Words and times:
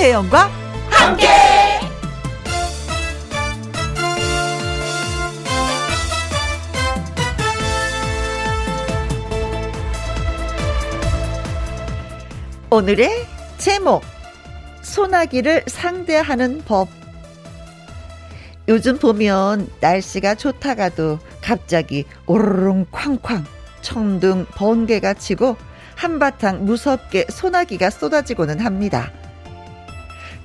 김혜영과 0.00 0.48
함께. 0.88 1.26
오늘의 12.70 13.10
제목 13.58 14.02
소나기를 14.80 15.64
상대하는 15.66 16.62
법 16.64 16.88
요즘 18.68 18.96
보면 18.96 19.68
날씨가 19.82 20.36
좋다가도 20.36 21.18
갑자기 21.42 22.06
오르릉 22.24 22.86
쾅쾅 22.90 23.44
청둥 23.82 24.46
번개가 24.54 25.12
치고 25.12 25.56
한바탕 25.94 26.64
무섭게 26.64 27.26
소나기가 27.28 27.90
쏟아지고는 27.90 28.60
합니다. 28.60 29.12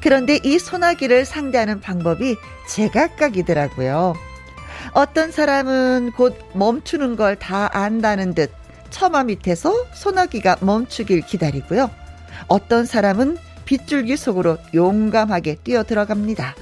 그런데 0.06 0.40
이 0.44 0.60
소나기를 0.60 1.26
상대하는 1.26 1.82
방법이 1.82 2.36
제각각이더라고요. 2.68 4.14
어떤 4.94 5.32
사람은 5.32 6.12
곧 6.16 6.38
멈추는 6.54 7.16
걸 7.16 7.36
다 7.38 7.76
안다는 7.76 8.36
듯 8.36 8.52
처마 8.92 9.24
밑에서 9.24 9.74
소나기가 9.96 10.58
멈추길 10.62 11.22
기다리고요. 11.22 11.90
어떤 12.48 12.86
사람은 12.86 13.40
빗줄기 13.66 14.16
속으로 14.16 14.60
용감하게 14.76 15.56
뛰어 15.64 15.82
들어갑니다. 15.82 16.54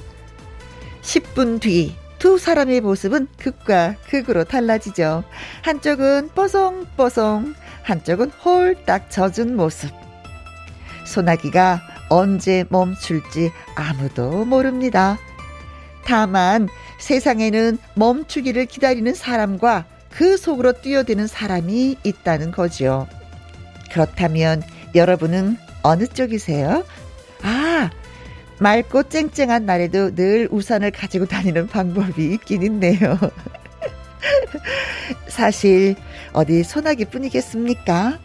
10분 1.02 1.60
뒤 1.60 1.94
두 2.18 2.38
사람의 2.38 2.80
모습은 2.80 3.28
극과 3.38 3.96
극으로 4.08 4.44
달라지죠. 4.44 5.22
한쪽은 5.60 6.30
뽀송뽀송, 6.34 7.54
한쪽은 7.82 8.30
홀딱 8.30 9.10
젖은 9.10 9.54
모습. 9.54 9.90
소나기가 11.04 11.82
언제 12.14 12.64
멈출지 12.68 13.50
아무도 13.74 14.44
모릅니다. 14.44 15.18
다만 16.04 16.68
세상에는 16.98 17.76
멈추기를 17.94 18.66
기다리는 18.66 19.12
사람과 19.14 19.84
그 20.10 20.36
속으로 20.36 20.80
뛰어드는 20.80 21.26
사람이 21.26 21.96
있다는 22.04 22.52
거지요. 22.52 23.08
그렇다면 23.90 24.62
여러분은 24.94 25.56
어느 25.82 26.06
쪽이세요? 26.06 26.84
아, 27.42 27.90
맑고 28.60 29.08
쨍쨍한 29.08 29.66
날에도 29.66 30.14
늘 30.14 30.46
우산을 30.52 30.92
가지고 30.92 31.26
다니는 31.26 31.66
방법이 31.66 32.32
있긴 32.34 32.62
있네요. 32.62 33.18
사실 35.26 35.96
어디 36.32 36.62
소나기 36.62 37.06
뿐이겠습니까? 37.06 38.20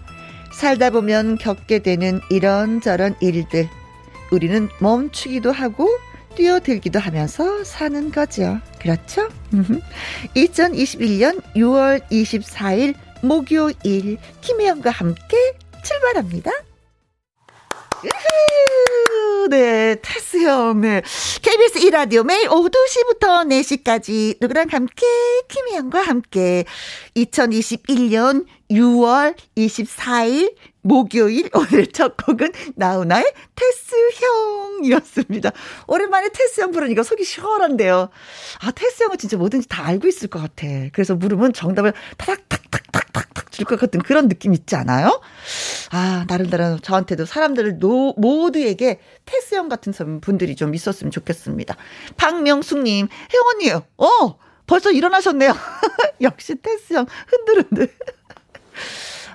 살다 0.53 0.91
보면 0.91 1.39
겪게 1.39 1.79
되는 1.79 2.21
이런저런 2.29 3.15
일들. 3.19 3.67
우리는 4.31 4.69
멈추기도 4.79 5.51
하고 5.51 5.89
뛰어들기도 6.35 6.99
하면서 6.99 7.63
사는 7.63 8.11
거죠. 8.11 8.59
그렇죠? 8.79 9.27
2021년 10.35 11.41
6월 11.55 12.01
24일 12.09 12.95
목요일 13.21 14.17
김혜영과 14.41 14.91
함께 14.91 15.37
출발합니다. 15.83 16.51
네, 19.49 19.95
테스형, 20.01 20.81
네. 20.81 21.01
KBS 21.41 21.79
1라디오 21.79 22.23
매일 22.23 22.47
오후 22.49 22.69
2시부터 22.69 23.47
4시까지 23.47 24.37
누구랑 24.39 24.67
함께, 24.69 25.05
김희영과 25.47 26.01
함께 26.01 26.65
2021년 27.15 28.45
6월 28.69 29.35
24일 29.57 30.53
목요일 30.81 31.49
오늘 31.53 31.87
첫 31.87 32.15
곡은 32.17 32.51
나훈아의 32.75 33.25
테스형이었습니다. 33.55 35.51
오랜만에 35.87 36.29
테스형 36.29 36.71
부르니까 36.71 37.03
속이 37.03 37.23
시원한데요. 37.23 38.09
아, 38.61 38.71
테스형은 38.71 39.17
진짜 39.17 39.37
뭐든지 39.37 39.67
다 39.67 39.85
알고 39.85 40.07
있을 40.07 40.29
것 40.29 40.39
같아. 40.39 40.67
그래서 40.93 41.15
물으면 41.15 41.53
정답을 41.53 41.93
타닥탁탁탁탁탁 42.17 43.51
줄 43.51 43.65
것 43.65 43.77
같은 43.79 44.01
그런 44.01 44.29
느낌 44.29 44.53
있지 44.53 44.75
않아요? 44.77 45.21
아, 45.91 46.23
나름대로 46.29 46.79
저한테도 46.79 47.25
사람들을 47.25 47.79
노, 47.79 48.13
모두에게 48.17 48.99
테스형 49.25 49.67
같은 49.67 49.91
분들이 50.21 50.55
좀 50.55 50.73
있었으면 50.73 51.11
좋겠습니다. 51.11 51.75
박명숙님, 52.15 53.07
혜원님, 53.33 53.81
어, 53.97 54.37
벌써 54.65 54.91
일어나셨네요. 54.91 55.51
역시 56.21 56.55
테스형 56.55 57.05
흔들흔들. 57.27 57.89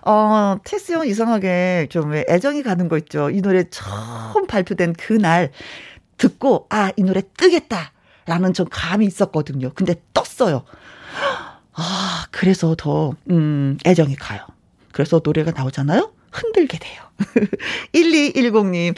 어, 0.06 0.59
테스 0.65 0.92
형 0.92 1.06
이상하게 1.06 1.87
좀 1.91 2.15
애정이 2.15 2.62
가는 2.62 2.88
거 2.88 2.98
있죠. 2.98 3.31
이 3.31 3.41
노래 3.41 3.65
처음 3.70 4.47
발표된 4.47 4.92
그날 4.94 5.50
듣고, 6.19 6.66
아, 6.70 6.91
이 6.97 7.03
노래 7.03 7.22
뜨겠다. 7.37 7.92
라는 8.26 8.53
좀 8.54 8.66
감이 8.70 9.04
있었거든요. 9.06 9.70
근데 9.75 9.94
떴어요. 10.15 10.65
아, 11.75 12.26
그래서 12.31 12.75
더, 12.76 13.15
음, 13.31 13.76
애정이 13.84 14.16
가요. 14.16 14.41
그래서 14.92 15.20
노래가 15.22 15.50
나오잖아요? 15.50 16.12
흔들게 16.32 16.78
돼요. 16.78 17.03
1210님, 17.94 18.94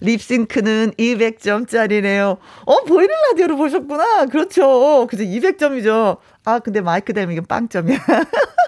립싱크는 0.00 0.92
200점짜리네요. 0.98 2.38
어, 2.64 2.84
보이는 2.84 3.14
라디오로 3.30 3.56
보셨구나. 3.56 4.26
그렇죠. 4.26 5.06
그죠. 5.08 5.22
200점이죠. 5.24 6.18
아, 6.44 6.58
근데 6.58 6.80
마이크 6.80 7.12
대면 7.12 7.44
빵점이야. 7.46 7.98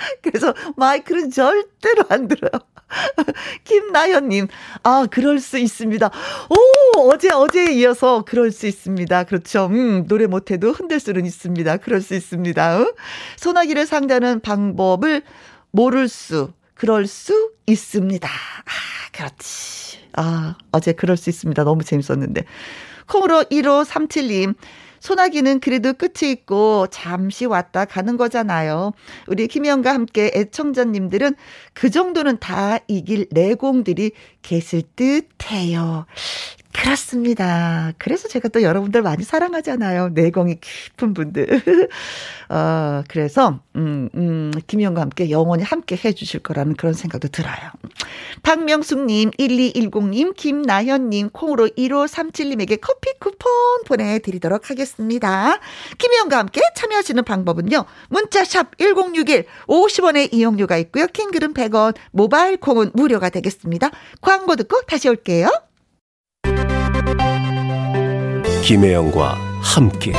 그래서 0.22 0.54
마이크는 0.76 1.30
절대로 1.30 2.04
안 2.08 2.28
들어요. 2.28 2.50
김나연님, 3.64 4.48
아, 4.82 5.06
그럴 5.10 5.38
수 5.38 5.58
있습니다. 5.58 6.10
오, 6.48 7.00
어제, 7.10 7.30
어제에 7.30 7.72
이어서 7.74 8.24
그럴 8.26 8.50
수 8.50 8.66
있습니다. 8.66 9.24
그렇죠. 9.24 9.66
음, 9.66 10.06
노래 10.06 10.26
못해도 10.26 10.72
흔들 10.72 10.98
수는 10.98 11.24
있습니다. 11.24 11.76
그럴 11.78 12.00
수 12.00 12.14
있습니다. 12.14 12.80
어? 12.80 12.94
소나기를 13.36 13.86
상대하는 13.86 14.40
방법을 14.40 15.22
모를 15.70 16.08
수, 16.08 16.52
그럴 16.74 17.06
수 17.06 17.52
있습니다. 17.66 18.28
아, 18.28 19.10
그렇지. 19.12 19.98
아, 20.14 20.56
어제 20.72 20.92
그럴 20.92 21.16
수 21.16 21.30
있습니다. 21.30 21.62
너무 21.62 21.84
재밌었는데. 21.84 22.44
콩으로 23.06 23.44
1537님, 23.44 24.54
소나기는 25.00 25.60
그래도 25.60 25.92
끝이 25.92 26.30
있고 26.30 26.86
잠시 26.90 27.46
왔다 27.46 27.84
가는 27.84 28.16
거잖아요. 28.16 28.92
우리 29.26 29.48
김희영과 29.48 29.92
함께 29.92 30.30
애청자님들은 30.34 31.34
그 31.74 31.90
정도는 31.90 32.38
다 32.38 32.78
이길 32.86 33.26
내공들이 33.30 34.12
계실 34.42 34.82
듯 34.94 35.28
해요. 35.50 36.06
그렇습니다. 36.72 37.92
그래서 37.98 38.28
제가 38.28 38.48
또 38.48 38.62
여러분들 38.62 39.02
많이 39.02 39.24
사랑하잖아요. 39.24 40.10
내공이 40.10 40.58
깊은 40.60 41.14
분들. 41.14 41.46
어, 42.48 43.02
그래서, 43.08 43.60
음, 43.76 44.08
음, 44.14 44.52
김희영과 44.66 45.00
함께 45.00 45.30
영원히 45.30 45.64
함께 45.64 45.98
해주실 46.02 46.40
거라는 46.40 46.74
그런 46.74 46.94
생각도 46.94 47.28
들어요. 47.28 47.54
박명숙님, 48.42 49.32
1210님, 49.32 50.34
김나현님, 50.36 51.30
콩으로 51.30 51.68
1537님에게 51.68 52.78
커피 52.80 53.10
쿠폰 53.18 53.50
보내드리도록 53.86 54.70
하겠습니다. 54.70 55.58
김희영과 55.98 56.38
함께 56.38 56.60
참여하시는 56.76 57.24
방법은요. 57.24 57.84
문자샵 58.08 58.78
1061, 58.78 59.44
50원의 59.66 60.32
이용료가 60.32 60.76
있고요. 60.78 61.06
킹글은 61.08 61.54
100원, 61.54 61.94
모바일 62.12 62.56
콩은 62.58 62.92
무료가 62.94 63.28
되겠습니다. 63.28 63.90
광고 64.20 64.56
듣고 64.56 64.82
다시 64.86 65.08
올게요. 65.08 65.50
김혜영과 68.70 69.34
함께 69.62 70.12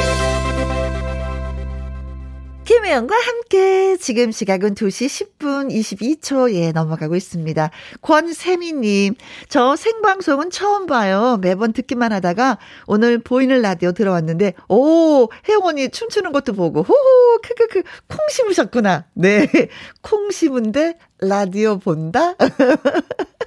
김혜영과 2.65 3.15
함께 3.15 3.95
지금 3.97 4.31
시각은 4.31 4.75
2시 4.75 5.38
10분 5.39 5.71
22초에 5.71 6.73
넘어가고 6.73 7.15
있습니다. 7.15 7.69
권세미님, 8.01 9.15
저 9.47 9.75
생방송은 9.75 10.50
처음 10.50 10.85
봐요. 10.85 11.38
매번 11.41 11.73
듣기만 11.73 12.12
하다가 12.12 12.57
오늘 12.88 13.19
보이는 13.19 13.62
라디오 13.62 13.91
들어왔는데, 13.91 14.53
오, 14.69 15.29
혜영 15.47 15.62
언니 15.63 15.89
춤추는 15.89 16.31
것도 16.31 16.53
보고, 16.53 16.81
호호, 16.81 17.41
크크크, 17.44 17.83
콩 18.07 18.19
심으셨구나. 18.29 19.06
네, 19.13 19.47
콩 20.01 20.31
심은데 20.31 20.97
라디오 21.19 21.77
본다? 21.77 22.35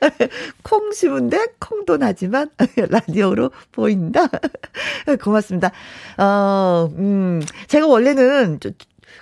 콩 0.62 0.92
심은데 0.92 1.46
콩도 1.58 1.96
나지만 1.96 2.50
라디오로 2.76 3.50
보인다. 3.72 4.28
고맙습니다. 5.22 5.70
어, 6.18 6.90
음, 6.96 7.42
제가 7.68 7.86
원래는 7.86 8.60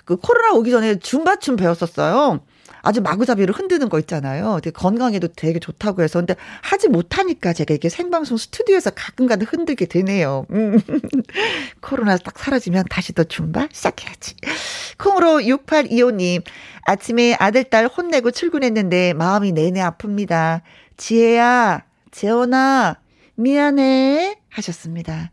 그 0.05 0.15
코로나 0.17 0.53
오기 0.53 0.71
전에 0.71 0.99
줌바춤 0.99 1.55
배웠었어요. 1.55 2.41
아주 2.81 3.01
마구잡이로 3.01 3.53
흔드는 3.53 3.89
거 3.89 3.99
있잖아요. 3.99 4.59
되게 4.63 4.71
건강에도 4.71 5.27
되게 5.27 5.59
좋다고 5.59 6.03
해서. 6.03 6.19
근데 6.19 6.35
하지 6.61 6.87
못하니까 6.87 7.53
제가 7.53 7.73
이게 7.73 7.89
생방송 7.89 8.37
스튜디오에서 8.37 8.91
가끔가다 8.91 9.45
흔들게 9.47 9.85
되네요. 9.85 10.45
음. 10.51 10.79
코로나 11.81 12.17
딱 12.17 12.37
사라지면 12.37 12.85
다시 12.89 13.13
또 13.13 13.23
줌바 13.23 13.69
시작해야지. 13.71 14.35
콩으로 14.97 15.39
6825님. 15.39 16.43
아침에 16.83 17.35
아들, 17.39 17.63
딸 17.63 17.85
혼내고 17.85 18.31
출근했는데 18.31 19.13
마음이 19.13 19.51
내내 19.51 19.81
아픕니다. 19.81 20.61
지혜야, 20.97 21.83
재원아, 22.11 22.97
미안해. 23.35 24.37
하셨습니다. 24.49 25.31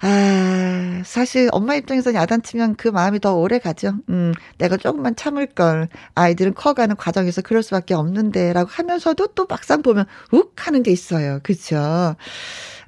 아, 0.00 1.02
사실 1.04 1.48
엄마 1.52 1.74
입장에서 1.76 2.14
야단치면 2.14 2.76
그 2.76 2.88
마음이 2.88 3.20
더 3.20 3.34
오래 3.36 3.58
가죠. 3.58 3.94
음, 4.08 4.32
내가 4.58 4.76
조금만 4.76 5.14
참을 5.16 5.46
걸. 5.46 5.88
아이들은 6.14 6.54
커가는 6.54 6.96
과정에서 6.96 7.42
그럴 7.42 7.62
수밖에 7.62 7.94
없는데, 7.94 8.52
라고 8.52 8.68
하면서도 8.70 9.28
또 9.28 9.46
막상 9.48 9.82
보면 9.82 10.06
욱 10.32 10.54
하는 10.66 10.82
게 10.82 10.90
있어요. 10.90 11.40
그쵸? 11.42 12.16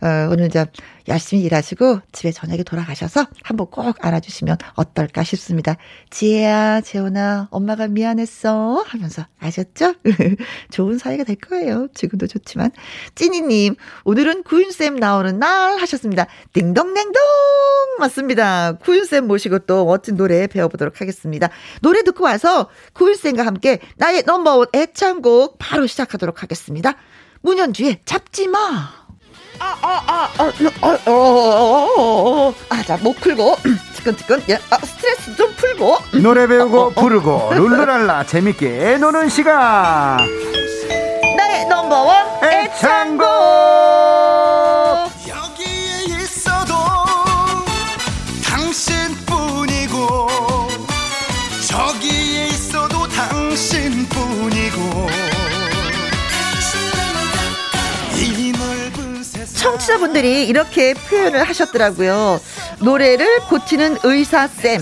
어, 0.03 0.29
오늘 0.31 0.51
저 0.51 0.67
열심히 1.09 1.45
일하시고 1.45 2.01
집에 2.13 2.33
저녁에 2.33 2.63
돌아가셔서 2.63 3.27
한번 3.43 3.69
꼭 3.71 3.97
알아주시면 4.05 4.59
어떨까 4.75 5.23
싶습니다. 5.23 5.77
지혜야, 6.11 6.81
재훈아, 6.81 7.49
엄마가 7.51 7.89
미안했어. 7.89 8.85
하면서 8.87 9.27
아셨죠? 9.39 9.95
좋은 10.71 10.99
사이가 10.99 11.25
될 11.25 11.37
거예요. 11.37 11.89
지금도 11.95 12.27
좋지만. 12.27 12.71
찐이님, 13.15 13.77
오늘은 14.05 14.43
구윤쌤 14.43 14.97
나오는 14.97 15.39
날 15.39 15.79
하셨습니다. 15.81 16.27
띵동냉동! 16.53 17.15
맞습니다. 17.99 18.73
구윤쌤 18.79 19.27
모시고 19.27 19.61
또 19.61 19.85
멋진 19.85 20.17
노래 20.17 20.47
배워보도록 20.47 21.01
하겠습니다. 21.01 21.49
노래 21.83 22.03
듣고 22.03 22.25
와서 22.25 22.69
구윤쌤과 22.95 23.47
함께 23.47 23.79
나의 23.97 24.25
넘버원 24.27 24.67
애창곡 24.75 25.57
바로 25.59 25.87
시작하도록 25.87 26.43
하겠습니다. 26.43 26.95
문현주의 27.43 28.01
잡지 28.05 28.49
마! 28.49 29.06
아, 29.59 29.75
아, 29.83 30.03
아, 30.07 30.29
아, 30.39 30.43
어, 30.43 30.89
어, 31.07 31.11
어, 31.11 32.49
어, 32.49 32.55
아, 32.69 32.83
자, 32.83 32.99
목 33.03 33.17
풀고, 33.21 33.57
지끈지끈, 33.95 34.43
예, 34.51 34.59
아, 34.71 34.79
스트레스 34.79 35.35
좀 35.37 35.53
풀고. 35.57 35.99
노래 36.23 36.47
배우고 36.47 36.91
부르고, 36.91 37.51
룰루랄라, 37.55 38.25
재밌게 38.29 38.99
노는 38.99 39.29
시간. 39.29 40.19
나의 41.37 41.67
넘버원 41.69 42.27
애창곡. 42.45 44.16
청취자분들이 59.87 60.47
이렇게 60.49 60.95
표현을 60.95 61.49
하셨더라고요. 61.49 62.41
노래를 62.81 63.41
고치는 63.49 63.99
의사쌤. 64.03 64.81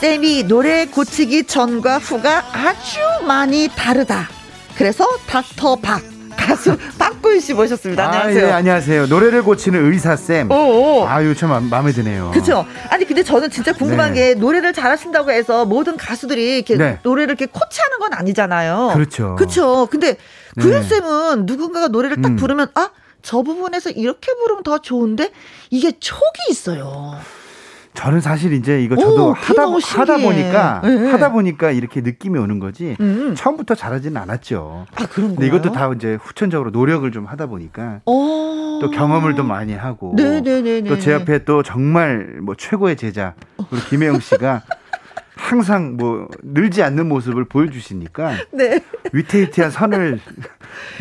쌤이 0.00 0.44
노래 0.44 0.86
고치기 0.86 1.44
전과 1.44 1.98
후가 1.98 2.44
아주 2.52 2.98
많이 3.26 3.68
다르다. 3.74 4.28
그래서 4.76 5.06
닥터 5.28 5.76
박. 5.76 6.02
가수 6.36 6.76
박구윤 6.98 7.40
씨 7.40 7.54
모셨습니다. 7.54 8.06
안녕하세요. 8.06 8.46
아, 8.46 8.48
예, 8.48 8.52
안녕하세요. 8.52 9.06
노래를 9.06 9.44
고치는 9.44 9.92
의사 9.92 10.16
쌤. 10.16 10.50
아유 11.06 11.34
참 11.36 11.68
마음에 11.70 11.92
드네요. 11.92 12.32
그렇죠. 12.32 12.66
아니 12.90 13.04
근데 13.04 13.22
저는 13.22 13.50
진짜 13.50 13.72
궁금한 13.72 14.14
네. 14.14 14.32
게 14.32 14.34
노래를 14.34 14.72
잘하신다고 14.72 15.30
해서 15.30 15.64
모든 15.64 15.96
가수들이 15.96 16.56
이렇게 16.56 16.76
네. 16.76 16.98
노래를 17.04 17.30
이렇게 17.30 17.46
코치하는 17.46 17.98
건 18.00 18.14
아니잖아요. 18.14 18.90
그렇죠. 18.94 19.36
그렇죠. 19.36 19.86
근데 19.90 20.16
구윤 20.60 20.82
네. 20.82 20.88
쌤은 20.88 21.46
누군가가 21.46 21.86
노래를 21.88 22.20
딱 22.20 22.30
음. 22.32 22.36
부르면 22.36 22.68
아 22.74 22.90
저 23.24 23.42
부분에서 23.42 23.90
이렇게 23.90 24.32
부르면 24.34 24.62
더 24.62 24.78
좋은데 24.78 25.30
이게 25.70 25.92
촉이 25.98 26.20
있어요. 26.50 27.14
저는 27.94 28.20
사실 28.20 28.52
이제 28.52 28.82
이거 28.82 28.96
저도 28.96 29.28
오, 29.28 29.32
하다 29.32 29.62
하다 29.80 30.16
보니까 30.18 30.80
네. 30.84 31.10
하다 31.12 31.30
보니까 31.30 31.70
이렇게 31.70 32.00
느낌이 32.00 32.38
오는 32.40 32.58
거지 32.58 32.96
음. 33.00 33.34
처음부터 33.36 33.76
잘하지는 33.76 34.20
않았죠. 34.20 34.86
아 34.96 35.06
그런 35.06 35.30
근데 35.36 35.46
이것도 35.46 35.70
다 35.72 35.90
이제 35.94 36.18
후천적으로 36.20 36.70
노력을 36.70 37.08
좀 37.12 37.24
하다 37.24 37.46
보니까 37.46 38.00
오. 38.04 38.80
또 38.82 38.90
경험을 38.90 39.36
좀 39.36 39.46
많이 39.46 39.74
하고 39.74 40.14
또 40.88 40.98
제 40.98 41.12
옆에 41.12 41.44
또 41.44 41.62
정말 41.62 42.40
뭐 42.42 42.56
최고의 42.56 42.96
제자 42.96 43.34
우리 43.70 43.80
김혜영 43.88 44.18
씨가 44.20 44.62
항상 45.44 45.98
뭐 45.98 46.26
늘지 46.42 46.82
않는 46.82 47.06
모습을 47.06 47.44
보여주시니까 47.44 48.32
네. 48.52 48.80
위태위태한 49.12 49.70
선을 49.70 50.18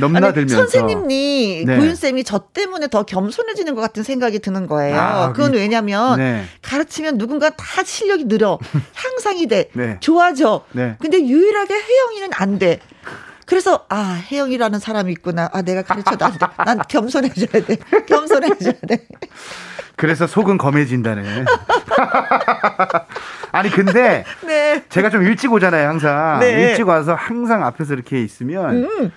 넘나들면서 0.02 0.60
아니, 0.60 0.70
선생님이 0.70 1.64
네. 1.66 1.78
구윤 1.78 1.96
쌤이 1.96 2.26
저 2.26 2.40
때문에 2.40 2.88
더 2.90 3.04
겸손해지는 3.04 3.74
것 3.74 3.80
같은 3.80 4.04
생각이 4.04 4.40
드는 4.40 4.68
거예요. 4.68 5.00
아, 5.00 5.32
그건 5.32 5.54
왜냐면 5.54 6.18
네. 6.18 6.44
가르치면 6.62 7.18
누군가 7.18 7.52
다 7.52 7.84
실력이 7.86 8.26
늘어 8.26 8.60
향상이 8.96 9.48
돼 9.48 9.70
네. 9.72 9.98
좋아져. 10.02 10.66
네. 10.74 10.98
근데 11.00 11.26
유일하게 11.26 11.74
혜영이는 11.74 12.30
안 12.34 12.60
돼. 12.60 12.82
그래서 13.54 13.86
아 13.88 14.20
혜영이라는 14.32 14.80
사람이 14.80 15.12
있구나. 15.12 15.48
아 15.54 15.62
내가 15.62 15.84
가르쳐도 15.84 16.26
안 16.26 16.32
돼. 16.32 16.40
난 16.66 16.80
겸손해져야 16.90 17.64
돼. 17.64 17.78
겸손해져야 18.08 18.74
돼. 18.88 19.06
그래서 19.96 20.26
속은 20.26 20.58
검해진다네. 20.58 21.46
아니 23.54 23.70
근데 23.70 24.26
네. 24.44 24.84
제가 24.90 25.12
좀 25.12 25.22
일찍 25.22 25.54
오잖아요 25.54 25.88
항상 25.88 26.40
네. 26.40 26.70
일찍 26.72 26.88
와서 26.88 27.14
항상 27.14 27.64
앞에서 27.64 27.94
이렇게 27.94 28.24
있으면 28.24 28.86
음. 28.86 29.12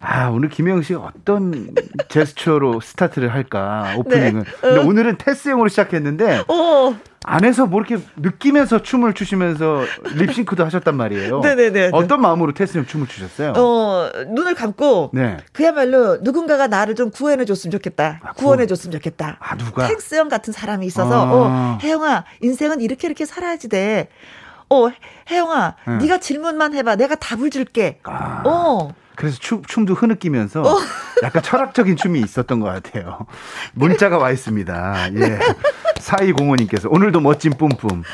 아 0.00 0.28
오늘 0.28 0.50
김영 0.50 0.82
씨 0.82 0.92
어떤 0.92 1.74
제스처로 2.10 2.80
스타트를 2.80 3.32
할까 3.32 3.94
오프닝은 3.96 4.42
네. 4.44 4.50
근데 4.60 4.80
어. 4.80 4.84
오늘은 4.84 5.16
테스형으로 5.16 5.68
시작했는데 5.68 6.44
어. 6.48 6.94
안에서 7.24 7.66
뭐 7.66 7.80
이렇게 7.80 8.02
느끼면서 8.16 8.82
춤을 8.82 9.14
추시면서 9.14 9.84
립싱크도 10.14 10.64
하셨단 10.64 10.96
말이에요. 10.96 11.40
네네네. 11.42 11.90
어떤 11.92 12.20
마음으로 12.20 12.52
테스형 12.54 12.86
춤을 12.86 13.06
추셨어요? 13.08 13.52
어 13.56 14.10
눈을 14.28 14.54
감고 14.54 15.10
네. 15.12 15.36
그야말로 15.52 16.18
누군가가 16.22 16.66
나를 16.68 16.94
좀 16.94 17.10
구원해 17.10 17.44
줬으면 17.44 17.72
좋겠다. 17.72 18.20
아, 18.22 18.32
구원해 18.32 18.66
줬으면 18.66 18.92
좋겠다. 18.92 19.38
아 19.40 19.56
누가? 19.56 19.86
텍스형 19.88 20.28
같은 20.28 20.52
사람이 20.52 20.86
있어서 20.86 21.26
아. 21.26 21.32
어 21.32 21.78
혜영아 21.82 22.24
인생은 22.40 22.80
이렇게 22.80 23.06
이렇게 23.08 23.24
살아야지 23.24 23.68
돼. 23.68 24.08
어 24.70 24.88
혜영아 25.30 25.74
네. 25.86 25.96
네가 25.98 26.18
질문만 26.20 26.74
해봐. 26.74 26.96
내가 26.96 27.14
답을 27.14 27.50
줄게. 27.50 27.98
아. 28.04 28.42
어. 28.44 28.90
그래서 29.18 29.36
춤, 29.40 29.62
춤도 29.64 29.94
흐느끼면서 29.94 30.62
어. 30.62 30.78
약간 31.24 31.42
철학적인 31.42 31.96
춤이 31.96 32.20
있었던 32.20 32.60
것 32.60 32.66
같아요. 32.66 33.26
문자가 33.74 34.16
와 34.16 34.30
있습니다. 34.30 35.08
예. 35.16 35.38
사이공호님께서 35.98 36.88
오늘도 36.88 37.18
멋진 37.20 37.52
뿜뿜. 37.52 38.04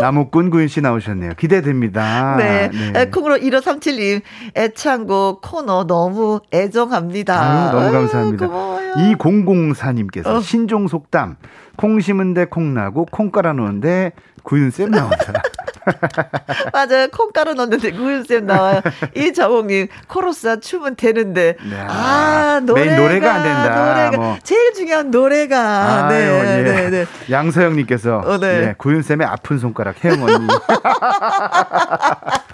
나무꾼 0.00 0.48
구윤 0.48 0.68
씨 0.68 0.80
나오셨네요. 0.80 1.34
기대됩니다. 1.34 2.36
네. 2.38 2.70
네. 2.94 3.10
콩으로 3.10 3.36
1537님, 3.36 4.22
애창곡 4.56 5.42
코너 5.42 5.86
너무 5.86 6.40
애정합니다. 6.52 7.38
아유, 7.38 7.70
너무 7.70 7.92
감사합니다. 7.92 8.46
아유, 8.46 9.16
2004님께서 9.18 10.26
어. 10.28 10.40
신종 10.40 10.88
속담. 10.88 11.36
콩 11.76 12.00
심은데 12.00 12.46
콩 12.46 12.72
나고 12.72 13.06
콩 13.10 13.30
깔아놓은데 13.30 14.12
구윤쌤 14.44 14.90
나온다. 14.90 15.42
맞아요. 16.72 17.08
콩가루 17.08 17.54
넣는데 17.54 17.92
구윤쌤 17.92 18.46
나와요. 18.46 18.80
이정옥님, 19.14 19.88
코러스와 20.08 20.56
춤은 20.56 20.96
되는데. 20.96 21.56
네. 21.68 21.76
아, 21.88 22.60
노래가. 22.62 22.96
노래가 22.96 23.34
안 23.34 23.42
된다. 23.42 23.94
노래가. 23.94 24.16
뭐. 24.16 24.38
제일 24.42 24.72
중요한 24.74 25.10
노래가. 25.10 26.08
아유, 26.08 26.14
네, 26.14 26.58
예. 26.58 26.62
네, 26.62 26.90
네. 26.90 27.06
양서영님께서. 27.30 28.18
어, 28.18 28.38
네. 28.38 28.68
예, 28.68 28.74
구윤쌤의 28.78 29.26
아픈 29.26 29.58
손가락, 29.58 30.02
혜영 30.04 30.22
언니. 30.22 30.46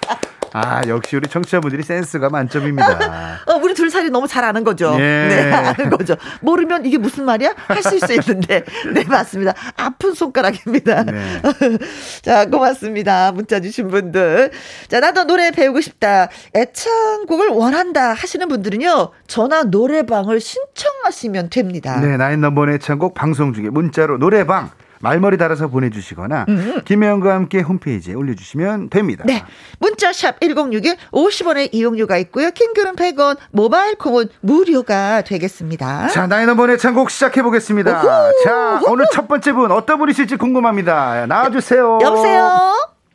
아, 0.52 0.82
역시 0.88 1.16
우리 1.16 1.28
청취자분들이 1.28 1.82
센스가 1.82 2.28
만점입니다. 2.28 3.42
어, 3.46 3.54
우리 3.62 3.74
둘 3.74 3.90
사이 3.90 4.08
너무 4.10 4.26
잘 4.26 4.44
아는 4.44 4.64
거죠. 4.64 4.94
예. 4.98 4.98
네, 5.28 5.52
아는 5.52 5.90
거죠. 5.90 6.16
모르면 6.40 6.86
이게 6.86 6.98
무슨 6.98 7.24
말이야? 7.24 7.54
하실 7.56 8.00
수 8.00 8.12
있는데. 8.14 8.64
네, 8.92 9.04
맞습니다. 9.04 9.54
아픈 9.76 10.14
손가락입니다. 10.14 11.04
네. 11.04 11.38
자, 12.22 12.46
고맙습니다. 12.46 13.32
문자 13.32 13.60
주신 13.60 13.88
분들. 13.88 14.50
자, 14.88 15.00
나도 15.00 15.24
노래 15.24 15.50
배우고 15.50 15.80
싶다. 15.80 16.28
애창곡을 16.54 17.48
원한다 17.48 18.12
하시는 18.12 18.46
분들은요. 18.48 19.10
전화 19.26 19.62
노래방을 19.62 20.40
신청하시면 20.40 21.50
됩니다. 21.50 22.00
네, 22.00 22.16
나인 22.16 22.40
넘버 22.40 22.70
애창곡 22.70 23.14
방송 23.14 23.52
중에 23.52 23.70
문자로 23.70 24.18
노래방 24.18 24.70
말머리 25.02 25.38
달아서 25.38 25.68
보내주시거나 25.68 26.46
음. 26.48 26.80
김혜영과 26.84 27.34
함께 27.34 27.60
홈페이지에 27.60 28.14
올려주시면 28.14 28.90
됩니다. 28.90 29.24
네. 29.26 29.42
문자샵 29.78 30.40
1061 30.40 30.96
50원의 31.10 31.70
이용료가 31.72 32.18
있고요. 32.18 32.50
킹글은 32.50 32.96
100원, 32.96 33.38
모바일 33.50 33.96
콩은 33.96 34.26
무료가 34.40 35.22
되겠습니다. 35.22 36.08
자, 36.08 36.26
나의 36.26 36.46
넘버의 36.46 36.78
창곡 36.78 37.10
시작해보겠습니다. 37.10 38.02
오호, 38.02 38.32
자, 38.44 38.80
오늘 38.88 39.06
첫 39.12 39.26
번째 39.26 39.52
분 39.52 39.72
어떤 39.72 39.98
분이실지 39.98 40.36
궁금합니다. 40.36 41.26
나와주세요. 41.26 41.98
여보세요? 42.02 42.72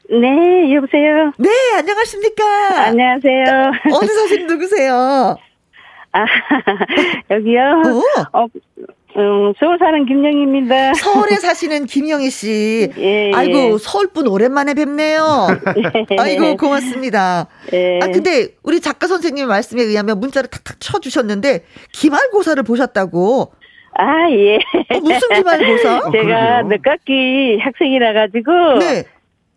네, 0.09 0.73
여보세요? 0.75 1.31
네, 1.37 1.49
안녕하십니까? 1.77 2.43
안녕하세요. 2.87 3.71
어디 3.93 4.07
사시는 4.07 4.47
누구세요? 4.47 5.37
아, 6.11 6.25
여기요? 7.31 7.59
어. 8.33 8.41
어, 8.43 8.47
음, 9.17 9.53
서울 9.59 9.77
사는 9.79 10.05
김영희입니다. 10.05 10.93
서울에 10.95 11.35
사시는 11.35 11.85
김영희 11.85 12.29
씨. 12.29 12.91
예, 12.97 13.29
예. 13.29 13.31
아이고, 13.33 13.77
서울분 13.77 14.27
오랜만에 14.27 14.73
뵙네요. 14.73 15.47
예. 16.11 16.15
아이고, 16.19 16.57
고맙습니다. 16.57 17.47
예. 17.73 17.99
아, 18.01 18.07
근데 18.07 18.49
우리 18.63 18.81
작가 18.81 19.07
선생님 19.07 19.47
말씀에 19.47 19.83
의하면 19.83 20.19
문자를 20.19 20.49
탁탁 20.49 20.79
쳐주셨는데, 20.79 21.63
기말고사를 21.93 22.61
보셨다고. 22.63 23.53
아, 23.97 24.29
예. 24.31 24.55
어, 24.55 24.99
무슨 25.01 25.29
기말고사? 25.29 26.11
제가 26.11 26.59
어, 26.59 26.63
늦깎이 26.63 27.59
학생이라 27.61 28.13
가지고. 28.13 28.79
네. 28.79 29.03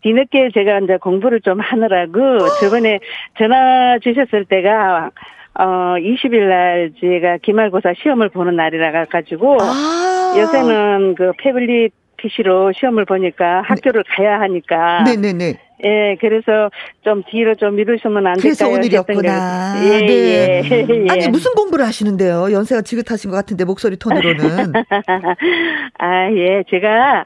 뒤늦게 0.03 0.51
제가 0.55 0.79
이제 0.79 0.97
공부를 0.99 1.41
좀 1.41 1.59
하느라고 1.59 2.21
저번에 2.61 3.01
전화 3.37 3.99
주셨을 3.99 4.45
때가 4.45 5.11
어 5.59 5.97
20일 5.99 6.49
날 6.49 6.93
제가 7.01 7.39
기말고사 7.43 7.95
시험을 8.01 8.29
보는 8.29 8.55
날이라 8.57 9.07
가지고 9.07 9.59
아~ 9.61 10.35
요새는 10.39 11.17
그 11.17 11.33
패블릿 11.39 11.93
PC로 12.17 12.73
시험을 12.73 13.05
보니까 13.05 13.63
학교를 13.63 14.05
네. 14.05 14.15
가야 14.17 14.41
하니까 14.41 15.03
네네네. 15.05 15.59
예, 15.85 16.17
그래서 16.21 16.71
좀 17.03 17.23
뒤로 17.31 17.55
좀 17.55 17.77
미루시면 17.77 18.27
안 18.27 18.35
될까요? 18.35 18.41
그래서 18.41 18.69
오늘이었구나. 18.69 19.85
예, 19.85 20.01
네. 20.01 20.09
예, 20.09 20.87
예. 20.89 21.07
아니 21.09 21.29
무슨 21.29 21.53
공부를 21.55 21.85
하시는데요? 21.87 22.51
연세가 22.53 22.83
지긋하신 22.83 23.31
것 23.31 23.37
같은데 23.37 23.65
목소리 23.65 23.97
톤으로는. 23.97 24.73
아, 25.99 26.31
예, 26.33 26.65
제가 26.69 27.25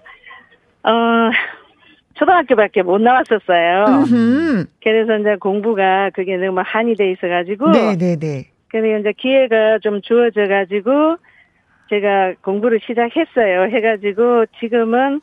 어 0.85 0.91
초등학교밖에 2.23 2.83
못 2.83 3.00
나왔었어요. 3.00 3.85
음흠. 3.88 4.67
그래서 4.83 5.19
이제 5.19 5.37
공부가 5.41 6.11
그게 6.14 6.37
너무 6.37 6.62
한이 6.64 6.95
돼 6.95 7.11
있어가지고. 7.11 7.71
네네네. 7.71 8.47
그래서 8.69 9.00
이제 9.00 9.12
기회가 9.17 9.79
좀 9.81 10.00
주어져가지고 10.02 11.17
제가 11.91 12.35
공부를 12.43 12.81
시작했어요. 12.87 13.64
해가지고 13.75 14.47
지금은 14.61 15.21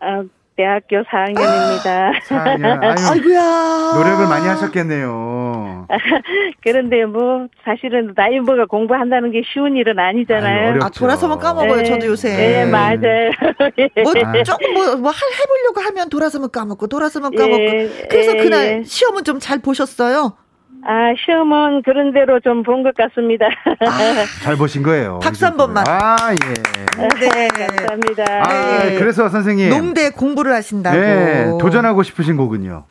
어, 0.00 0.24
대학교 0.58 1.04
4학년입니다. 1.04 2.20
4학년. 2.26 2.82
아이고야. 3.12 3.92
노력을 3.94 4.26
많이 4.26 4.48
하셨겠네요. 4.48 5.86
그런데 6.64 7.04
뭐 7.04 7.46
사실은 7.64 8.12
나이 8.16 8.40
먹어 8.40 8.66
공부한다는 8.66 9.30
게 9.30 9.42
쉬운 9.46 9.76
일은 9.76 10.00
아니잖아요. 10.00 10.72
아유, 10.72 10.78
아 10.82 10.88
돌아서면 10.88 11.38
까먹어요. 11.38 11.76
네. 11.76 11.84
저도 11.84 12.06
요새. 12.06 12.36
네, 12.36 12.64
맞아요. 12.66 13.30
뭐 14.02 14.12
아. 14.24 14.42
조금 14.42 14.74
뭐, 14.74 14.96
뭐 14.96 15.12
해보려고 15.12 15.80
하면 15.80 16.08
돌아서면 16.08 16.50
까먹고 16.50 16.88
돌아서면 16.88 17.36
까먹고. 17.36 17.62
예, 17.62 18.06
그래서 18.10 18.36
예, 18.36 18.42
그날 18.42 18.66
예. 18.66 18.82
시험은 18.82 19.24
좀 19.24 19.38
잘 19.38 19.60
보셨어요? 19.60 20.36
아, 20.84 21.12
시험은 21.18 21.82
그런 21.82 22.12
대로 22.12 22.38
좀 22.40 22.62
본 22.62 22.82
것 22.82 22.94
같습니다. 22.94 23.46
아, 23.46 24.24
잘 24.42 24.56
보신 24.56 24.82
거예요. 24.82 25.18
박수 25.22 25.44
한 25.46 25.56
번만. 25.56 25.84
아, 25.88 26.16
예. 26.32 26.54
네. 27.20 27.48
감사합니다. 27.48 28.24
아, 28.42 28.84
네. 28.84 28.98
그래서 28.98 29.28
선생님. 29.28 29.70
농대 29.70 30.10
공부를 30.10 30.52
하신다고. 30.52 30.96
네. 30.96 31.44
도전하고 31.60 32.02
싶으신 32.02 32.36
곡은요? 32.36 32.84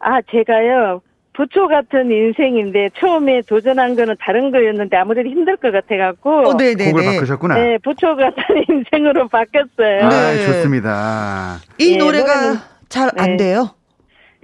아, 0.00 0.20
제가요. 0.30 1.00
부초 1.34 1.66
같은 1.66 2.10
인생인데 2.10 2.90
처음에 2.98 3.40
도전한 3.48 3.96
거는 3.96 4.16
다른 4.20 4.50
거였는데 4.50 4.96
아무래도 4.98 5.30
힘들 5.30 5.56
것 5.56 5.72
같아갖고 5.72 6.50
어, 6.50 6.56
네네 6.58 6.90
곡을 6.90 7.04
바꾸셨구나. 7.06 7.54
네, 7.54 7.78
부초 7.82 8.16
같은 8.16 8.42
인생으로 8.68 9.28
바뀌었어요. 9.28 10.04
아, 10.04 10.08
네. 10.10 10.44
좋습니다. 10.46 11.56
이 11.78 11.92
네, 11.92 11.96
노래가 11.98 12.62
잘안 12.90 13.14
네. 13.30 13.36
돼요? 13.38 13.70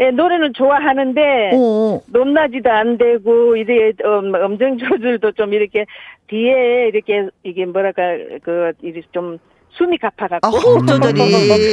예, 0.01 0.11
노래는 0.13 0.53
좋아하는데 0.55 1.51
오. 1.55 2.03
높낮이도 2.07 2.71
안 2.71 2.99
되고 2.99 3.57
이제 3.57 3.93
음, 4.05 4.33
음정 4.35 4.79
조절도 4.79 5.33
좀 5.33 5.53
이렇게 5.53 5.87
뒤에 6.29 6.89
이렇게 6.93 7.29
이게 7.43 7.67
뭐랄까 7.67 8.03
그 8.45 8.73
이렇게 8.81 9.03
좀 9.13 9.39
숨이 9.71 9.99
가파갖고 9.99 10.47
아, 10.47 10.51
호흡 10.51 10.87
조절이 10.87 11.21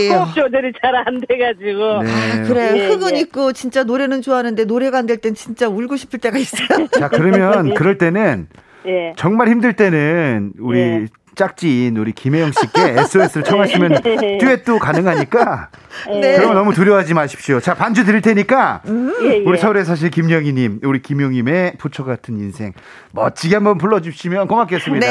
호흡 0.09 0.33
조절이 0.35 0.71
잘 0.81 0.95
안 0.95 1.21
돼가지고 1.27 2.03
네. 2.03 2.09
아, 2.09 2.43
그래 2.47 2.71
예, 2.75 2.87
흙은 2.87 3.15
예. 3.15 3.19
있고 3.21 3.51
진짜 3.53 3.83
노래는 3.83 4.21
좋아하는데 4.21 4.65
노래가 4.65 4.97
안 4.97 5.05
될 5.05 5.17
땐 5.21 5.35
진짜 5.35 5.67
울고 5.69 5.95
싶을 5.95 6.19
때가 6.19 6.37
있어요. 6.39 6.87
자 6.87 7.09
그러면 7.09 7.73
그럴 7.75 7.97
때는 7.99 8.47
예. 8.87 9.13
정말 9.17 9.49
힘들 9.49 9.73
때는 9.73 10.53
우리 10.59 10.79
예. 10.79 11.05
짝지인 11.35 11.97
우리 11.97 12.11
김혜영 12.11 12.51
씨께 12.51 12.95
SOS를 13.01 13.43
청하시면 13.43 14.01
듀엣도 14.39 14.79
가능하니까 14.79 15.69
네. 16.07 16.35
그러면 16.35 16.55
너무 16.55 16.73
두려워하지 16.73 17.13
마십시오. 17.13 17.59
자 17.59 17.73
반주 17.73 18.05
드릴 18.05 18.21
테니까 18.21 18.81
예. 19.23 19.37
우리 19.45 19.57
서울에 19.57 19.83
사실 19.83 20.09
김영희님, 20.09 20.81
우리 20.83 21.01
김용님의 21.01 21.75
부처 21.77 22.03
같은 22.03 22.37
인생 22.37 22.73
멋지게 23.11 23.55
한번 23.55 23.77
불러주시면 23.77 24.47
고맙겠습니다. 24.47 25.07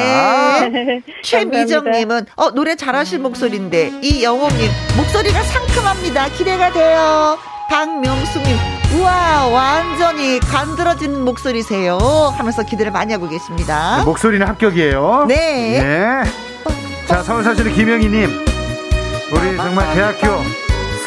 네. 0.68 1.02
최미정님은 1.22 2.26
어 2.36 2.50
노래 2.50 2.76
잘하실 2.76 3.20
목소리인데 3.20 3.92
이영웅님 4.02 4.70
목소리가 4.96 5.42
상큼합니다. 5.42 6.28
기대가 6.30 6.72
돼요. 6.72 7.53
박명수님, 7.68 8.56
우와, 8.96 9.46
완전히 9.46 10.38
간드러진 10.40 11.24
목소리세요. 11.24 11.98
하면서 12.36 12.62
기대를 12.62 12.92
많이 12.92 13.12
하고 13.12 13.28
계십니다. 13.28 13.98
네, 13.98 14.04
목소리는 14.04 14.46
합격이에요. 14.46 15.24
네. 15.28 15.82
네. 15.82 16.22
자, 17.08 17.22
서울 17.22 17.42
사시는 17.42 17.72
김영희님. 17.74 18.44
우리 19.32 19.56
정말 19.56 19.92
대학교 19.94 20.26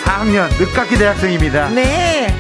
4학년 0.04 0.50
늦깎이 0.60 0.98
대학생입니다. 0.98 1.70
네. 1.70 2.36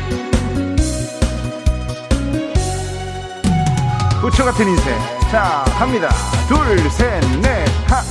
부처 4.19 4.43
같은 4.43 4.67
인생. 4.67 4.93
자, 5.31 5.63
갑니다. 5.77 6.09
둘, 6.47 6.89
셋, 6.89 7.21
넷, 7.41 7.65
하. 7.87 8.01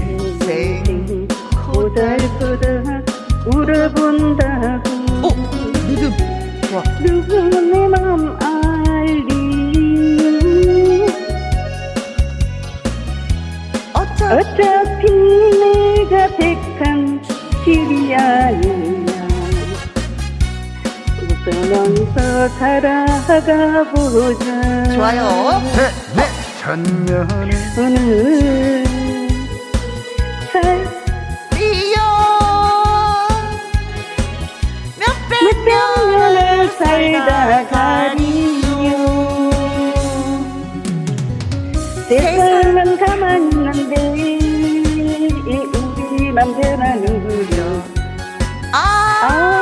인생 0.00 1.28
고달프다 1.72 3.02
울어본다고. 3.46 4.95
좋아. 6.76 6.82
누구는 7.00 7.70
내맘 7.72 8.38
알리. 8.42 9.26
어차. 13.94 14.36
어차피 14.36 15.06
내가 16.10 16.28
택한 16.36 17.22
길이 17.64 18.14
아니야. 18.14 19.26
웃으면서 21.46 22.48
살아가 22.58 23.90
보자. 23.92 24.84
좋아요. 24.92 25.62
셋, 25.72 25.78
넷, 26.16 26.20
천년의 26.60 27.50
오늘 27.78 28.85
몇백 35.42 35.68
년을 36.08 36.68
살다 36.78 37.66
가리요. 37.68 38.96
세상은 42.08 42.96
가만히 42.98 43.50
있는데 43.50 43.94
우리 46.10 46.30
맘대로는구려. 46.32 47.56
아, 48.72 48.76
아 49.22 49.55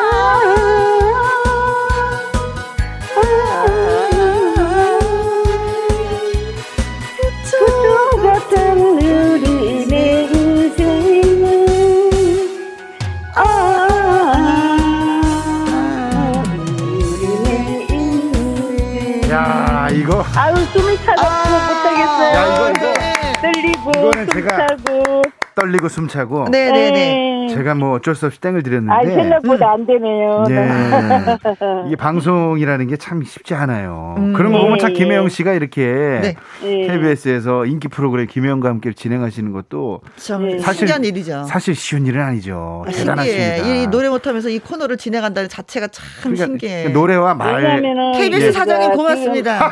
아유 20.36 20.56
숨이 20.72 20.96
차서 21.04 21.22
아~ 21.22 21.44
못하겠어요. 21.68 22.34
야 22.34 22.46
이거 22.46 22.70
이거 22.70 22.92
떨리고 23.40 23.90
이거는 23.90 24.28
제가 24.32 24.56
차고. 24.66 25.23
떨리고 25.54 25.88
숨차고. 25.88 26.48
네네네. 26.50 26.90
네. 26.90 27.54
제가 27.54 27.74
뭐 27.74 27.92
어쩔 27.94 28.14
수 28.14 28.26
없이 28.26 28.40
땡을 28.40 28.62
드렸는데. 28.62 28.92
아 28.94 29.04
생각보다 29.04 29.66
음. 29.66 29.72
안 29.72 29.86
되네요. 29.86 30.44
네. 30.48 30.68
이게 31.86 31.96
방송이라는 31.96 32.86
게 32.88 32.96
참 32.96 33.22
쉽지 33.22 33.54
않아요. 33.54 34.14
음. 34.16 34.32
그런 34.32 34.52
거 34.52 34.60
보면 34.60 34.78
참 34.78 34.92
네. 34.92 34.98
김혜영 34.98 35.28
씨가 35.28 35.52
이렇게 35.52 36.36
네. 36.62 36.86
KBS에서 36.86 37.66
인기 37.66 37.88
프로그램 37.88 38.26
김혜영과 38.26 38.68
함께 38.70 38.92
진행하시는 38.94 39.52
것도 39.52 40.00
네. 40.40 40.58
사실 40.58 40.78
신기한 40.88 41.04
일이죠. 41.04 41.44
사실 41.44 41.74
쉬운 41.74 42.06
일은 42.06 42.22
아니죠. 42.22 42.84
아, 42.86 42.90
대단하십니다. 42.90 43.56
이 43.68 43.86
노래 43.88 44.08
못하면서 44.08 44.48
이 44.48 44.58
코너를 44.58 44.96
진행한다는 44.96 45.48
자체가 45.50 45.88
참 45.88 46.04
그러니까 46.22 46.46
신기해. 46.46 46.88
노래와 46.88 47.34
말. 47.34 47.82
KBS 48.14 48.46
예. 48.46 48.52
사장님 48.52 48.92
고맙습니다. 48.92 49.70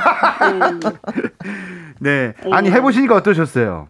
네. 2.00 2.34
아니 2.52 2.70
해보시니까 2.70 3.14
어떠셨어요? 3.16 3.88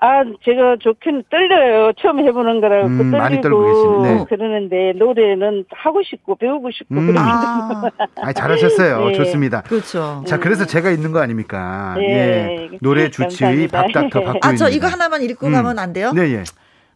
아, 0.00 0.22
제가 0.44 0.76
좋긴 0.80 1.24
떨려요. 1.28 1.92
처음 2.00 2.20
해보는 2.20 2.60
거라고 2.60 2.86
음, 2.86 3.10
떨리고 3.10 4.02
네. 4.04 4.24
그러는데 4.28 4.92
노래는 4.96 5.64
하고 5.70 6.02
싶고 6.04 6.36
배우고 6.36 6.70
싶고 6.70 6.94
음. 6.94 7.14
아. 7.18 7.82
아, 8.22 8.32
잘하셨어요. 8.32 9.06
네. 9.06 9.12
좋습니다. 9.14 9.62
그렇죠. 9.62 10.22
자, 10.24 10.38
그래서 10.38 10.64
제가 10.66 10.90
있는 10.90 11.10
거 11.10 11.18
아닙니까? 11.18 11.94
네. 11.98 12.68
예. 12.72 12.78
노래 12.80 13.10
주치의 13.10 13.66
박닥터 13.68 14.22
박구 14.22 14.38
아, 14.42 14.54
저 14.54 14.68
이거 14.68 14.86
하나만 14.86 15.22
읽고 15.22 15.48
음. 15.48 15.52
가면 15.52 15.78
안 15.80 15.92
돼요? 15.92 16.12
네, 16.14 16.32
예. 16.32 16.44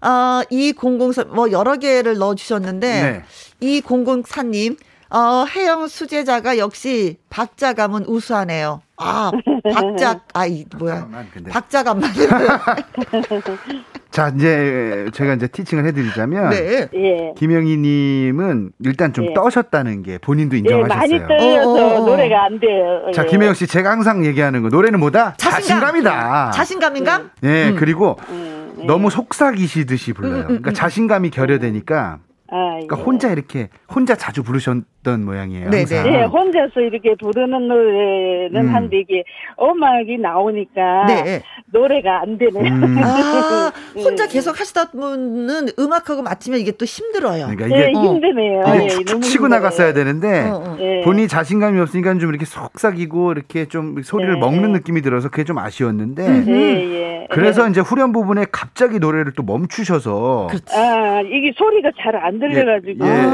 어, 0.06 0.42
이공공사 0.50 1.24
뭐 1.24 1.50
여러 1.50 1.76
개를 1.76 2.18
넣어 2.18 2.34
주셨는데 2.36 2.88
네. 2.88 3.22
이공공사님 3.60 4.76
어, 5.12 5.44
해영 5.44 5.88
수제자가 5.88 6.56
역시 6.56 7.18
박자 7.28 7.74
감은 7.74 8.06
우수하네요. 8.06 8.80
아, 8.96 9.30
박자, 9.74 10.20
아 10.32 10.46
이, 10.46 10.64
뭐야. 10.78 11.06
박자 11.50 11.82
감만. 11.82 12.10
자, 14.10 14.32
이제 14.34 15.06
제가 15.12 15.34
이제 15.34 15.48
티칭을 15.48 15.84
해드리자면. 15.86 16.50
네. 16.50 16.88
예. 16.94 17.32
김영희 17.36 17.76
님은 17.76 18.72
일단 18.84 19.12
좀 19.12 19.26
예. 19.26 19.34
떠셨다는 19.34 20.02
게 20.02 20.16
본인도 20.18 20.56
인정하셨어요. 20.56 21.10
예, 21.12 21.18
많이 21.18 21.28
떨려서 21.28 21.70
어, 21.70 21.74
어, 21.74 22.02
어. 22.02 22.06
노래가 22.06 22.44
안 22.44 22.58
돼요. 22.58 23.10
자, 23.12 23.24
예. 23.24 23.26
김영희 23.26 23.54
씨, 23.54 23.66
제가 23.66 23.90
항상 23.90 24.24
얘기하는 24.24 24.62
거 24.62 24.68
노래는 24.68 24.98
뭐다? 24.98 25.34
자신감. 25.36 25.96
이다 25.96 26.52
자신감인감? 26.52 27.30
네, 27.42 27.70
음. 27.70 27.76
그리고 27.76 28.16
음, 28.30 28.84
너무 28.86 29.10
속삭이시듯이 29.10 30.14
불러요. 30.14 30.34
음, 30.34 30.40
음, 30.40 30.46
그러니까 30.46 30.70
음. 30.70 30.74
자신감이 30.74 31.30
결여되니까 31.30 32.18
아, 32.52 32.72
그러니까 32.74 32.98
예. 32.98 33.02
혼자 33.02 33.32
이렇게 33.32 33.68
혼자 33.92 34.14
자주 34.14 34.42
부르셨던 34.42 35.24
모양이에요. 35.24 35.70
네, 35.70 35.86
네. 35.86 36.02
네, 36.02 36.24
혼자서 36.24 36.80
이렇게 36.80 37.14
부르는 37.18 37.66
노래는 37.66 38.68
음. 38.68 38.74
한데 38.74 38.98
이게 38.98 39.24
음악이 39.58 40.18
나오니까 40.18 41.06
네. 41.06 41.42
노래가 41.72 42.20
안 42.20 42.36
되네요. 42.36 42.62
음. 42.62 42.98
아, 43.02 43.72
혼자 43.96 44.28
계속 44.28 44.60
하시다 44.60 44.90
보면 44.90 45.68
음악하고 45.78 46.20
맞추면 46.22 46.60
이게 46.60 46.72
또 46.72 46.84
힘들어요. 46.84 47.46
그러니까 47.46 47.66
이게 47.68 47.86
네, 47.86 47.92
힘드네요. 47.92 48.60
이게 48.66 48.96
네, 48.96 49.04
축 49.06 49.22
치고 49.22 49.48
나갔어야 49.48 49.94
되는데 49.94 50.42
어, 50.50 50.56
어. 50.56 50.76
네. 50.76 51.00
본인이 51.04 51.28
자신감이 51.28 51.80
없으니까 51.80 52.18
좀 52.18 52.28
이렇게 52.28 52.44
속삭이고 52.44 53.32
이렇게 53.32 53.64
좀 53.64 54.02
소리를 54.02 54.34
네, 54.34 54.40
먹는 54.40 54.72
느낌이 54.72 55.00
들어서 55.00 55.30
그게 55.30 55.44
좀 55.44 55.56
아쉬웠는데 55.56 56.26
음. 56.26 56.44
예. 56.48 57.26
그래서 57.30 57.66
이제 57.68 57.80
후렴 57.80 58.12
부분에 58.12 58.44
갑자기 58.52 58.98
노래를 58.98 59.32
또 59.32 59.42
멈추셔서 59.42 60.48
그렇지. 60.50 60.76
아 60.76 61.22
이게 61.22 61.52
소리가 61.56 61.90
잘안 61.98 62.38
들려가지고 62.48 63.06
예, 63.06 63.10
예, 63.10 63.24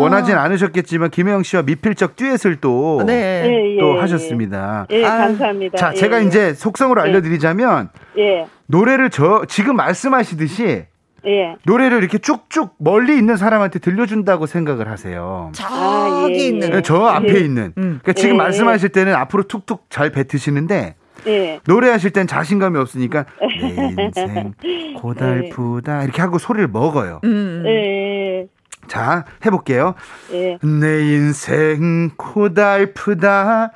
원하진 0.00 0.36
않으셨겠지만 0.36 1.10
김혜영 1.10 1.42
씨와 1.42 1.62
미필적 1.62 2.16
듀엣을 2.16 2.56
또또 2.56 3.04
네. 3.06 3.44
예, 3.46 3.76
예, 3.76 4.00
하셨습니다. 4.00 4.86
예, 4.90 5.04
아. 5.04 5.18
감사합니다. 5.18 5.78
자 5.78 5.92
제가 5.92 6.20
이제 6.20 6.54
속성으로 6.54 7.00
알려드리자면 7.00 7.90
예. 8.18 8.46
노래를 8.66 9.10
저 9.10 9.44
지금 9.48 9.76
말씀하시듯이 9.76 10.86
예. 11.26 11.56
노래를 11.64 11.98
이렇게 11.98 12.18
쭉쭉 12.18 12.74
멀리 12.78 13.16
있는 13.16 13.36
사람한테 13.36 13.78
들려준다고 13.78 14.46
생각을 14.46 14.88
하세요. 14.88 15.50
저기 15.54 15.72
아, 15.72 16.26
예, 16.30 16.34
있는. 16.34 16.70
네, 16.70 16.82
저 16.82 17.04
앞에 17.06 17.34
예. 17.34 17.40
있는. 17.40 17.72
음. 17.78 18.00
그러니까 18.02 18.12
지금 18.12 18.34
예. 18.34 18.38
말씀하실 18.38 18.90
때는 18.90 19.14
앞으로 19.14 19.44
툭툭 19.44 19.86
잘 19.88 20.10
뱉으시는데 20.10 20.96
예. 21.26 21.60
노래하실 21.66 22.10
땐 22.10 22.26
자신감이 22.26 22.78
없으니까 22.78 23.24
내 23.60 24.04
인생 24.04 24.52
고달프다 24.98 26.02
이렇게 26.02 26.20
하고 26.20 26.38
소리를 26.38 26.68
먹어요. 26.68 27.20
음. 27.24 28.46
예. 28.84 28.88
자 28.88 29.24
해볼게요. 29.44 29.94
예. 30.32 30.58
내 30.62 31.00
인생 31.14 32.10
고달프다 32.16 33.72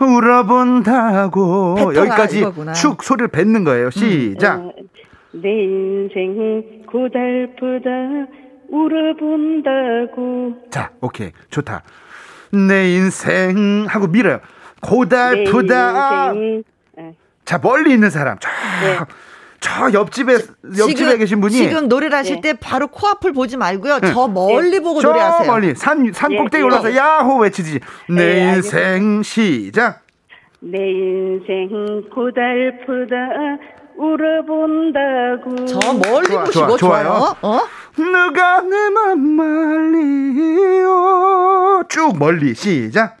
울어본다고 0.00 1.92
여기까지 1.94 2.44
축 2.74 3.02
소리를 3.02 3.28
뱉는 3.28 3.64
거예요. 3.64 3.86
음. 3.86 3.90
시작. 3.90 4.56
음. 4.60 4.72
내 5.32 5.48
인생 5.62 6.82
고달프다 6.86 7.90
울어본다고. 8.68 10.54
자, 10.70 10.90
오케이 11.00 11.32
좋다. 11.50 11.82
내 12.52 12.92
인생 12.94 13.86
하고 13.88 14.06
밀어요. 14.06 14.40
고달프다. 14.80 16.32
자 17.44 17.58
멀리 17.60 17.92
있는 17.92 18.10
사람 18.10 18.38
저, 18.38 18.48
네. 18.82 18.96
저 19.60 19.92
옆집에 19.92 20.34
옆집에 20.78 20.94
지금, 20.94 21.18
계신 21.18 21.40
분이 21.40 21.54
지금 21.54 21.86
노래를 21.88 22.16
하실 22.16 22.36
네. 22.36 22.40
때 22.40 22.58
바로 22.58 22.86
코앞을 22.88 23.32
보지 23.34 23.56
말고요. 23.58 23.98
네. 24.00 24.12
저 24.12 24.26
멀리 24.26 24.70
네. 24.70 24.80
보고 24.80 25.02
노래하세요. 25.02 25.44
저 25.46 25.52
멀리 25.52 25.74
산 25.74 26.12
산 26.14 26.34
꼭대기 26.34 26.64
올라서 26.64 26.94
야호 26.96 27.40
외치지. 27.40 27.80
내 28.08 28.54
인생 28.54 29.22
시작. 29.22 30.00
내 30.60 30.78
인생 30.78 31.68
고달프다 32.14 33.16
울어본다고. 33.96 35.66
저 35.66 35.78
멀리 35.92 36.26
좋아, 36.28 36.44
보시고 36.44 36.76
좋아, 36.78 37.02
좋아요. 37.02 37.36
어? 37.42 37.60
누가 37.96 38.62
내 38.62 38.76
맘 38.90 39.18
말리요. 40.70 41.84
쭉 41.88 42.16
멀리 42.18 42.54
시작. 42.54 43.18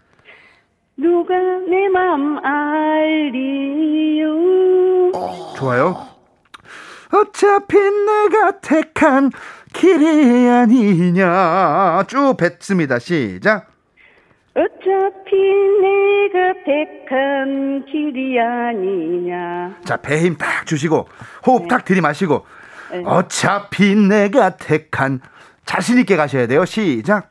누가 0.96 1.34
내 1.68 1.88
맘 1.88 2.38
알리요. 2.42 4.30
어, 5.14 5.52
좋아요. 5.56 6.09
어차피 7.12 7.76
내가 7.78 8.60
택한 8.60 9.30
길이 9.72 10.48
아니냐. 10.48 12.04
쭉 12.08 12.36
뱉습니다. 12.36 12.98
시작. 12.98 13.68
어차피 14.54 15.36
내가 15.80 16.52
택한 16.64 17.84
길이 17.86 18.38
아니냐. 18.38 19.76
자, 19.84 19.96
배 19.96 20.18
힘 20.20 20.36
딱 20.36 20.66
주시고, 20.66 21.08
호흡 21.46 21.62
네. 21.62 21.68
딱 21.68 21.84
들이마시고, 21.84 22.44
네. 22.92 23.02
어차피 23.06 23.94
내가 23.94 24.50
택한, 24.56 25.20
자신있게 25.64 26.16
가셔야 26.16 26.46
돼요. 26.48 26.64
시작. 26.64 27.30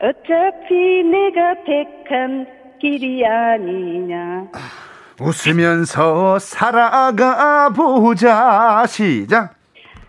어차피 0.00 1.02
내가 1.04 1.54
택한 1.64 2.46
길이 2.80 3.24
아니냐. 3.26 4.46
웃으면서 5.22 6.38
살아가 6.38 7.70
보자. 7.70 8.84
시작. 8.88 9.54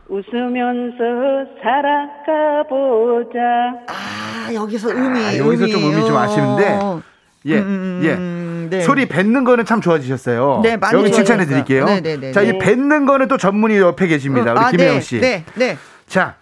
웃으면서 0.09 0.97
살아가 1.61 2.63
보자. 2.67 3.39
아, 3.87 4.53
여기서 4.53 4.89
음이. 4.89 5.19
아, 5.23 5.37
여기서 5.37 5.63
음이. 5.65 5.71
좀 5.71 5.83
음이 5.83 6.05
좀 6.07 6.17
아쉬운데. 6.17 6.79
예, 7.45 7.57
음, 7.59 8.01
예. 8.03 8.13
음, 8.13 8.67
네. 8.69 8.81
소리 8.81 9.05
뱉는 9.07 9.43
거는 9.43 9.65
참 9.65 9.81
좋아지셨어요. 9.81 10.61
네, 10.63 10.77
많이 10.77 10.97
여기 10.97 11.11
칭찬해 11.11 11.45
드릴게요. 11.45 11.85
네, 11.85 11.99
네, 12.01 12.17
네, 12.17 12.31
자, 12.31 12.41
이 12.41 12.53
네. 12.53 12.57
뱉는 12.57 13.05
거는 13.05 13.27
또 13.27 13.37
전문의 13.37 13.79
옆에 13.79 14.07
계십니다. 14.07 14.51
어, 14.51 14.55
우리 14.55 14.59
아, 14.65 14.71
김혜영 14.71 15.01
씨. 15.01 15.19
네, 15.19 15.43
네. 15.55 15.77
자, 16.07 16.35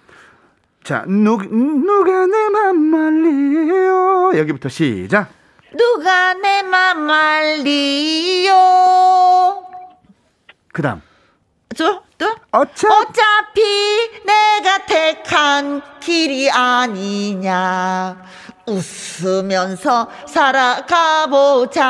자, 0.83 1.03
누, 1.07 1.37
누가 1.37 2.25
내 2.27 2.49
맘 2.51 2.77
말리요. 2.77 4.31
여기부터 4.37 4.69
시작. 4.69 5.29
누가 5.77 6.33
내 6.33 6.61
맘 6.63 6.99
말리요. 7.01 8.53
그 10.73 10.81
다음. 10.81 11.01
저, 11.75 12.01
또? 12.17 12.35
어차... 12.51 12.87
어차피 12.89 13.61
내가 14.25 14.85
택한 14.85 15.81
길이 15.99 16.49
아니냐. 16.51 18.17
웃으면서 18.67 20.07
살아가보자. 20.27 21.81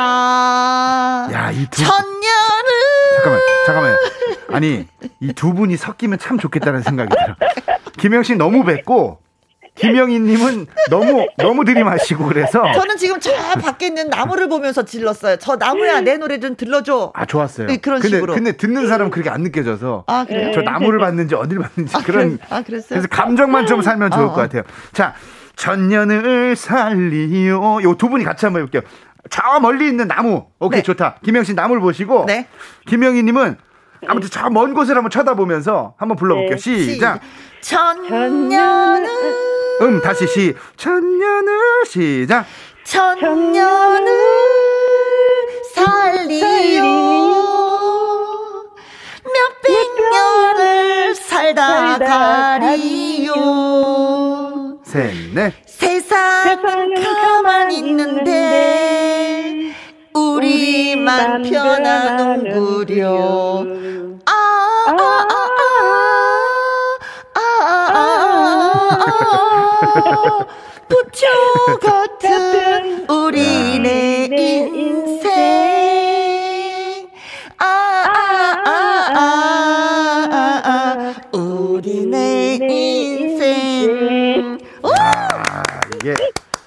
야, 1.32 1.50
이 1.52 1.66
두. 1.70 1.84
천년을. 1.84 2.70
잠깐만, 3.16 3.40
잠깐만. 3.66 3.96
아니, 4.52 4.86
이 5.20 5.32
두 5.32 5.52
분이 5.54 5.76
섞이면 5.76 6.18
참 6.18 6.38
좋겠다는 6.38 6.82
생각이 6.82 7.10
들어. 7.10 7.36
김영 7.98 8.22
씨 8.22 8.34
너무 8.36 8.64
뵙고, 8.64 9.21
김영희님은 9.74 10.66
너무 10.90 11.26
너무 11.38 11.64
들이마시고 11.64 12.26
그래서 12.26 12.62
저는 12.72 12.96
지금 12.98 13.18
저 13.20 13.32
밖에 13.60 13.86
있는 13.86 14.08
나무를 14.10 14.48
보면서 14.48 14.84
질렀어요. 14.84 15.36
저 15.36 15.56
나무야 15.56 16.02
내 16.02 16.18
노래 16.18 16.38
좀 16.40 16.56
들러줘. 16.56 17.12
아 17.14 17.24
좋았어요. 17.24 17.66
네, 17.68 17.78
그런 17.78 18.00
근데, 18.00 18.16
식으로. 18.16 18.34
근데 18.34 18.52
듣는 18.52 18.86
사람 18.86 19.06
은 19.06 19.10
그렇게 19.10 19.30
안 19.30 19.42
느껴져서 19.42 20.04
아 20.06 20.24
그래요? 20.28 20.52
저 20.54 20.60
나무를 20.60 20.98
봤는지 20.98 21.34
어딜 21.34 21.58
봤는지 21.58 21.96
아, 21.96 22.00
그런 22.00 22.36
그래? 22.36 22.46
아 22.50 22.62
그랬어요. 22.62 22.88
그래서 22.90 23.08
감정만 23.08 23.66
좀 23.66 23.80
살면 23.82 24.10
좋을 24.10 24.26
어, 24.26 24.28
것 24.28 24.34
같아요. 24.36 24.62
자 24.92 25.14
천년을 25.56 26.54
살리요. 26.54 27.78
요 27.82 27.94
두 27.94 28.08
분이 28.08 28.24
같이 28.24 28.44
한번 28.46 28.62
해볼게요. 28.62 28.82
저 29.30 29.58
멀리 29.60 29.88
있는 29.88 30.06
나무. 30.08 30.46
오케이 30.58 30.80
네. 30.80 30.82
좋다. 30.82 31.16
김영 31.24 31.44
씨 31.44 31.54
나무를 31.54 31.80
보시고 31.80 32.24
네. 32.26 32.46
김영희님은 32.86 33.56
아무튼 34.06 34.28
저 34.30 34.50
먼 34.50 34.74
곳을 34.74 34.96
한번 34.96 35.10
쳐다보면서 35.10 35.94
한번 35.96 36.16
불러볼게요. 36.16 36.56
네. 36.56 36.60
시작. 36.60 37.20
천년을 37.60 39.08
음 39.80 40.00
다시 40.00 40.26
시. 40.26 40.54
천년을 40.76 41.84
시작. 41.86 42.46
천년을 42.84 44.06
살리요 45.74 46.82
몇백 49.24 49.88
년을 50.10 51.14
살다 51.14 51.98
가리요 51.98 53.34
셋넷. 54.84 55.54
세상은 55.66 56.94
가만히 57.02 57.78
있는데 57.78 59.72
우리만 60.14 61.42
편안한구려 61.42 63.06
아, 64.26 64.32
아, 64.32 64.90
아, 64.90 65.26
아, 65.28 65.28
부초 70.88 71.26
같은 71.80 73.08
우리네 73.08 74.28
인생. 74.72 75.30
아, 77.58 77.64
아, 77.64 78.70
아, 79.14 79.20
아, 80.32 80.62
아, 80.64 81.36
우리네 81.36 82.58
인생. 82.62 84.58
아, 84.82 85.28
이게. 85.96 86.14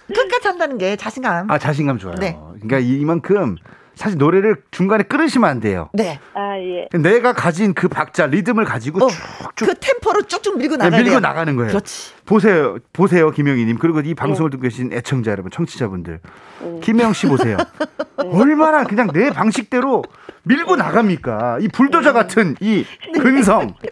끝까지 0.07 0.47
한다는 0.47 0.77
게 0.77 0.95
자신감. 0.95 1.49
아, 1.51 1.57
자신감 1.57 1.97
좋아요. 1.99 2.15
네. 2.19 2.37
그러니까 2.61 2.79
이만큼 2.79 3.57
사실 3.95 4.17
노래를 4.17 4.57
중간에 4.71 5.03
끊으시면 5.03 5.49
안 5.49 5.59
돼요. 5.59 5.89
네. 5.93 6.19
아, 6.33 6.57
예. 6.57 6.87
내가 6.97 7.33
가진 7.33 7.73
그 7.73 7.87
박자, 7.87 8.27
리듬을 8.27 8.65
가지고 8.65 9.05
어, 9.05 9.09
쭉쭉. 9.55 9.55
그 9.55 9.73
템포로 9.79 10.21
쭉쭉 10.23 10.57
밀고 10.57 10.75
나가야 10.77 10.97
네, 10.97 11.03
밀고 11.03 11.19
나가는 11.19 11.55
거예요. 11.55 11.69
그렇지. 11.69 12.13
보세요. 12.25 12.77
보세요, 12.93 13.31
김영희님. 13.31 13.77
그리고 13.77 14.01
이 14.01 14.13
방송을 14.13 14.49
네. 14.49 14.57
듣고 14.57 14.63
계신 14.63 14.93
애청자 14.93 15.31
여러분, 15.31 15.51
청취자분들. 15.51 16.19
네. 16.61 16.79
김영 16.81 17.13
씨 17.13 17.27
보세요. 17.27 17.57
네. 18.21 18.29
얼마나 18.31 18.83
그냥 18.83 19.07
내 19.13 19.29
방식대로 19.31 20.03
밀고 20.43 20.75
나갑니까? 20.75 21.59
이 21.61 21.67
불도저 21.69 22.13
같은 22.13 22.55
이 22.59 22.85
근성. 23.13 23.73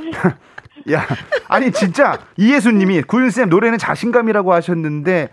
야, 0.92 1.06
아니 1.48 1.70
진짜 1.72 2.18
이예수님이 2.36 3.02
구윤쌤 3.02 3.48
노래는 3.48 3.78
자신감이라고 3.78 4.52
하셨는데 4.52 5.28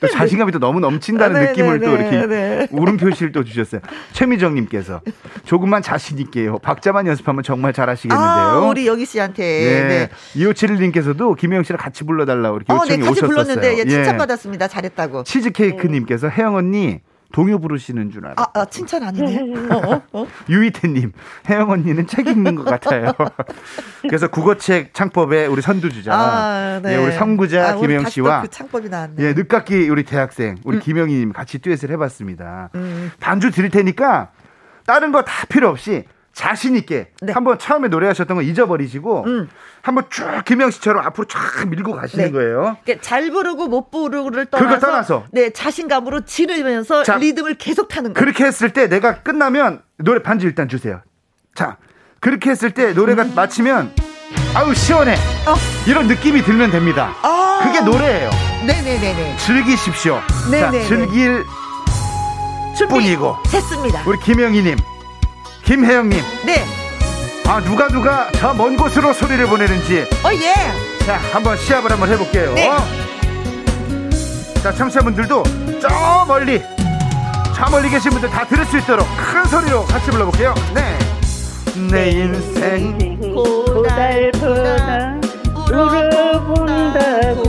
또 0.00 0.08
자신감이 0.08 0.52
또 0.52 0.58
너무 0.58 0.80
넘친다는 0.80 1.36
아, 1.36 1.40
네, 1.40 1.46
느낌을 1.48 1.80
네, 1.80 1.86
또 1.86 1.96
이렇게 1.96 2.26
네. 2.26 2.68
울음 2.70 2.96
표시를 2.96 3.32
또 3.32 3.44
주셨어요. 3.44 3.80
최미정님께서 4.12 5.00
조금만 5.44 5.82
자신 5.82 6.18
있게요. 6.18 6.58
박자만 6.58 7.06
연습하면 7.06 7.42
정말 7.42 7.72
잘하시겠는데요. 7.72 8.26
아, 8.26 8.58
우리 8.68 8.86
여기 8.86 9.04
씨한테. 9.06 9.42
네. 9.44 10.10
2571님께서도 10.36 11.36
김혜영 11.36 11.62
씨를 11.62 11.78
같이 11.78 12.04
불러달라고 12.04 12.56
이렇게 12.56 12.72
요청이 12.72 12.90
어, 12.90 12.96
네, 12.96 12.98
같이 12.98 13.10
오셨었어요. 13.10 13.28
불렀는데 13.28 13.78
예, 13.78 13.84
칭찬 13.84 14.16
받았습니다. 14.16 14.68
잘했다고. 14.68 15.24
치즈케이크님께서 15.24 16.28
혜영 16.28 16.54
언니 16.54 17.00
동요 17.32 17.58
부르시는 17.58 18.10
줄 18.10 18.24
알아요. 18.24 18.36
아, 18.38 18.46
아 18.60 18.64
칭찬 18.64 19.02
아니네. 19.02 19.68
어, 19.70 19.76
어, 19.92 20.02
어. 20.12 20.26
유이태님, 20.48 21.12
혜영 21.48 21.70
언니는 21.70 22.06
책 22.06 22.26
읽는 22.26 22.54
것 22.54 22.64
같아요. 22.64 23.12
그래서 24.02 24.28
국어책 24.28 24.94
창법에 24.94 25.46
우리 25.46 25.60
선두주자, 25.60 26.12
아, 26.14 26.80
네. 26.82 26.94
예, 26.94 26.96
우리 26.96 27.12
성구자 27.12 27.68
아, 27.70 27.74
김영 27.76 28.06
씨와 28.08 28.42
그 28.42 28.48
창법이 28.48 28.88
나왔네. 28.88 29.14
예, 29.18 29.32
늦깎이 29.34 29.88
우리 29.90 30.04
대학생 30.04 30.56
우리 30.64 30.78
음. 30.78 30.80
김영희님 30.80 31.32
같이 31.32 31.58
듀엣을 31.58 31.90
해봤습니다. 31.90 32.70
음. 32.74 33.10
반주 33.20 33.50
드릴 33.50 33.70
테니까 33.70 34.30
다른 34.86 35.12
거 35.12 35.22
다 35.22 35.44
필요 35.48 35.68
없이 35.68 36.04
자신 36.32 36.76
있게 36.76 37.10
네. 37.20 37.32
한번 37.32 37.58
처음에 37.58 37.88
노래하셨던 37.88 38.36
거 38.36 38.42
잊어버리시고 38.42 39.24
음. 39.26 39.48
한번 39.88 40.04
쭉 40.10 40.24
김영 40.44 40.70
씨처럼 40.70 41.04
앞으로 41.06 41.26
쫙 41.26 41.66
밀고 41.66 41.94
가시는 41.94 42.26
네. 42.26 42.30
거예요. 42.30 42.76
그러니까 42.84 43.02
잘 43.02 43.30
부르고 43.30 43.68
못 43.68 43.90
부르고를 43.90 44.46
떠나서, 44.46 44.78
떠나서 44.78 45.24
네 45.32 45.50
자신감으로 45.50 46.26
지르면서 46.26 47.02
자, 47.04 47.16
리듬을 47.16 47.54
계속 47.54 47.88
타는 47.88 48.12
거예요. 48.12 48.22
그렇게 48.22 48.44
했을 48.44 48.72
때 48.72 48.88
내가 48.88 49.22
끝나면 49.22 49.82
노래 49.96 50.22
반주 50.22 50.46
일단 50.46 50.68
주세요. 50.68 51.00
자 51.54 51.78
그렇게 52.20 52.50
했을 52.50 52.72
때 52.72 52.92
노래가 52.92 53.22
음. 53.22 53.32
마치면 53.34 53.92
아우 54.54 54.74
시원해 54.74 55.14
어. 55.46 55.54
이런 55.86 56.06
느낌이 56.06 56.42
들면 56.42 56.70
됩니다. 56.70 57.14
아. 57.22 57.60
그게 57.62 57.80
노래예요. 57.80 58.30
네네네네. 58.66 59.36
즐기십시오. 59.38 60.20
네네네. 60.50 60.82
자 60.82 60.88
즐길 60.88 61.44
준비. 62.76 62.94
뿐이고. 62.94 63.36
됐습니다. 63.50 64.02
우리 64.06 64.18
김영희님. 64.20 64.76
김혜영님. 65.64 66.20
네. 66.46 66.77
아 67.48 67.60
누가 67.60 67.88
누가 67.88 68.30
저 68.32 68.52
먼 68.52 68.76
곳으로 68.76 69.12
소리를 69.14 69.46
보내는지. 69.46 70.02
어 70.22 70.28
예. 70.34 70.54
자 71.04 71.14
한번 71.32 71.56
시합을 71.56 71.90
한번 71.90 72.08
해볼게요. 72.10 72.52
네. 72.54 72.70
자 74.62 74.70
청취자분들도 74.72 75.42
저 75.80 76.24
멀리 76.26 76.62
저 77.54 77.70
멀리 77.70 77.88
계신 77.88 78.10
분들 78.10 78.28
다 78.28 78.44
들을 78.46 78.64
수 78.66 78.76
있도록 78.78 79.06
큰 79.16 79.44
소리로 79.46 79.84
같이 79.86 80.10
불러볼게요. 80.10 80.54
네. 80.74 80.98
내 81.90 82.10
인생 82.10 82.98
고달프다 83.34 85.14
울어본다고 85.68 87.47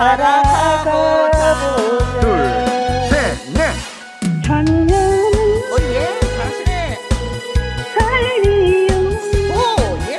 살아가보자 0.00 1.76
둘셋넷. 2.22 3.76
천년은 4.42 4.88
오예 5.74 5.96
잘하시네 6.20 6.98
살리요 7.94 8.92
오예 9.52 10.12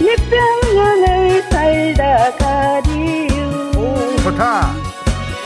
몇백 0.00 0.32
년을 0.74 1.42
살다 1.48 2.02
가리요. 2.38 3.36
좋다. 4.24 4.74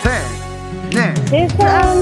셋넷. 0.02 1.28
세상 1.28 2.01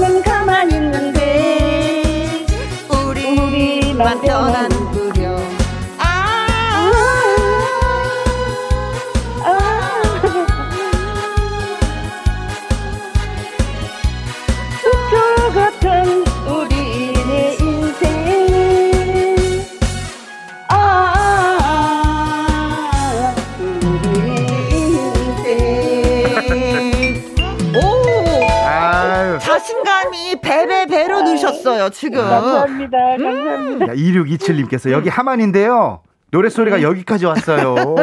넣으셨어요 31.63 31.89
지금. 31.89 32.19
감사합니다 32.21 32.97
감사합니다. 33.17 33.93
2627님께서 33.93 34.91
여기 34.91 35.09
하만인데요. 35.09 36.01
노래소리가 36.31 36.81
여기까지 36.81 37.25
왔어요. 37.25 37.75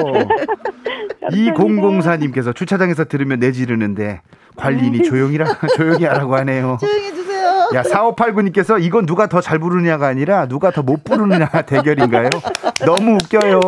2004님께서 1.30 2.54
주차장에서 2.54 3.04
들으면 3.04 3.38
내지르는데 3.38 4.20
관리인이 4.56 5.02
조용히라 5.02 5.46
조용히 5.76 6.04
하라고 6.04 6.36
하네요. 6.36 6.78
조용히 6.80 7.06
해주세요. 7.06 7.70
야 7.74 7.82
4589님께서 7.82 8.82
이건 8.82 9.04
누가 9.06 9.26
더 9.28 9.40
잘 9.40 9.58
부르냐가 9.58 10.06
아니라 10.08 10.46
누가 10.46 10.70
더 10.70 10.82
못 10.82 11.04
부르느냐 11.04 11.48
대결인가요? 11.66 12.30
너무 12.84 13.14
웃겨요. 13.22 13.60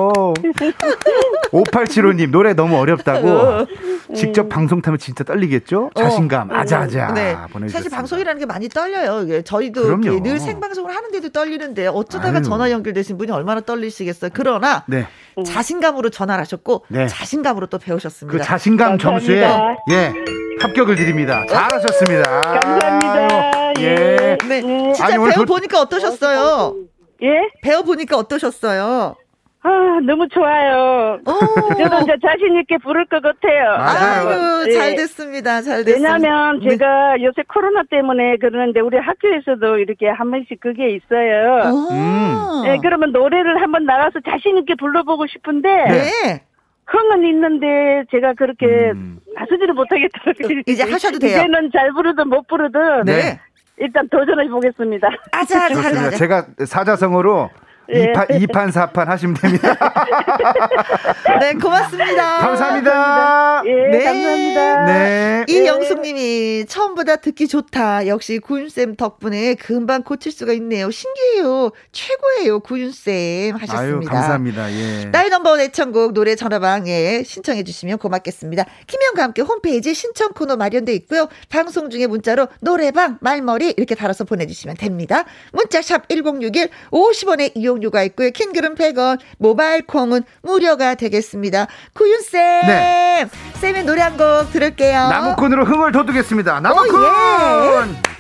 5875님 1.53 2.31
노래 2.31 2.55
너무 2.55 2.77
어렵다고 2.79 3.67
직접 4.15 4.49
방송 4.49 4.83
타면 4.83 4.99
진짜 4.99 5.25
떨리겠죠? 5.25 5.91
자신감 5.95 6.51
어. 6.51 6.55
아자아자 6.55 7.13
네. 7.15 7.35
보내주셨습니다. 7.53 7.69
사실 7.71 7.91
방송이라는 7.91 8.39
게 8.41 8.47
많이 8.47 8.69
떨려요. 8.69 9.43
저희도 9.43 10.01
늘 10.23 10.39
생방송을 10.41 10.95
하는데도 10.95 11.31
떨리는데 11.31 11.87
어쩌다가 11.89 12.39
아유. 12.39 12.43
전화 12.43 12.71
연결되신 12.71 13.19
분이 13.19 13.31
얼마나 13.31 13.61
떨리시겠어요. 13.61 14.31
그러나 14.35 14.85
네. 14.89 15.07
자신감으로 15.45 16.11
전화를 16.11 16.41
하셨고 16.43 16.85
네. 16.89 17.07
자신감으로 17.07 17.67
또 17.67 17.79
배우셨습니다. 17.79 18.39
그 18.39 18.45
자신감 18.45 18.99
점수에 18.99 19.47
예 19.91 20.13
합격을 20.61 20.97
드립니다. 20.97 21.45
잘하셨습니다. 21.49 22.31
감사합니다. 22.61 23.73
예. 23.81 23.85
예. 23.85 24.39
네. 24.49 24.61
진짜 24.61 25.07
아니, 25.07 25.15
배워 25.15 25.45
보니까 25.47 25.81
어떠셨어요? 25.81 26.77
예? 27.23 27.29
배워 27.63 27.83
보니까 27.83 28.17
어떠셨어요? 28.17 29.17
아, 29.63 30.01
너무 30.07 30.27
좋아요. 30.29 31.19
저도 31.25 32.01
이제 32.03 32.17
자신있게 32.25 32.79
부를 32.79 33.05
것 33.07 33.23
같아요. 33.23 33.75
아유, 33.79 34.65
네. 34.65 34.73
잘 34.73 34.97
됐습니다. 34.97 35.61
잘 35.61 35.85
됐습니다. 35.85 36.15
왜냐면 36.15 36.61
네. 36.61 36.71
제가 36.71 37.21
요새 37.23 37.43
코로나 37.47 37.83
때문에 37.91 38.39
그러는데 38.39 38.81
우리 38.81 38.97
학교에서도 38.97 39.79
이렇게 39.79 40.09
한 40.09 40.31
번씩 40.31 40.61
그게 40.61 40.91
있어요. 40.91 41.89
음. 41.91 42.63
네, 42.65 42.79
그러면 42.83 43.13
노래를 43.13 43.61
한번 43.61 43.85
나가서 43.85 44.21
자신있게 44.29 44.77
불러보고 44.77 45.27
싶은데. 45.27 45.69
네. 45.69 46.43
흥은 46.87 47.25
있는데 47.29 48.05
제가 48.11 48.33
그렇게 48.35 48.67
음. 48.67 49.21
나서지를 49.37 49.75
못하겠더라고요. 49.75 50.63
이제 50.67 50.83
하셔도 50.83 51.21
돼요. 51.21 51.31
이제는 51.39 51.71
잘 51.73 51.93
부르든 51.93 52.29
못 52.29 52.49
부르든 52.49 53.05
네. 53.05 53.39
일단 53.77 54.09
도전해 54.09 54.49
보겠습니다. 54.49 55.09
아자, 55.31 55.69
좋습니다. 55.71 56.11
제가 56.11 56.47
사자성어로 56.65 57.49
예. 57.93 58.13
2판, 58.13 58.29
2판, 58.29 58.73
4판 58.73 59.07
하시면 59.07 59.35
됩니다. 59.35 59.77
네, 61.41 61.55
고맙습니다. 61.55 62.39
감사합니다. 62.39 63.63
예, 63.67 63.75
네. 63.91 64.05
감사합니다. 64.05 64.85
네. 64.85 65.45
이영숙 65.49 66.01
님이 66.01 66.65
처음보다 66.67 67.17
듣기 67.17 67.49
좋다. 67.49 68.07
역시 68.07 68.39
구윤쌤 68.39 68.97
덕분에 68.97 69.55
금방 69.55 70.03
고칠 70.03 70.31
수가 70.33 70.53
있네요. 70.55 70.91
신기해요. 70.91 71.71
최고예요, 71.93 72.61
구윤쌤. 72.61 73.57
하셨습니다. 73.57 73.79
아유, 73.81 74.01
감사합니다. 74.01 74.73
예. 74.73 75.05
나이 75.11 75.29
넘버원 75.29 75.61
애청곡 75.61 76.13
노래 76.13 76.37
전화방에 76.37 77.23
신청해 77.25 77.65
주시면 77.65 77.99
고맙겠습니다. 77.99 78.65
김영과 78.87 79.23
함께 79.25 79.43
홈페이지 79.43 79.95
신청 79.95 80.33
코너 80.33 80.57
마련돼 80.57 80.93
있고요. 80.95 81.29
방송 81.49 81.91
중에 81.91 82.07
문자로 82.07 82.49
노래방, 82.61 83.19
말머리 83.21 83.75
이렇게 83.77 83.95
달아서 83.95 84.25
보내 84.25 84.47
주시면 84.47 84.77
됩니다. 84.77 85.25
문자 85.53 85.83
샵 85.83 86.09
1061 86.09 86.69
50원의 86.91 87.53
이용 87.55 87.80
료가 87.81 88.03
있고요. 88.05 88.31
킹글은 88.31 88.75
100원, 88.77 89.19
모바일 89.39 89.87
콩은 89.87 90.23
무료가 90.43 90.95
되겠습니다. 90.95 91.67
구윤쌤! 91.95 92.67
네. 92.67 93.27
쌤의 93.61 93.85
노래 93.85 94.03
한 94.03 94.17
곡 94.17 94.51
들을게요. 94.53 95.09
나무꾼으로 95.09 95.65
흥을 95.65 95.93
돋우겠습니다. 95.93 96.61
나무꾼! 96.61 96.95
오, 96.95 97.07
예. 97.07 98.11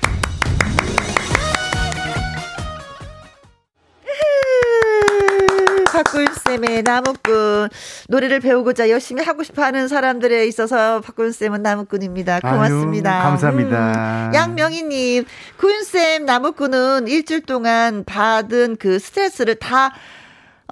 박구윤쌤의 5.92 6.82
나무꾼. 6.82 7.68
노래를 8.08 8.40
배우고자 8.40 8.88
열심히 8.90 9.22
하고 9.24 9.42
싶어 9.42 9.62
하는 9.62 9.88
사람들에 9.88 10.46
있어서 10.46 11.00
박구윤쌤은 11.00 11.62
나무꾼입니다. 11.62 12.40
고맙습니다. 12.40 13.12
아유, 13.12 13.22
감사합니다. 13.22 14.28
음. 14.28 14.34
양명희님, 14.34 15.24
구윤쌤 15.58 16.24
나무꾼은 16.24 17.08
일주일 17.08 17.42
동안 17.42 18.04
받은 18.04 18.76
그 18.78 18.98
스트레스를 18.98 19.56
다 19.56 19.92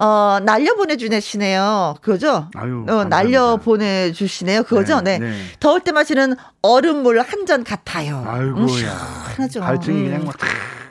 어, 0.01 0.39
날려 0.43 0.75
보내주시네요. 0.75 1.95
그거죠? 2.01 2.49
아유, 2.55 2.85
어, 2.87 3.03
날려 3.03 3.57
보내주시네요. 3.57 4.63
그거죠? 4.63 5.01
네, 5.01 5.19
네. 5.19 5.29
네. 5.31 5.37
더울 5.59 5.81
때 5.81 5.91
마시는 5.91 6.35
얼음물 6.61 7.19
한 7.19 7.45
잔 7.45 7.63
같아요. 7.63 8.23
아이고야. 8.27 8.91
음, 9.37 9.43
하죠. 9.43 9.59
발증이 9.61 9.97
음. 10.01 10.05
그냥 10.05 10.25
막. 10.25 10.35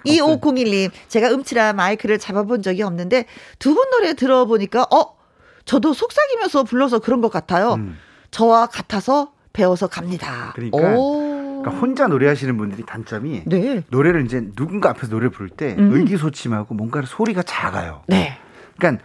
2501님, 0.07 0.90
제가 1.09 1.29
음치라 1.31 1.73
마이크를 1.75 2.18
잡아본 2.18 2.62
적이 2.62 2.83
없는데 2.83 3.27
두 3.59 3.75
분 3.75 3.88
노래 3.90 4.14
들어보니까, 4.14 4.83
어, 4.92 5.16
저도 5.64 5.92
속삭이면서 5.92 6.64
불러서 6.64 6.99
그런 6.99 7.21
것 7.21 7.31
같아요. 7.31 7.75
음. 7.75 7.99
저와 8.31 8.66
같아서 8.66 9.33
배워서 9.53 9.87
갑니다. 9.87 10.53
그러니까, 10.55 10.79
그러니까, 10.79 11.71
혼자 11.81 12.07
노래하시는 12.07 12.57
분들이 12.57 12.85
단점이 12.87 13.42
네. 13.47 13.83
노래를 13.90 14.25
이제 14.25 14.42
누군가 14.57 14.90
앞에서 14.90 15.09
노래 15.09 15.29
부를 15.29 15.49
때 15.51 15.75
음. 15.79 15.94
의기소침하고 15.94 16.75
뭔가 16.75 17.03
소리가 17.05 17.42
작아요. 17.42 18.03
네. 18.07 18.38
그러니까 18.78 19.02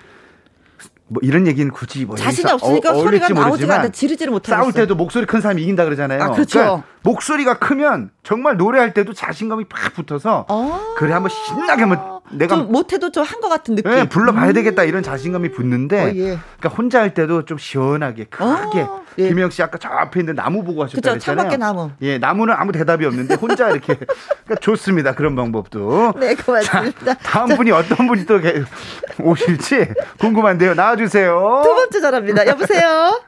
뭐 1.07 1.19
이런 1.21 1.45
얘기는 1.45 1.69
굳이 1.71 2.05
뭐 2.05 2.15
자신이 2.15 2.49
없으니까 2.51 2.91
어, 2.91 2.95
소리가 2.95 3.29
나오지가 3.29 3.75
않아 3.75 3.89
지르지를 3.89 4.31
못하고 4.31 4.63
싸울 4.63 4.73
때도 4.73 4.95
목소리 4.95 5.25
큰 5.25 5.41
사람이 5.41 5.62
이긴다 5.62 5.83
그러잖아요. 5.86 6.23
아, 6.23 6.31
그렇죠. 6.31 6.59
그러니까 6.59 6.88
목소리가 7.03 7.59
크면 7.59 8.09
정말 8.23 8.57
노래할 8.57 8.93
때도 8.93 9.13
자신감이 9.13 9.65
팍 9.65 9.93
붙어서 9.93 10.45
아~ 10.47 10.93
그래 10.97 11.13
한번 11.13 11.29
신나게 11.29 11.81
한번 11.83 12.19
내가 12.31 12.55
못해도 12.57 13.12
좀 13.12 13.25
한 13.25 13.41
것 13.41 13.49
같은 13.49 13.75
느낌. 13.75 13.91
네, 13.91 14.07
불러봐야 14.09 14.47
음. 14.47 14.53
되겠다 14.53 14.86
이런 14.86 15.03
자신감이 15.03 15.51
붙는데 15.51 16.01
어, 16.01 16.07
예. 16.15 16.39
그러니까 16.57 16.69
혼자 16.69 17.01
할 17.01 17.13
때도 17.13 17.43
좀 17.45 17.57
시원하게 17.57 18.23
크게 18.25 18.81
어, 18.81 19.03
예. 19.17 19.28
김영 19.28 19.49
씨 19.49 19.62
아까 19.63 19.78
저 19.78 19.89
앞에 19.89 20.19
있는 20.21 20.36
나무 20.36 20.63
보고 20.63 20.84
하셨다 20.84 21.13
그쵸. 21.13 21.19
창밖에 21.19 21.58
나무. 21.58 21.91
예, 22.02 22.17
나무는 22.17 22.54
아무 22.58 22.71
대답이 22.71 23.06
없는데 23.06 23.36
혼자 23.36 23.69
이렇게 23.69 23.95
그러니까 24.45 24.56
좋습니다. 24.62 25.13
그런 25.15 25.36
방법도. 25.36 26.13
네, 26.19 26.36
고맙습니다. 26.36 27.06
자, 27.06 27.13
다음 27.23 27.49
자. 27.49 27.56
분이 27.56 27.71
어떤 27.71 28.08
분이 28.08 28.26
또 28.26 28.39
오실지 29.21 29.88
궁금한데요. 30.19 30.73
나와주세요. 30.73 31.62
두 31.63 31.76
번째 31.76 32.02
전화입니다. 32.02 32.47
여보세요. 32.47 33.21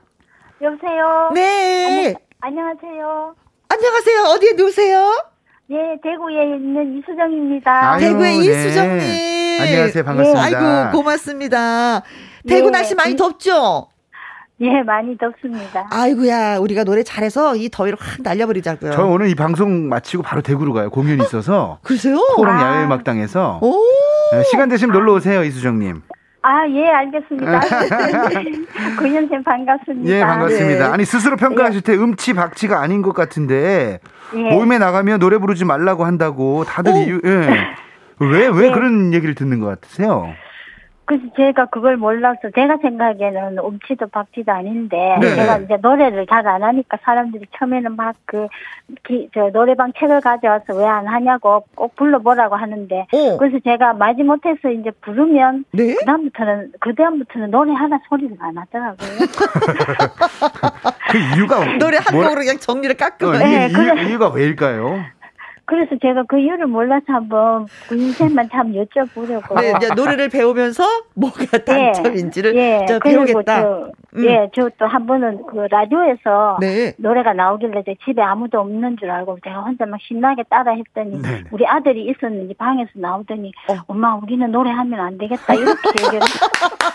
여보세요. 0.61 1.31
네. 1.33 2.15
안녕, 2.41 2.65
안녕하세요. 2.67 3.35
안녕하세요. 3.69 4.23
어디에 4.35 4.51
누우세요? 4.55 5.23
예, 5.71 5.75
대구에 6.03 6.55
있는 6.55 6.97
이수정입니다. 6.99 7.93
아유, 7.93 7.99
대구의 7.99 8.37
네. 8.37 8.45
이수정님. 8.45 9.61
안녕하세요. 9.61 10.03
반갑습니다. 10.03 10.51
예, 10.51 10.55
아이고, 10.55 10.91
고맙습니다. 10.97 12.03
대구 12.47 12.67
예, 12.67 12.71
날씨 12.71 12.93
많이 12.95 13.15
덥죠? 13.15 13.87
예, 14.61 14.81
많이 14.83 15.17
덥습니다. 15.17 15.87
아이고야, 15.91 16.57
우리가 16.59 16.85
노래 16.85 17.03
잘해서 17.03 17.55
이 17.55 17.69
더위를 17.69 17.97
확 17.99 18.21
날려버리자고요. 18.21 18.91
저 18.91 19.05
오늘 19.05 19.27
이 19.27 19.35
방송 19.35 19.89
마치고 19.89 20.23
바로 20.23 20.41
대구로 20.41 20.71
가요. 20.73 20.89
공연이 20.89 21.21
어? 21.21 21.25
있어서. 21.25 21.79
그러세요? 21.83 22.17
포랑 22.37 22.57
아. 22.57 22.61
야외음악당에서. 22.75 23.59
오. 23.61 23.75
네, 24.31 24.43
시간 24.43 24.69
되시면 24.69 24.93
놀러 24.93 25.13
오세요, 25.13 25.43
이수정님. 25.43 26.01
아, 26.41 26.67
예, 26.69 26.87
알겠습니다. 26.87 27.59
구현생 28.99 29.43
반갑습니다. 29.43 30.09
예, 30.09 30.21
반갑습니다. 30.21 30.87
네. 30.87 30.93
아니, 30.93 31.03
스스로 31.03 31.35
평가하실 31.37 31.81
때 31.81 31.95
음치, 31.95 32.33
박치가 32.33 32.79
아닌 32.81 33.01
것 33.01 33.13
같은데, 33.13 33.99
예. 34.35 34.53
모임에 34.53 34.77
나가면 34.77 35.19
노래 35.19 35.37
부르지 35.39 35.65
말라고 35.65 36.05
한다고 36.05 36.63
다들 36.63 36.93
오. 36.93 36.97
이유, 36.97 37.21
예. 37.25 37.47
왜, 38.19 38.47
왜 38.47 38.67
예. 38.67 38.71
그런 38.71 39.13
얘기를 39.13 39.33
듣는 39.35 39.59
것 39.59 39.65
같으세요? 39.67 40.33
그래서 41.05 41.23
제가 41.35 41.65
그걸 41.67 41.97
몰라서 41.97 42.39
제가 42.55 42.77
생각에는 42.81 43.57
음치도 43.59 44.07
박치도 44.07 44.51
아닌데 44.51 45.17
네. 45.21 45.35
제가 45.35 45.57
이제 45.59 45.77
노래를 45.81 46.25
잘 46.27 46.45
안 46.47 46.63
하니까 46.63 46.97
사람들이 47.03 47.45
처음에는 47.57 47.95
막그저 47.95 49.49
노래방 49.53 49.91
책을 49.99 50.21
가져와서 50.21 50.73
왜 50.75 50.85
안 50.85 51.07
하냐고 51.07 51.65
꼭 51.75 51.95
불러보라고 51.95 52.55
하는데 52.55 53.07
오. 53.11 53.37
그래서 53.37 53.57
제가 53.63 53.93
마지못해서 53.93 54.69
이제 54.69 54.91
부르면 55.01 55.65
네? 55.71 55.95
그다음부터는 55.95 56.73
그다음부터는 56.79 57.51
노래 57.51 57.73
하나 57.73 57.99
소리를 58.09 58.35
안 58.39 58.57
하더라고요. 58.57 58.95
그 61.11 61.17
이유가 61.17 61.65
노래 61.77 61.97
한 61.97 62.05
곡으로 62.15 62.35
그냥 62.35 62.57
정리를 62.59 62.95
깎고 62.95 63.27
어, 63.27 63.31
네, 63.37 63.67
이유, 63.69 64.07
이유가 64.07 64.29
왜일까요? 64.29 65.03
그래서 65.65 65.95
제가 66.01 66.23
그 66.27 66.37
이유를 66.39 66.67
몰라서 66.67 67.05
한번 67.07 67.65
군생만 67.87 68.49
참 68.51 68.73
여쭤보려고. 68.73 69.59
네, 69.59 69.73
이제 69.77 69.89
노래를 69.95 70.29
배우면서 70.29 70.83
뭐가 71.15 71.45
예, 71.53 71.57
단점인지를 71.63 72.55
예, 72.55 72.85
예, 72.89 72.99
배우겠다. 73.03 73.61
저, 73.61 73.91
음. 74.15 74.23
예, 74.25 74.49
저 74.55 74.69
또 74.77 74.85
한 74.85 75.05
번은 75.07 75.43
그 75.47 75.67
라디오에서 75.69 76.57
네. 76.61 76.93
노래가 76.97 77.33
나오길래 77.33 77.83
제 77.85 77.95
집에 78.05 78.21
아무도 78.21 78.59
없는 78.59 78.97
줄 78.97 79.09
알고 79.09 79.39
제가 79.43 79.61
혼자 79.61 79.85
막 79.85 79.99
신나게 80.07 80.43
따라 80.49 80.71
했더니 80.73 81.21
네. 81.21 81.43
우리 81.51 81.65
아들이 81.67 82.05
있었는지 82.09 82.53
방에서 82.53 82.91
나오더니 82.95 83.51
어. 83.69 83.75
엄마 83.87 84.15
우리는 84.15 84.49
노래하면 84.51 84.99
안 84.99 85.17
되겠다 85.17 85.53
이렇게 85.53 85.89
얘기를. 86.05 86.19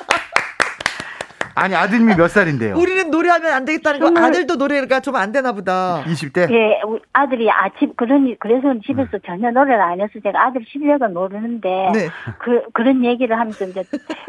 아니 1.61 1.75
아드님이 1.77 2.17
몇 2.17 2.29
살인데요? 2.29 2.77
우리는 2.77 3.11
노래하면 3.11 3.53
안 3.53 3.65
되겠다는 3.65 4.01
거 4.01 4.21
아들도 4.21 4.57
노래가 4.57 5.01
좀 5.01 5.21
안 5.21 5.33
되나 5.33 5.53
보다. 5.53 6.03
20대? 6.05 6.51
예, 6.51 6.81
아들이 7.13 7.51
아침 7.51 7.93
그런 7.95 8.35
그래서 8.39 8.73
집에서 8.87 9.11
음. 9.15 9.21
전혀 9.27 9.51
노래를 9.51 9.81
안 9.81 10.01
해서 10.01 10.11
제가 10.23 10.47
아들 10.47 10.65
실력은 10.67 11.13
모르는데 11.13 11.69
네. 11.93 12.09
그 12.39 12.63
그런 12.73 13.05
얘기를 13.05 13.39
하면서 13.39 13.67
이제 13.67 13.85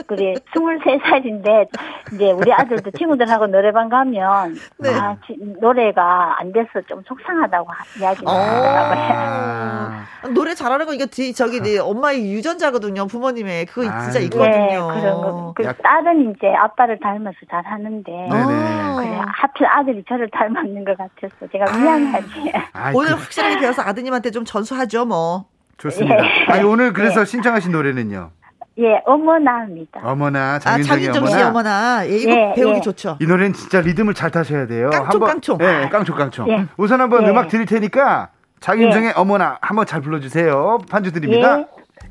그래 0.07 0.33
23살인데 0.53 1.67
이제 2.13 2.31
우리 2.31 2.51
아들도 2.51 2.91
친구들하고 2.91 3.47
노래방 3.47 3.87
가면 3.89 4.55
네. 4.79 4.89
아, 4.89 5.15
지, 5.25 5.37
노래가 5.61 6.39
안 6.39 6.51
돼서 6.51 6.81
좀 6.87 7.01
속상하다고 7.07 7.67
이야기를 7.99 8.27
아. 8.27 8.33
하더라고요. 8.33 9.07
아. 9.13 10.05
노래 10.33 10.53
잘하는 10.53 10.85
거 10.85 10.93
이거 10.93 11.05
저기 11.33 11.61
네, 11.61 11.77
엄마의 11.79 12.33
유전자거든요. 12.33 13.07
부모님의 13.07 13.65
그거 13.67 13.83
진짜 14.01 14.19
있거든요. 14.19 14.91
네, 14.91 15.01
그런 15.01 15.21
거. 15.21 15.53
그 15.55 15.63
딸은 15.81 16.31
이제 16.31 16.53
아빠를 16.53 16.99
닮 16.99 17.20
닮아서 17.21 17.37
잘 17.49 17.65
하는데 17.65 18.11
그래 18.11 19.21
하필 19.27 19.67
아들이 19.67 20.03
저를 20.07 20.29
닮았는 20.31 20.83
것 20.83 20.97
같아서 20.97 21.47
제가 21.51 21.65
아. 21.69 21.77
미안하지. 21.77 22.51
아, 22.73 22.91
오늘 22.93 23.11
그... 23.11 23.21
확실하게 23.21 23.59
배워서 23.59 23.81
아드님한테 23.83 24.31
좀 24.31 24.43
전수하죠 24.43 25.05
뭐. 25.05 25.45
좋습니다. 25.77 26.17
예. 26.17 26.45
아니 26.47 26.63
오늘 26.63 26.93
그래서 26.93 27.21
예. 27.21 27.25
신청하신 27.25 27.71
노래는요. 27.71 28.31
예, 28.79 29.01
어머나입니다. 29.05 29.99
어머나, 30.03 30.57
장윤정의 30.59 31.09
아, 31.09 31.11
어머나. 31.11 31.27
씨 31.27 31.43
어머나. 31.43 32.07
예, 32.07 32.17
이거 32.17 32.31
예, 32.31 32.53
배우기 32.55 32.77
예. 32.77 32.81
좋죠. 32.81 33.17
이 33.19 33.25
노래는 33.25 33.53
진짜 33.53 33.81
리듬을 33.81 34.13
잘 34.13 34.31
타셔야 34.31 34.65
돼요. 34.65 34.89
깡총, 34.89 35.11
한번, 35.11 35.29
깡총. 35.29 35.57
예, 35.61 35.89
깡총, 35.89 36.15
깡총. 36.15 36.49
예. 36.49 36.65
우선 36.77 37.01
한번 37.01 37.23
예. 37.23 37.29
음악 37.29 37.49
드릴 37.49 37.65
테니까 37.65 38.29
장윤정의 38.61 39.09
예. 39.09 39.13
어머나 39.15 39.57
한번 39.61 39.85
잘 39.85 40.01
불러주세요. 40.01 40.79
반주 40.89 41.11
드립니다. 41.11 41.65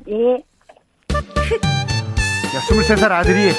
예. 0.07 0.13
예. 0.13 0.33
야, 2.53 2.59
23살 2.59 3.11
아들이 3.11 3.51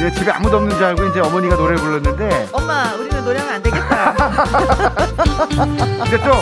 예, 0.00 0.10
집에 0.10 0.30
아무도 0.30 0.56
없는 0.56 0.74
줄 0.76 0.84
알고 0.84 1.06
이제 1.08 1.20
어머니가 1.20 1.56
노래를 1.56 1.76
불렀는데 1.76 2.48
엄마 2.52 2.94
우리는 2.94 3.22
노래하면 3.24 3.54
안 3.54 3.62
되겠다. 3.62 4.14
근데 6.04 6.18
또 6.24 6.32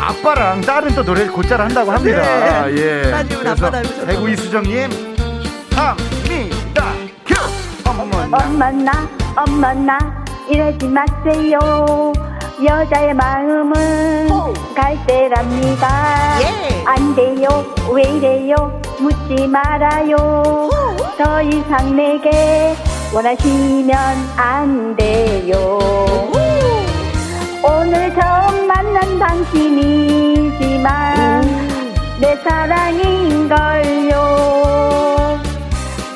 아빠랑 0.00 0.62
딸은 0.62 0.94
또 0.94 1.02
노래를 1.02 1.30
곧잘 1.32 1.60
한다고 1.60 1.90
합니다. 1.92 2.22
네. 2.66 2.74
예. 2.76 3.10
따님은 3.10 3.46
아빠 3.48 3.70
닮으셨 3.70 4.06
대구 4.06 4.30
이수정님 4.30 4.90
합니다. 5.74 6.92
큐. 7.26 7.34
엄마 7.88 8.24
엄마 8.44 8.70
나 8.70 9.08
엄마 9.36 9.74
나 9.74 9.98
이러지 10.48 10.86
마세요. 10.88 12.12
여자의 12.64 13.12
마음은 13.12 14.30
호. 14.30 14.54
갈대랍니다. 14.74 16.38
예. 16.40 16.84
안 16.86 17.14
돼요 17.14 17.48
왜 17.92 18.02
이래요 18.04 18.80
묻지 19.00 19.46
말아요. 19.46 20.70
호. 21.18 21.24
더 21.24 21.42
이상 21.42 21.96
내게 21.96 22.74
원하시면 23.14 23.94
안 24.36 24.94
돼요. 24.96 25.78
오늘 27.62 28.14
처음 28.14 28.66
만난 28.66 29.18
당신이지만 29.18 30.60
내 32.20 32.36
사랑인걸요. 32.36 34.16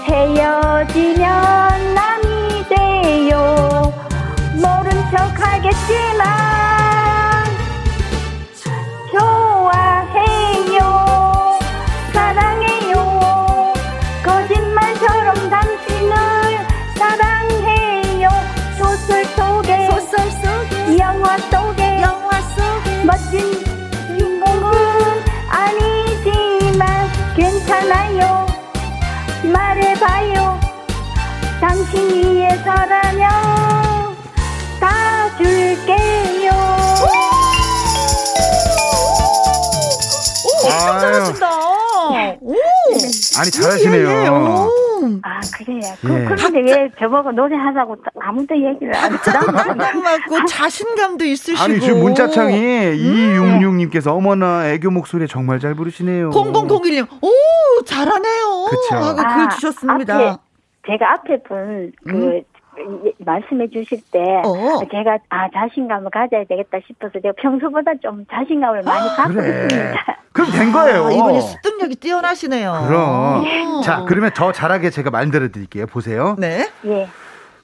헤어지면 0.04 1.94
남이 1.94 2.64
돼요. 2.68 3.92
모른 4.54 4.90
척 5.10 5.30
하겠지만 5.40 6.60
당신 31.60 32.08
위해서라면 32.34 33.28
다 34.80 35.36
줄게요. 35.36 36.50
오, 40.44 40.66
엄청 40.66 41.00
잘하신다. 41.00 41.48
오. 42.40 42.54
아니 43.38 43.50
잘하시네요. 43.50 44.08
예, 44.08 44.24
예. 44.24 44.80
아 45.22 45.40
그래요. 45.56 45.80
그, 46.00 46.12
예. 46.12 46.24
그런데 46.24 46.60
왜 46.60 46.90
저보고 46.98 47.32
노래하자고 47.32 47.96
아무도 48.20 48.54
얘기를 48.54 48.94
안 48.94 49.12
해? 49.12 49.16
딱 49.18 50.02
맞고 50.02 50.44
자신감도 50.46 51.24
있으시고. 51.24 51.62
아니 51.62 51.80
지금 51.80 52.00
문자창이 52.00 52.54
음. 52.56 53.90
266님께서 53.90 54.14
어머나 54.16 54.68
애교 54.70 54.90
목소리 54.90 55.26
정말 55.26 55.60
잘 55.60 55.74
부르시네요. 55.74 56.30
0001님 56.30 57.06
오 57.22 57.84
잘하네요. 57.84 58.66
그쵸. 58.70 58.96
하고 58.96 59.20
아, 59.20 59.36
글 59.36 59.48
주셨습니다. 59.50 60.14
앞에 60.14 60.36
제가 60.86 61.12
앞에 61.12 61.42
분그 61.42 61.92
음? 62.08 62.42
말씀해 63.19 63.69
주실 63.69 64.01
때 64.11 64.19
어. 64.45 64.81
제가 64.90 65.19
아 65.29 65.49
자신감을 65.53 66.11
가져야 66.11 66.45
되겠다 66.45 66.79
싶어서 66.87 67.12
제가 67.21 67.33
평소보다 67.38 67.93
좀 68.03 68.25
자신감을 68.31 68.83
많이 68.83 69.09
아, 69.09 69.14
갖고 69.16 69.35
그래. 69.35 69.64
있습니다. 69.64 70.16
그럼 70.33 70.51
된 70.53 70.73
거예요. 70.73 71.07
아, 71.07 71.12
이분이 71.12 71.40
습득력이 71.40 71.97
뛰어나시네요. 71.97 72.85
그럼 72.87 73.43
네. 73.45 73.83
자 73.85 74.05
그러면 74.07 74.31
더 74.35 74.53
잘하게 74.53 74.90
제가 74.90 75.11
만들어 75.11 75.49
드릴게요. 75.49 75.87
보세요. 75.87 76.37
네. 76.38 76.69
예. 76.87 77.09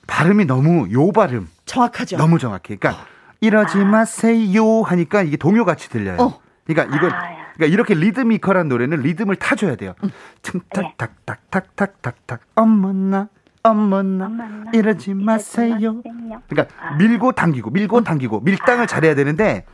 발음이 0.07 0.45
너무 0.45 0.91
요 0.93 1.13
발음 1.13 1.49
정확하죠. 1.65 2.17
너무 2.17 2.39
정확해. 2.39 2.77
그러니까 2.77 3.05
이러지 3.41 3.79
아. 3.79 3.85
마세요 3.85 4.83
하니까 4.83 5.23
이게 5.23 5.37
동요 5.37 5.65
같이 5.65 5.89
들려요. 5.89 6.17
어. 6.21 6.41
그러니까 6.67 6.97
이걸 6.97 7.11
아, 7.13 7.37
그러니까 7.55 7.73
이렇게 7.73 7.95
리드미컬한 7.95 8.69
노래는 8.69 9.01
리듬을 9.01 9.37
타줘야 9.37 9.77
돼요. 9.77 9.95
탁탁탁탁탁탁탁 10.43 12.41
어머나 12.55 13.29
어머나 13.71 14.31
이러지 14.73 15.15
마세요. 15.15 16.03
그러니까 16.49 16.67
아. 16.81 16.95
밀고 16.97 17.33
당기고 17.33 17.71
밀고 17.71 18.03
당기고 18.03 18.41
밀당을 18.41 18.85
아. 18.85 18.87
잘해야 18.87 19.15
되는데 19.15 19.65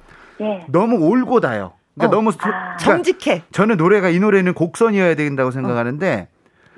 예. 0.41 0.67
너무 0.69 0.97
올고 1.07 1.41
다요. 1.41 1.73
그러니까 1.95 2.17
어. 2.17 2.19
너무 2.21 2.31
아. 2.31 2.37
그러니까 2.39 2.77
정직해. 2.79 3.43
저는 3.53 3.77
노래가 3.77 4.09
이 4.09 4.19
노래는 4.19 4.55
곡선이어야 4.55 5.15
된다고 5.15 5.51
생각하는데 5.51 6.29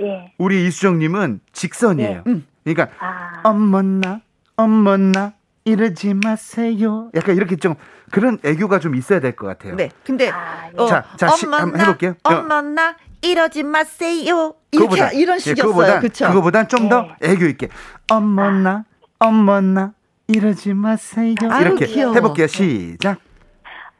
예. 0.00 0.32
우리 0.38 0.66
이수정님은 0.66 1.40
직선이에요. 1.52 2.24
예. 2.26 2.40
그러니까 2.64 2.88
아. 2.98 3.40
어머나 3.44 4.20
어머나 4.56 5.32
이러지 5.64 6.14
마세요. 6.14 7.10
약간 7.14 7.36
이렇게 7.36 7.56
좀 7.56 7.74
그런 8.10 8.38
애교가 8.44 8.80
좀 8.80 8.94
있어야 8.94 9.20
될 9.20 9.32
것 9.34 9.46
같아요. 9.46 9.76
네. 9.76 9.88
근데 10.04 10.28
아, 10.30 10.68
예. 10.78 10.86
자, 10.86 11.04
자, 11.16 11.28
시, 11.28 11.46
한번 11.46 11.80
해볼게요. 11.80 12.14
엄마나 12.22 12.96
이러지 13.24 13.62
마세요. 13.62 14.54
이렇게 14.70 14.86
그거보다, 14.86 15.10
이런 15.12 15.36
예, 15.36 15.40
식이었어요. 15.40 16.00
그렇죠. 16.00 16.26
그거보단 16.28 16.68
좀더 16.68 17.08
네. 17.20 17.30
애교 17.30 17.46
있게 17.46 17.68
엄마나 18.10 18.84
엄마나 19.18 19.92
이러지 20.28 20.74
마세요. 20.74 21.34
아유, 21.50 21.66
이렇게 21.66 21.86
귀여워. 21.86 22.14
해볼게요. 22.14 22.46
시작. 22.46 23.18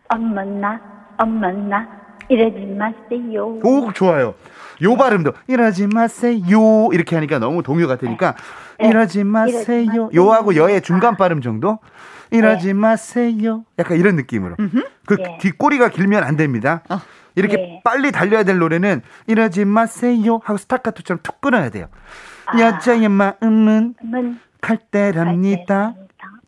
엄마나 0.08 0.80
엄마나 1.18 1.88
이러지 2.28 2.66
마세요. 2.66 3.58
오 3.62 3.92
좋아요. 3.92 4.34
요 4.82 4.96
발음도 4.96 5.32
이러지 5.46 5.86
마세요 5.86 6.88
이렇게 6.92 7.14
하니까 7.14 7.38
너무 7.38 7.62
동요 7.62 7.86
같으니까 7.86 8.34
네. 8.80 8.88
이러지 8.88 9.24
마세요. 9.24 10.10
요하고 10.14 10.56
여의 10.56 10.82
중간 10.82 11.16
발음 11.16 11.40
정도 11.40 11.78
이러지 12.30 12.68
네. 12.68 12.72
마세요. 12.72 13.64
약간 13.78 13.96
이런 13.98 14.16
느낌으로. 14.16 14.56
그 15.06 15.14
네. 15.14 15.38
뒷꼬리가 15.40 15.90
길면 15.90 16.24
안 16.24 16.36
됩니다. 16.36 16.82
어. 16.88 16.98
이렇게 17.34 17.56
네. 17.56 17.80
빨리 17.84 18.12
달려야 18.12 18.44
될 18.44 18.58
노래는 18.58 19.02
이러지 19.26 19.64
마세요 19.64 20.40
하고 20.44 20.56
스타카토처럼 20.56 21.20
툭 21.22 21.40
끊어야 21.40 21.70
돼요. 21.70 21.86
아. 22.46 22.58
여자의 22.58 23.08
마음은 23.08 23.94
칼때랍니다. 24.60 25.94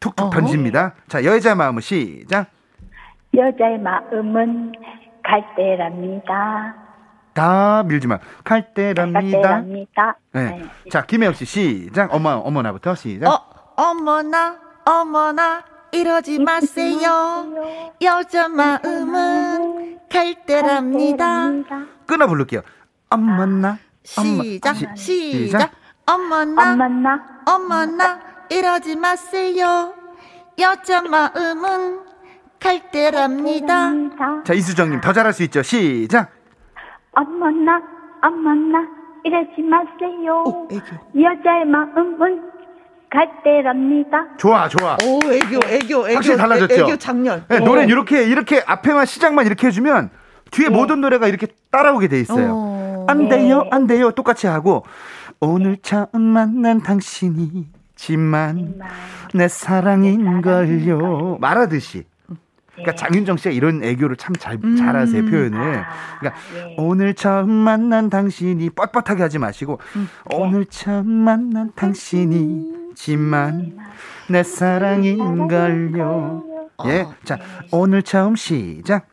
툭툭 0.01 0.27
어. 0.27 0.31
던집니다. 0.31 0.95
자, 1.09 1.25
여자 1.25 1.55
마음은 1.55 1.81
시작. 1.81 2.47
여자의 3.35 3.79
마음은 3.79 4.73
갈대랍니다. 5.23 6.75
다 7.35 7.83
밀지 7.83 8.07
마. 8.07 8.19
갈대랍니다. 8.45 9.21
갈대랍니다. 9.21 10.17
네. 10.33 10.45
네. 10.45 10.63
자, 10.91 11.05
김혜영 11.05 11.35
씨 11.35 11.45
시작. 11.45 12.15
어머 12.15 12.31
어머나부터 12.37 12.95
시작. 12.95 13.29
어, 13.29 13.41
어머나 13.77 14.59
어머나 14.87 15.63
이러지 15.93 16.39
마세요. 16.41 17.47
여자 18.03 18.49
마음은 18.49 19.99
갈대랍니다. 20.11 21.51
끊어 22.07 22.27
부를게요. 22.27 22.63
어머나. 23.11 23.79
시작, 24.03 24.77
시, 24.77 24.87
시작. 24.95 25.73
어머나, 26.07 26.73
어머나, 26.75 27.43
어머나, 27.47 28.21
이러지 28.49 28.95
마세요. 28.97 29.93
여자 30.59 31.03
마음은 31.03 32.01
갈대랍니다. 32.61 33.91
자, 34.45 34.55
이수정님 34.55 35.01
더 35.01 35.13
잘할 35.13 35.33
수 35.33 35.43
있죠. 35.45 35.63
시작. 35.63 36.31
어머나, 37.13 37.83
어머나, 38.23 38.87
이러지 39.25 39.63
마세요. 39.63 40.45
오, 40.47 40.69
여자의 41.21 41.65
마음은 41.65 42.43
갈대랍니다. 43.11 44.37
좋아, 44.37 44.69
좋아. 44.69 44.97
오, 45.05 45.21
애교, 45.33 45.61
애교, 45.69 46.09
애교. 46.09 46.15
확실히 46.17 46.37
달라졌죠. 46.37 46.75
애교 46.75 46.97
장렬. 46.97 47.45
네, 47.49 47.59
노래 47.61 47.85
이렇게 47.85 48.25
이렇게 48.25 48.63
앞에만 48.67 49.07
시작만 49.07 49.47
이렇게 49.47 49.69
해주면 49.69 50.11
뒤에 50.51 50.69
네. 50.69 50.75
모든 50.75 51.01
노래가 51.01 51.27
이렇게 51.29 51.47
따라오게 51.71 52.09
돼 52.09 52.21
있어요. 52.21 52.53
오, 52.53 53.07
안 53.09 53.29
돼요, 53.29 53.63
네. 53.63 53.69
안 53.73 53.87
돼요. 53.87 54.11
똑같이 54.13 54.47
하고 54.47 54.85
오늘 55.41 55.77
처음 55.83 56.09
만난 56.21 56.83
당신이 56.83 57.67
지만 57.95 58.75
내 59.35 59.49
사랑인걸요. 59.49 61.39
말하듯이. 61.41 62.05
그러니까 62.73 62.93
네. 62.93 62.97
장윤정 62.97 63.39
씨가 63.39 63.51
이런 63.53 63.83
애교를 63.83 64.17
참 64.17 64.35
잘 64.37 64.59
잘하세요 64.61 65.23
음. 65.23 65.31
표현을. 65.31 65.59
그러니까 65.59 65.85
아, 66.29 66.33
네. 66.55 66.75
오늘 66.77 67.15
처음 67.15 67.51
만난 67.51 68.11
당신이 68.11 68.69
뻣뻣하게 68.71 69.21
하지 69.21 69.39
마시고 69.39 69.79
음. 69.97 70.09
오늘 70.35 70.67
처음 70.67 71.09
만난 71.09 71.71
당신이 71.75 72.37
있 72.37 72.86
지만 72.97 73.77
내 74.29 74.43
사랑인걸요. 74.43 76.43
예, 76.87 77.03
어, 77.03 77.15
자 77.25 77.37
네. 77.37 77.43
오늘 77.71 78.03
처음 78.03 78.35
시작. 78.35 79.07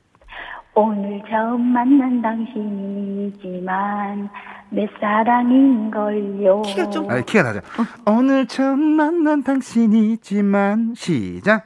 오늘 0.73 1.21
처음 1.29 1.61
만난 1.61 2.19
당신이지만 2.23 4.29
내 4.71 4.87
사랑인걸요. 4.99 6.63
키가 6.63 6.89
좀 6.89 7.11
아, 7.11 7.21
키가 7.21 7.43
낮아. 7.43 7.59
어. 7.59 7.85
오늘 8.11 8.47
처음 8.47 8.79
만난 8.79 9.43
당신이지만 9.43 10.93
시작. 10.95 11.65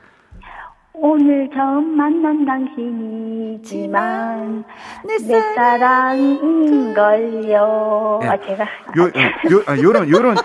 오늘 1.00 1.48
처음 1.54 1.96
만난 1.96 2.44
당신이지만 2.44 4.64
내, 5.06 5.18
내 5.18 5.40
사랑인걸요. 5.56 7.00
예. 8.24 8.28
아 8.28 8.36
제가 8.42 8.64
요, 8.98 9.04
요, 9.06 9.12
아, 9.68 9.78
요런 9.78 10.10
요런 10.10 10.36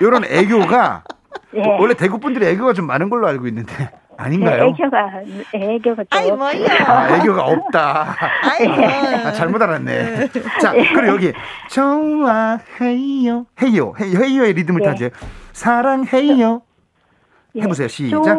요런 0.00 0.24
애교가 0.24 1.04
네. 1.52 1.62
원래 1.78 1.94
대구 1.94 2.18
분들이 2.18 2.46
애교가 2.46 2.72
좀 2.72 2.86
많은 2.86 3.08
걸로 3.10 3.26
알고 3.26 3.46
있는데 3.48 3.72
아닌가요? 4.16 4.64
네, 4.64 4.70
애교가 4.70 5.22
애교가 5.54 6.04
아이 6.10 6.32
뭐야? 6.32 6.66
아, 6.86 7.16
애교가 7.16 7.44
없다. 7.44 8.16
아, 9.24 9.32
잘못 9.32 9.62
알았네. 9.62 10.28
자, 10.60 10.72
그리고 10.72 11.06
여기 11.08 11.32
좋아해요, 11.70 13.46
해요, 13.62 13.94
해요, 14.00 14.18
해요의 14.18 14.52
리듬을 14.54 14.80
네. 14.80 14.86
타죠. 14.88 15.08
사랑해요. 15.52 16.62
네. 17.54 17.62
해보세요. 17.62 17.86
시작. 17.88 18.36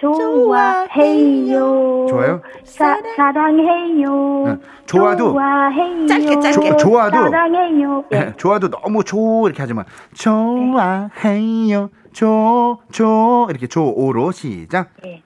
조, 0.00 0.12
좋아해요. 0.12 2.06
좋아요? 2.08 2.42
사, 2.64 2.96
사랑해요. 3.16 4.44
네. 4.46 4.56
좋아도 4.86 5.32
좋아해요. 5.32 6.06
짧게 6.06 6.40
짧게 6.40 6.70
조, 6.70 6.76
좋아도 6.76 7.16
사랑해요. 7.16 8.04
네. 8.10 8.32
좋아도 8.36 8.68
너무 8.70 9.02
조 9.02 9.46
이렇게 9.46 9.62
하지 9.62 9.72
마. 9.74 9.84
좋아해요. 10.14 11.90
조, 12.14 12.78
조 12.92 13.46
이렇게 13.50 13.66
조오로 13.66 14.32
시작. 14.32 14.90
네. 15.02 15.22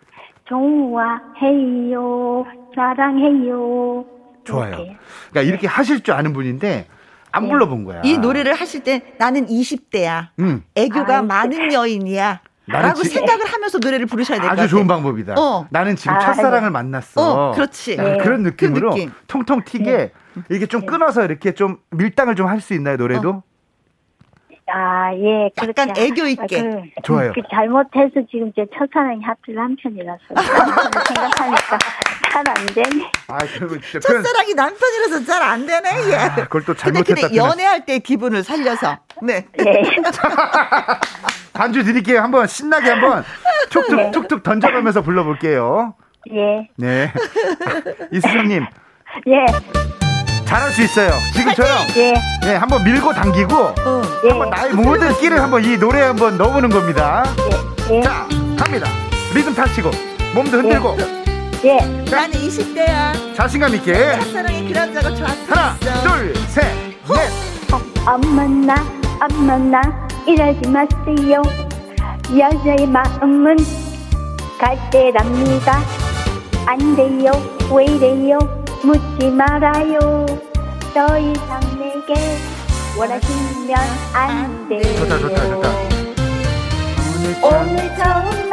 좋아해요. 0.47 2.45
사랑해요. 2.74 4.05
좋아요. 4.45 4.68
이렇게. 4.68 4.97
그러니까 5.30 5.43
이렇게 5.43 5.66
하실 5.66 6.03
줄 6.03 6.14
아는 6.14 6.32
분인데 6.32 6.86
안 7.30 7.45
네. 7.45 7.51
불러본 7.51 7.84
거야. 7.84 8.01
이 8.05 8.16
노래를 8.16 8.55
하실 8.55 8.82
때 8.82 9.14
나는 9.18 9.47
20대야. 9.47 10.28
음. 10.41 10.64
애교가 10.74 11.18
아, 11.18 11.22
많은 11.22 11.72
여인이야. 11.72 12.41
라고 12.68 13.03
지... 13.03 13.09
생각을 13.11 13.47
하면서 13.47 13.78
노래를 13.78 14.07
부르셔야 14.07 14.39
될것 14.39 14.51
같아요. 14.51 14.64
아주 14.64 14.70
좋은 14.70 14.86
방법이다. 14.86 15.34
어. 15.39 15.66
나는 15.70 15.97
지금 15.97 16.14
아, 16.14 16.18
첫사랑을 16.20 16.68
네. 16.68 16.70
만났어. 16.70 17.51
어, 17.51 17.53
그렇지. 17.53 17.97
네. 17.97 18.18
그런 18.18 18.43
그 18.43 18.49
느낌으로 18.49 18.91
그 18.91 18.97
느낌. 18.97 19.12
통통 19.26 19.62
튀게 19.64 19.84
네. 19.84 20.12
이렇게 20.51 20.66
좀 20.66 20.82
네. 20.82 20.86
끊어서 20.86 21.24
이렇게 21.24 21.53
좀 21.53 21.78
밀당을 21.91 22.34
좀 22.36 22.49
할 22.49 22.61
수 22.61 22.74
있나요, 22.74 22.97
노래도? 22.97 23.30
어. 23.30 23.43
아, 24.72 25.12
예. 25.14 25.50
약간 25.66 25.90
애교 25.96 26.26
있게. 26.26 26.58
아, 26.58 26.62
그, 26.62 27.02
좋아요. 27.02 27.32
그 27.34 27.40
잘못해서 27.50 28.20
지금 28.30 28.52
제 28.54 28.66
첫사랑이 28.76 29.22
하필 29.22 29.54
남편이라서. 29.54 30.20
생각하니까 30.28 31.78
잘 32.30 32.44
안 32.48 32.66
되네. 32.66 33.10
아, 33.28 33.38
그리고 33.38 33.80
진짜. 33.80 34.00
첫사랑이 34.00 34.54
남편이라서 34.54 35.24
잘 35.24 35.42
안 35.42 35.66
되네, 35.66 36.10
예. 36.10 36.14
아, 36.16 36.34
그걸 36.34 36.64
또 36.64 36.74
잘못했다. 36.74 37.04
근데, 37.14 37.20
근데 37.22 37.36
연애할 37.36 37.86
때 37.86 37.98
기분을 37.98 38.42
살려서. 38.44 38.98
네. 39.22 39.46
네. 39.56 39.82
반주 41.54 41.82
드릴게요. 41.84 42.20
한번 42.20 42.46
신나게 42.46 42.90
한번 42.90 43.24
툭툭, 43.70 43.96
네. 43.96 44.10
툭툭 44.12 44.42
던져가면서 44.42 45.02
불러볼게요. 45.02 45.94
예. 46.32 46.68
네. 46.76 47.10
이수정님. 48.12 48.66
예. 49.28 50.07
잘할 50.49 50.72
수 50.72 50.82
있어요. 50.82 51.11
지금처럼. 51.34 51.76
예. 51.96 52.14
네, 52.42 52.55
한번 52.57 52.82
밀고 52.82 53.12
당기고. 53.12 53.55
어. 53.55 54.03
예. 54.24 54.30
한번 54.30 54.49
나의 54.49 54.72
모든 54.72 55.14
끼를 55.18 55.42
한번 55.42 55.62
이 55.62 55.76
노래에 55.76 56.05
한번 56.05 56.38
넣어보는 56.38 56.70
겁니다. 56.70 57.22
예. 57.90 57.96
예. 57.99 58.01
자, 58.01 58.26
갑니다. 58.59 58.88
리듬 59.34 59.55
타시고, 59.55 59.90
몸도 60.34 60.57
흔들고. 60.57 60.96
예. 61.64 61.78
자, 62.07 62.20
나는 62.22 62.30
20대야. 62.40 63.36
자신감 63.36 63.74
있게. 63.74 63.92
첫사랑의 64.20 64.68
그런 64.72 64.94
자가 64.94 65.14
좋았어. 65.14 65.34
하나, 65.49 65.76
둘, 66.03 66.34
셋, 66.49 66.64
넷. 67.07 67.74
어, 67.74 67.80
안 68.07 68.20
만나, 68.34 68.74
안 69.20 69.46
만나, 69.46 69.82
이러지 70.26 70.66
마세요. 70.70 71.42
여자의 72.38 72.86
마음은 72.86 73.57
갈대랍니다. 74.59 75.78
안 76.64 76.96
돼요, 76.96 77.32
왜 77.70 77.84
이래요? 77.84 78.38
묻지 78.82 79.30
말아요. 79.30 80.26
더 80.94 81.18
이상 81.18 81.60
내게 81.78 82.14
원하시면 82.98 83.76
안 84.14 84.68
돼요. 84.68 84.82
좋다, 84.98 85.18
좋다, 85.18 85.48
좋다. 85.48 85.68
오늘 87.42 87.96
처음 87.96 88.47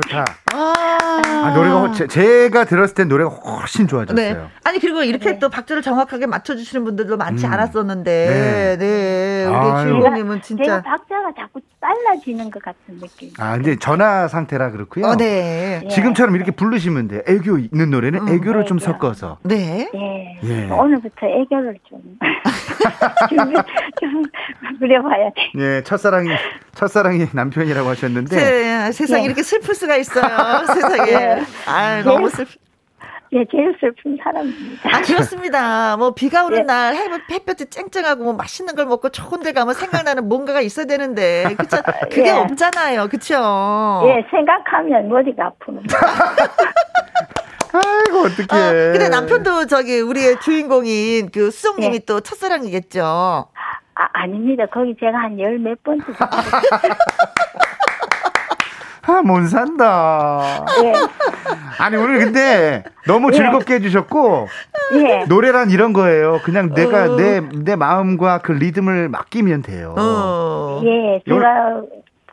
좋다 0.00 0.24
아, 0.52 1.52
노래가 1.54 1.92
제, 1.92 2.06
제가 2.06 2.64
들었을 2.64 2.94
땐 2.94 3.08
노래가 3.08 3.30
훨씬 3.30 3.86
좋아졌어요. 3.86 4.34
네. 4.34 4.48
아니 4.64 4.78
그리고 4.78 5.02
이렇게 5.02 5.32
네. 5.32 5.38
또 5.38 5.48
박자를 5.48 5.82
정확하게 5.82 6.26
맞춰주시는 6.26 6.84
분들도 6.84 7.16
많지 7.16 7.46
음. 7.46 7.52
않았었는데, 7.52 8.26
네, 8.28 8.76
네. 8.78 9.46
우리 9.46 9.82
주인공님은 9.82 10.42
진짜 10.42 10.64
제가 10.64 10.82
박자가 10.82 11.32
자꾸 11.36 11.60
빨라지는 11.80 12.50
것 12.50 12.62
같은 12.62 12.98
느낌. 12.98 13.30
아, 13.38 13.54
근데 13.56 13.76
전화 13.76 14.26
상태라 14.26 14.72
그렇고요. 14.72 15.06
어, 15.06 15.16
네. 15.16 15.80
예. 15.84 15.88
지금처럼 15.88 16.34
이렇게 16.34 16.50
부르시면 16.50 17.08
돼요. 17.08 17.22
애교 17.26 17.58
있는 17.58 17.90
노래는 17.90 18.20
음, 18.20 18.28
애교를 18.28 18.66
좀 18.66 18.78
섞어서. 18.78 19.38
네. 19.44 19.88
예. 19.94 20.38
예. 20.42 20.70
오늘부터 20.70 21.26
애교를 21.26 21.78
좀, 21.88 22.00
좀, 23.30 23.54
좀 24.00 24.22
부려봐야 24.78 25.30
돼. 25.30 25.52
예, 25.58 25.82
첫사랑이 25.82 26.28
첫사랑이 26.74 27.26
남편이라고 27.32 27.88
하셨는데 27.90 28.36
세, 28.36 28.92
세상 28.92 29.20
예. 29.20 29.24
이렇게 29.24 29.42
슬플 29.42 29.74
수가 29.74 29.96
있어요. 29.96 30.66
세상에. 30.66 31.12
예. 31.12 31.42
아, 31.66 32.02
너무 32.02 32.28
슬. 32.28 32.46
예, 33.32 33.44
제일 33.50 33.76
슬픈 33.78 34.16
사람입니다. 34.22 34.88
아, 34.96 35.02
그렇습니다. 35.02 35.96
뭐, 35.98 36.12
비가 36.14 36.44
오는 36.44 36.58
예. 36.58 36.62
날, 36.62 36.94
햇볕이 37.30 37.66
쨍쨍하고, 37.68 38.24
뭐, 38.24 38.32
맛있는 38.32 38.74
걸 38.74 38.86
먹고, 38.86 39.10
좋은 39.10 39.42
데 39.42 39.52
가면 39.52 39.74
생각나는 39.74 40.28
뭔가가 40.28 40.60
있어야 40.62 40.86
되는데, 40.86 41.54
그쵸? 41.58 41.76
그게 42.10 42.28
예. 42.28 42.30
없잖아요. 42.30 43.08
그쵸? 43.08 43.34
예, 44.06 44.24
생각하면 44.30 45.08
머리가 45.08 45.46
아프는 45.46 45.82
아이고, 47.70 48.20
어떡해. 48.20 48.46
어, 48.50 48.92
근데 48.92 49.08
남편도 49.10 49.66
저기, 49.66 50.00
우리의 50.00 50.40
주인공인 50.40 51.30
그 51.30 51.50
수정님이 51.50 51.96
예. 51.96 51.98
또 52.06 52.20
첫사랑이겠죠? 52.20 53.02
아, 53.94 54.08
아닙니다. 54.12 54.64
거기 54.72 54.96
제가 54.98 55.18
한 55.18 55.38
열 55.38 55.58
몇 55.58 55.82
번째. 55.82 56.04
아, 59.08 59.22
못 59.22 59.46
산다. 59.48 60.64
예. 60.84 60.92
아니, 61.78 61.96
오늘 61.96 62.18
근데 62.18 62.84
너무 63.06 63.28
예. 63.32 63.36
즐겁게 63.36 63.74
예. 63.74 63.76
해주셨고, 63.78 64.48
예. 64.94 65.24
노래란 65.28 65.70
이런 65.70 65.92
거예요. 65.92 66.40
그냥 66.44 66.74
내가 66.74 67.12
어. 67.12 67.16
내, 67.16 67.40
내 67.40 67.76
마음과 67.76 68.38
그 68.38 68.52
리듬을 68.52 69.08
맡기면 69.08 69.62
돼요. 69.62 69.94
어. 69.98 70.80
예, 70.84 71.20
제가 71.28 71.82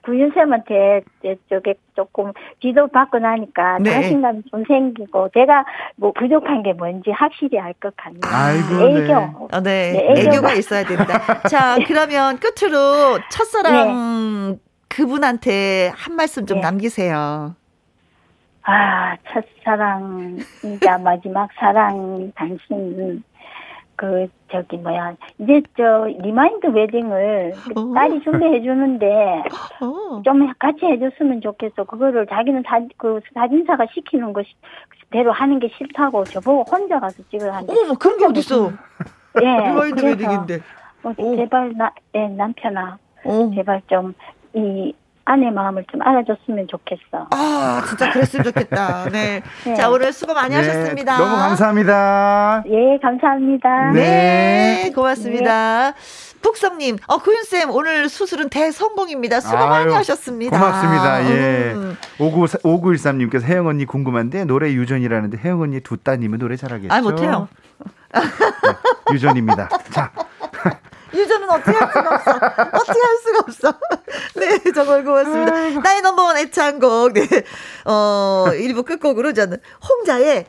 구윤쌤한테 0.04 1.02
저게 1.50 1.74
조금 1.96 2.32
지도 2.62 2.86
받고 2.88 3.18
나니까 3.18 3.80
네. 3.82 3.90
자신감이 3.92 4.44
좀 4.52 4.64
생기고 4.68 5.30
제가 5.34 5.66
뭐 5.96 6.12
부족한 6.14 6.62
게 6.62 6.74
뭔지 6.74 7.10
확실히 7.10 7.58
알 7.60 7.74
것 7.82 7.92
같네요. 7.98 8.20
아이고, 8.24 8.88
애교. 8.88 9.08
네. 9.08 9.14
어, 9.52 9.62
네. 9.62 9.92
네 9.94 10.08
애교가. 10.12 10.36
애교가 10.36 10.54
있어야 10.54 10.84
된다. 10.84 11.42
자, 11.50 11.78
그러면 11.88 12.38
끝으로 12.38 13.18
첫사랑 13.32 14.52
네. 14.52 14.58
그분한테 14.96 15.92
한 15.94 16.16
말씀 16.16 16.46
좀 16.46 16.60
네. 16.60 16.62
남기세요. 16.62 17.54
아, 18.64 19.18
첫사랑이자 19.28 20.98
마지막 21.04 21.50
사랑 21.60 22.32
당신 22.34 23.22
그 23.98 24.28
저기 24.52 24.78
뭐야 24.78 25.16
이제 25.40 25.62
저 25.78 26.06
remind 26.06 26.68
wedding을 26.68 27.54
어. 27.76 27.94
딸이 27.94 28.22
준비해 28.22 28.62
주는데 28.62 29.44
어. 29.82 30.22
좀 30.24 30.52
같이 30.58 30.86
해줬으면 30.86 31.42
좋겠어. 31.42 31.84
그거를 31.84 32.26
자기는 32.28 32.64
사, 32.66 32.80
그 32.98 33.20
사진사가 33.34 33.88
시키는 33.94 34.34
것대로 34.34 35.34
하는 35.34 35.60
게 35.60 35.70
싫다고 35.78 36.24
저보고 36.24 36.64
혼자 36.72 37.00
가서 37.00 37.22
찍으라 37.30 37.54
하는데. 37.54 37.74
어머 37.74 37.94
그런 37.96 38.18
게 38.18 38.26
어딨어? 38.26 38.72
예. 39.44 39.68
리마인드 39.70 40.06
웨딩인데. 40.06 40.60
어, 41.04 41.14
제발 41.36 41.74
나, 41.78 41.92
예, 42.16 42.28
남편아, 42.30 42.98
어. 43.26 43.52
제발 43.54 43.82
좀 43.88 44.14
이 44.56 44.94
아내 45.26 45.50
마음을 45.50 45.84
좀 45.92 46.02
알아줬으면 46.04 46.68
좋겠어. 46.68 47.28
아, 47.32 47.84
진짜 47.88 48.12
그랬으면 48.12 48.44
좋겠다. 48.46 49.10
네. 49.10 49.42
네. 49.66 49.74
자, 49.74 49.90
오늘 49.90 50.14
수고 50.14 50.36
많이 50.36 50.52
네, 50.52 50.58
하셨습니다. 50.58 51.18
너무 51.18 51.36
감사합니다. 51.36 52.64
예, 52.68 52.98
감사합니다. 53.02 53.92
네, 53.92 54.84
네 54.84 54.92
고맙습니다. 54.92 55.92
네. 55.92 55.98
북성님, 56.44 56.98
어, 57.08 57.18
구윤쌤, 57.18 57.72
오늘 57.72 58.08
수술은 58.08 58.50
대성공입니다. 58.50 59.40
수고 59.40 59.58
아유, 59.58 59.68
많이 59.68 59.94
하셨습니다. 59.96 60.60
고맙습니다. 60.60 61.32
예. 61.32 61.74
음. 61.74 61.98
59, 62.20 62.60
5913님께서 62.60 63.42
혜영 63.46 63.66
언니 63.66 63.86
궁금한데, 63.86 64.46
노래 64.46 64.72
유전이라는데, 64.72 65.40
혜영 65.40 65.62
언니 65.62 65.80
두 65.80 65.98
따님은 65.98 66.38
노래 66.38 66.56
잘하겠죠? 66.56 66.94
아, 66.94 67.02
못해요. 67.02 67.48
네, 68.14 68.22
유전입니다. 69.12 69.70
자. 69.90 70.12
유저는 71.16 71.50
어떻게 71.50 71.72
할 71.78 71.92
수가 71.92 72.16
없어. 72.16 72.32
어떻게 72.32 73.00
할 73.00 73.18
수가 73.24 73.40
없어. 73.40 73.74
네, 74.36 74.72
정말 74.74 75.04
고맙습니다. 75.04 75.80
나의 75.82 76.02
넘버원 76.02 76.38
애창곡. 76.38 77.14
네. 77.14 77.28
어, 77.86 78.46
1부 78.50 78.86
끝곡으로 78.86 79.34
저는 79.34 79.58
홍자의 79.88 80.46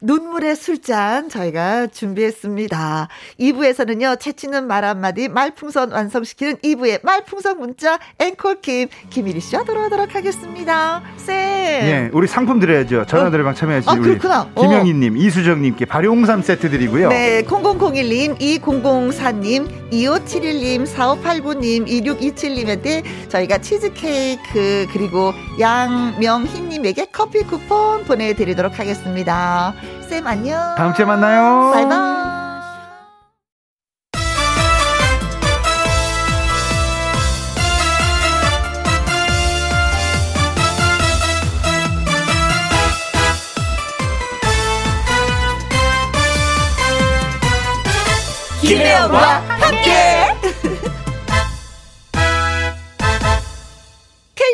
눈물의 0.00 0.54
술잔 0.56 1.28
저희가 1.28 1.86
준비했습니다. 1.86 3.08
2부에서는요, 3.40 4.20
채치는 4.20 4.66
말 4.66 4.84
한마디 4.84 5.28
말풍선 5.28 5.92
완성시키는 5.92 6.56
2부의 6.56 7.00
말풍선 7.02 7.58
문자 7.58 7.98
앵콜킴 8.18 8.88
김일희 9.10 9.40
씨와 9.40 9.64
돌아오도록 9.64 10.14
하겠습니다. 10.14 11.02
쌤. 11.16 11.34
네, 11.34 12.10
우리 12.12 12.26
상품 12.26 12.60
드려야죠. 12.60 13.06
전화 13.06 13.30
노래방 13.30 13.54
어. 13.54 13.90
아, 13.90 13.92
우리 13.94 14.18
김영희님, 14.60 15.14
어. 15.14 15.16
이수정님께 15.16 15.86
발효홍삼 15.86 16.42
세트 16.42 16.70
드리고요. 16.70 17.08
네, 17.08 17.42
0001님, 17.42 18.38
2004님, 18.38 19.90
2571님, 19.90 20.86
4589님, 20.86 21.86
2627님한테 21.88 23.02
저희가 23.28 23.58
치즈케이크 23.58 24.86
그리고 24.92 25.32
양명희님에게 25.58 27.06
커피 27.12 27.42
쿠폰 27.42 28.04
보내드리도록 28.04 28.78
하겠습니다. 28.78 29.74
쌤 30.08 30.26
안녕. 30.26 30.74
다음 30.76 30.94
주에 30.94 31.04
만나요. 31.04 31.70
바이바이. 31.72 32.14
김혜영과 48.60 49.42
함께. 49.60 50.13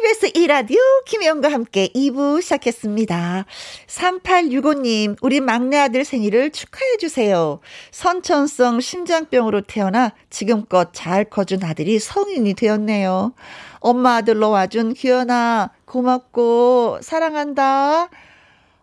KBS 0.01 0.33
2라디오 0.33 0.79
김혜영과 1.05 1.53
함께 1.53 1.89
2부 1.89 2.41
시작했습니다. 2.41 3.45
3865님, 3.87 5.17
우리 5.21 5.41
막내 5.43 5.77
아들 5.77 6.07
생일을 6.07 6.53
축하해주세요. 6.53 7.61
선천성 7.91 8.81
심장병으로 8.81 9.61
태어나 9.63 10.13
지금껏 10.31 10.89
잘 10.95 11.25
커준 11.27 11.63
아들이 11.65 11.99
성인이 11.99 12.55
되었네요. 12.55 13.35
엄마 13.81 14.17
아들로 14.17 14.49
와준 14.49 14.95
규현아, 14.95 15.69
고맙고, 15.85 17.01
사랑한다. 17.03 18.09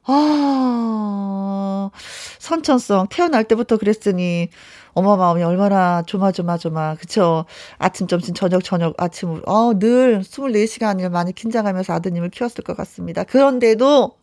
아, 0.03 1.89
선천성 2.37 3.07
태어날 3.09 3.43
때부터 3.45 3.77
그랬으니, 3.77 4.49
엄마 4.97 5.15
마음이 5.15 5.43
얼마나 5.43 6.01
조마조마조마. 6.01 6.95
그쵸? 6.95 7.45
아침, 7.77 8.07
점심, 8.07 8.33
저녁, 8.33 8.63
저녁, 8.63 8.95
아침, 8.97 9.43
어, 9.45 9.77
늘 9.77 10.21
24시간을 10.21 11.09
많이 11.09 11.33
긴장하면서 11.33 11.93
아드님을 11.93 12.31
키웠을 12.31 12.63
것 12.63 12.75
같습니다. 12.75 13.23
그런데도 13.23 14.13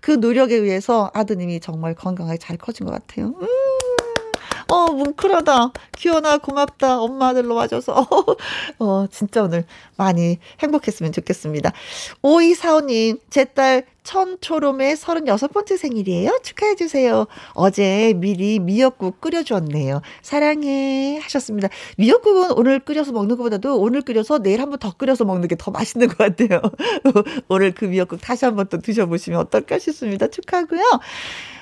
그 0.00 0.12
노력에 0.12 0.54
의해서 0.54 1.10
아드님이 1.14 1.58
정말 1.58 1.94
건강하게 1.94 2.38
잘 2.38 2.56
커진 2.56 2.86
것 2.86 2.92
같아요. 2.92 3.34
음. 3.40 3.63
어, 4.68 4.86
뭉클하다. 4.92 5.72
귀여나 5.96 6.38
고맙다. 6.38 7.00
엄마 7.00 7.28
아들로 7.28 7.54
와줘서. 7.54 8.06
어, 8.78 9.06
진짜 9.10 9.42
오늘 9.42 9.64
많이 9.96 10.38
행복했으면 10.60 11.12
좋겠습니다. 11.12 11.72
5245님, 12.22 13.20
제 13.30 13.44
딸 13.54 13.84
천초롬의 14.04 14.96
36번째 14.96 15.78
생일이에요. 15.78 16.38
축하해주세요. 16.42 17.26
어제 17.54 18.12
미리 18.16 18.58
미역국 18.58 19.20
끓여주었네요. 19.20 20.02
사랑해. 20.22 21.18
하셨습니다. 21.22 21.68
미역국은 21.96 22.52
오늘 22.52 22.80
끓여서 22.80 23.12
먹는 23.12 23.36
것보다도 23.36 23.78
오늘 23.80 24.02
끓여서 24.02 24.38
내일 24.40 24.60
한번 24.60 24.78
더 24.78 24.92
끓여서 24.92 25.24
먹는 25.24 25.48
게 25.48 25.54
더 25.56 25.70
맛있는 25.70 26.08
것 26.08 26.18
같아요. 26.18 26.60
오늘 27.48 27.72
그 27.72 27.84
미역국 27.86 28.20
다시 28.20 28.44
한번 28.44 28.66
또 28.68 28.78
드셔보시면 28.78 29.38
어떨까 29.40 29.78
싶습니다. 29.78 30.26
축하하고요. 30.26 30.82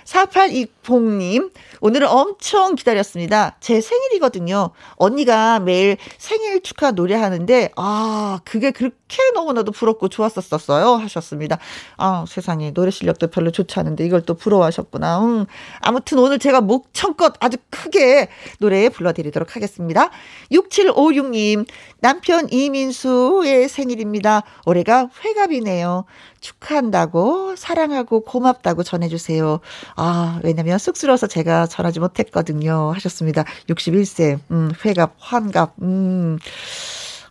4820님, 0.04 1.52
오늘은 1.80 2.08
엄청 2.08 2.74
기다렸습니다. 2.74 3.56
제 3.60 3.80
생일이거든요. 3.80 4.70
언니가 4.96 5.60
매일 5.60 5.96
생일 6.18 6.62
축하 6.62 6.90
노래하는데, 6.90 7.72
아, 7.76 8.40
그게 8.44 8.70
그렇게 8.70 9.18
너무나도 9.34 9.72
부럽고 9.72 10.08
좋았었어요. 10.08 10.94
하셨습니다. 10.96 11.58
아, 11.96 12.24
세상에, 12.28 12.72
노래 12.72 12.90
실력도 12.90 13.28
별로 13.28 13.50
좋지 13.50 13.78
않은데 13.78 14.04
이걸 14.04 14.22
또 14.22 14.34
부러워하셨구나. 14.34 15.24
음, 15.24 15.46
아무튼 15.80 16.18
오늘 16.18 16.38
제가 16.38 16.60
목청껏 16.60 17.34
아주 17.40 17.56
크게 17.70 18.28
노래 18.58 18.88
불러드리도록 18.88 19.56
하겠습니다. 19.56 20.10
6756님, 20.50 21.66
남편 22.00 22.48
이민수의 22.50 23.68
생일입니다. 23.68 24.42
올해가 24.66 25.08
회갑이네요. 25.24 26.04
축하한다고 26.40 27.56
사랑하고 27.56 28.20
고맙다고 28.20 28.82
전해주세요. 28.82 29.60
아 29.96 30.40
왜냐면 30.44 30.78
쑥스러워서 30.78 31.26
제가 31.26 31.66
전하지 31.66 32.00
못했거든요 32.00 32.92
하셨습니다. 32.94 33.44
61세 33.68 34.38
음 34.50 34.72
회갑 34.84 35.14
환갑 35.18 35.74
음. 35.82 36.38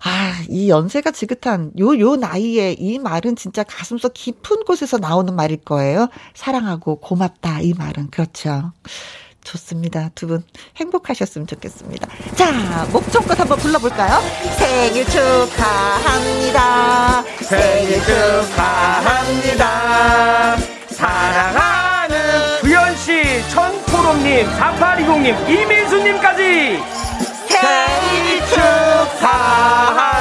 아, 0.04 0.34
이 0.50 0.68
연세가 0.70 1.12
지긋한 1.12 1.74
요, 1.80 2.00
요 2.00 2.16
나이에 2.16 2.72
이 2.80 2.98
말은 2.98 3.36
진짜 3.36 3.62
가슴속 3.64 4.14
깊은 4.16 4.64
곳에서 4.66 4.98
나오는 4.98 5.36
말일 5.36 5.58
거예요. 5.58 6.08
사랑하고 6.34 6.96
고맙다. 7.00 7.60
이 7.62 7.74
말은. 7.78 8.10
그렇죠. 8.10 8.72
좋습니다. 9.44 10.10
두 10.16 10.28
분 10.28 10.44
행복하셨으면 10.78 11.46
좋겠습니다. 11.48 12.08
자, 12.36 12.86
목청껏 12.92 13.40
한번 13.40 13.60
불러볼까요? 13.60 14.20
생일 14.58 15.06
축하합니다. 15.06 16.52
생일 17.44 18.00
축하합니다. 18.04 19.68
사랑 20.90 21.91
하는 22.12 22.60
구현씨, 22.62 23.24
천포롬님, 23.50 24.46
4820님, 24.46 25.50
이민수님까지 25.50 26.80
생일 27.48 28.42
축하합니다. 29.18 30.12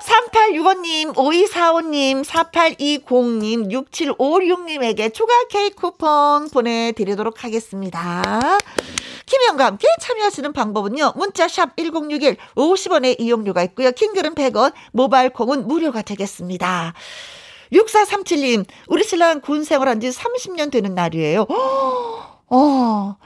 3865님, 0.00 1.14
5245님, 1.14 2.24
4820님, 2.24 3.70
6756님에게 3.70 5.14
추가 5.14 5.32
케이크 5.48 5.74
쿠폰 5.76 6.50
보내드리도록 6.50 7.44
하겠습니다. 7.44 8.58
김영과 9.30 9.64
함께 9.64 9.86
참여하시는 10.00 10.52
방법은요. 10.52 11.12
문자샵 11.14 11.76
1061 11.76 12.36
50원의 12.56 13.20
이용료가 13.20 13.62
있고요. 13.62 13.92
킹글은 13.92 14.34
100원, 14.34 14.72
모바일 14.90 15.30
콩은 15.30 15.68
무료가 15.68 16.02
되겠습니다. 16.02 16.94
6437님, 17.72 18.66
우리 18.88 19.04
신랑 19.04 19.40
군 19.40 19.62
생활한 19.62 20.00
지 20.00 20.08
30년 20.08 20.72
되는 20.72 20.96
날이에요. 20.96 21.46
어, 22.50 23.16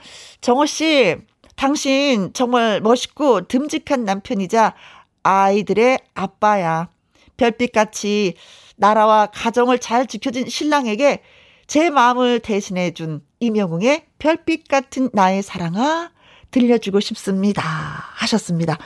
정호 0.41 0.67
씨, 0.67 1.15
당신 1.55 2.31
정말 2.33 2.81
멋있고 2.81 3.47
듬직한 3.47 4.05
남편이자 4.05 4.75
아이들의 5.23 5.97
아빠야. 6.13 6.89
별빛같이 7.37 8.35
나라와 8.75 9.25
가정을 9.33 9.79
잘 9.79 10.05
지켜준 10.05 10.49
신랑에게 10.49 11.23
제 11.67 11.89
마음을 11.89 12.39
대신해준 12.39 13.21
이명웅의 13.39 14.05
별빛 14.19 14.67
같은 14.67 15.09
나의 15.13 15.41
사랑아 15.41 16.11
들려주고 16.51 16.99
싶습니다. 16.99 17.61
하셨습니다. 17.61 18.77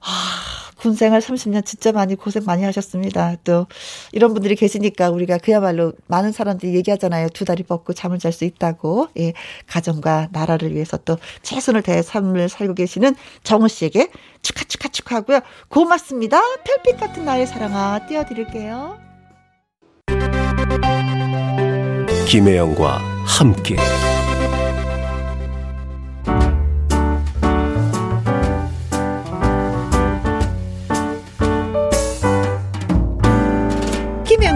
아, 0.00 0.60
군생활 0.76 1.20
30년 1.20 1.64
진짜 1.64 1.92
많이 1.92 2.14
고생 2.14 2.42
많이 2.44 2.64
하셨습니다. 2.64 3.36
또 3.44 3.66
이런 4.12 4.32
분들이 4.32 4.56
계시니까 4.56 5.10
우리가 5.10 5.38
그야말로 5.38 5.92
많은 6.06 6.32
사람들이 6.32 6.74
얘기하잖아요. 6.76 7.28
두 7.30 7.44
다리 7.44 7.62
뻗고 7.62 7.92
잠을 7.92 8.18
잘 8.18 8.32
수 8.32 8.44
있다고. 8.44 9.08
예, 9.18 9.34
가정과 9.66 10.28
나라를 10.32 10.72
위해서 10.72 10.96
또 10.96 11.18
최선을 11.42 11.82
다해 11.82 12.00
삶을 12.02 12.48
살고 12.48 12.74
계시는 12.74 13.14
정우 13.42 13.68
씨에게 13.68 14.10
축하 14.40 14.64
축하 14.64 14.88
축하하고요. 14.88 15.40
고맙습니다. 15.68 16.40
별빛 16.64 16.98
같은 16.98 17.24
나의 17.24 17.46
사랑아 17.46 18.06
띄워 18.06 18.24
드릴게요. 18.24 18.98
김혜영과 22.30 23.02
함께. 23.24 23.74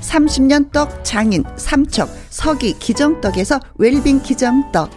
30년 0.00 0.72
떡 0.72 1.04
장인 1.04 1.44
삼척 1.56 2.08
서기 2.30 2.78
기정떡에서 2.78 3.60
웰빙 3.76 4.22
기정떡. 4.22 4.90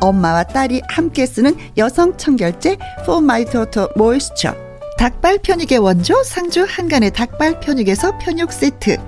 엄마와 0.00 0.44
딸이 0.44 0.82
함께 0.88 1.26
쓰는 1.26 1.56
여성 1.76 2.16
청결제 2.16 2.76
포마이토토 3.06 3.88
모이스처 3.96 4.54
닭발 4.98 5.38
편육의 5.38 5.78
원조 5.78 6.22
상주 6.22 6.66
한간의 6.68 7.12
닭발 7.12 7.60
편육에서 7.60 8.18
편육 8.18 8.52
세트. 8.52 8.98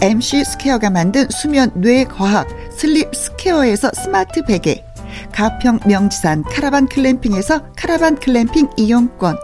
MC 0.00 0.44
스퀘어가 0.44 0.90
만든 0.90 1.26
수면 1.30 1.70
뇌 1.74 2.04
과학 2.04 2.46
슬립 2.76 3.14
스퀘어에서 3.14 3.90
스마트 3.94 4.44
베개. 4.44 4.84
가평 5.32 5.80
명지산 5.86 6.42
카라반 6.44 6.86
글램핑에서 6.86 7.72
카라반 7.76 8.16
글램핑 8.16 8.70
이용권 8.76 9.36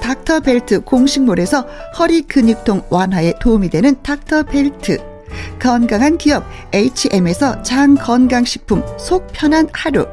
닥터벨트 0.00 0.80
공식몰에서 0.80 1.66
허리 1.98 2.22
근육통 2.22 2.82
완화에 2.90 3.34
도움이 3.40 3.70
되는 3.70 3.96
닥터벨트. 4.02 4.98
건강한 5.60 6.18
기업 6.18 6.44
H&M에서 6.72 7.62
장 7.62 7.94
건강식품 7.94 8.82
속 8.98 9.28
편한 9.32 9.68
하루. 9.72 10.06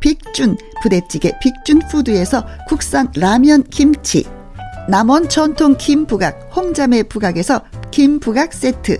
빅준 0.00 0.56
부대찌개 0.82 1.32
빅준푸드에서 1.40 2.46
국산 2.68 3.08
라면 3.16 3.64
김치. 3.64 4.24
남원 4.88 5.28
전통 5.28 5.76
김부각 5.76 6.50
홍자매 6.54 7.04
부각에서 7.04 7.62
김부각 7.90 8.52
세트. 8.52 8.98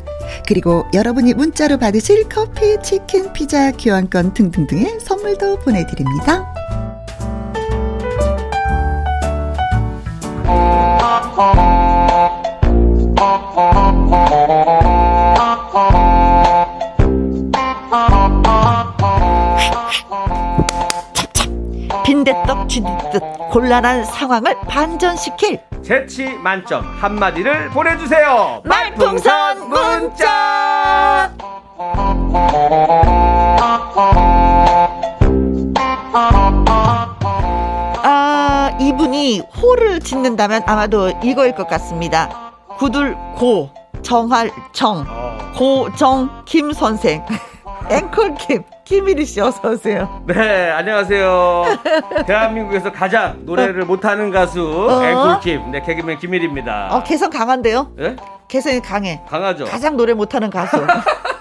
그리고 0.48 0.86
여러분이 0.94 1.34
문자로 1.34 1.78
받으실 1.78 2.28
커피, 2.28 2.76
치킨, 2.82 3.32
피자, 3.32 3.70
교환권 3.72 4.34
등등등의 4.34 4.98
선물도 5.00 5.60
보내드립니다. 5.60 6.52
빈대떡 22.06 22.68
쥐듯 22.70 23.22
곤란한 23.50 24.06
상황을 24.06 24.56
반전시킬 24.66 25.60
재치 25.82 26.26
만점 26.38 26.82
한마디를 26.98 27.68
보내주세요. 27.68 28.62
말풍선 28.64 29.68
문자! 29.68 31.30
아 36.18 36.95
이분이 38.96 39.42
호를 39.60 40.00
짓는다면 40.00 40.62
아마도 40.64 41.10
이거일 41.22 41.54
것 41.54 41.68
같습니다 41.68 42.52
구들 42.78 43.14
고 43.36 43.68
정할 44.00 44.50
정 44.72 45.04
고정 45.54 46.44
김 46.46 46.72
선생 46.72 47.22
앵콜 47.90 48.34
김 48.36 48.64
김일희 48.84 49.24
씨 49.26 49.40
어서 49.40 49.68
오세요. 49.68 50.22
네, 50.28 50.70
안녕하세요. 50.70 51.64
대한민국에서 52.26 52.92
가장 52.92 53.40
노래를 53.44 53.84
못하는 53.84 54.30
가수 54.30 54.88
어? 54.88 55.04
앵콜킴, 55.04 55.72
네 55.72 55.82
개그맨 55.82 56.18
김일입니다. 56.18 56.88
어, 56.92 57.02
개성 57.02 57.30
강한데요? 57.30 57.90
네? 57.96 58.14
개성이 58.46 58.80
강해. 58.80 59.20
강하죠. 59.28 59.64
가장 59.64 59.96
노래 59.96 60.14
못하는 60.14 60.50
가수. 60.50 60.76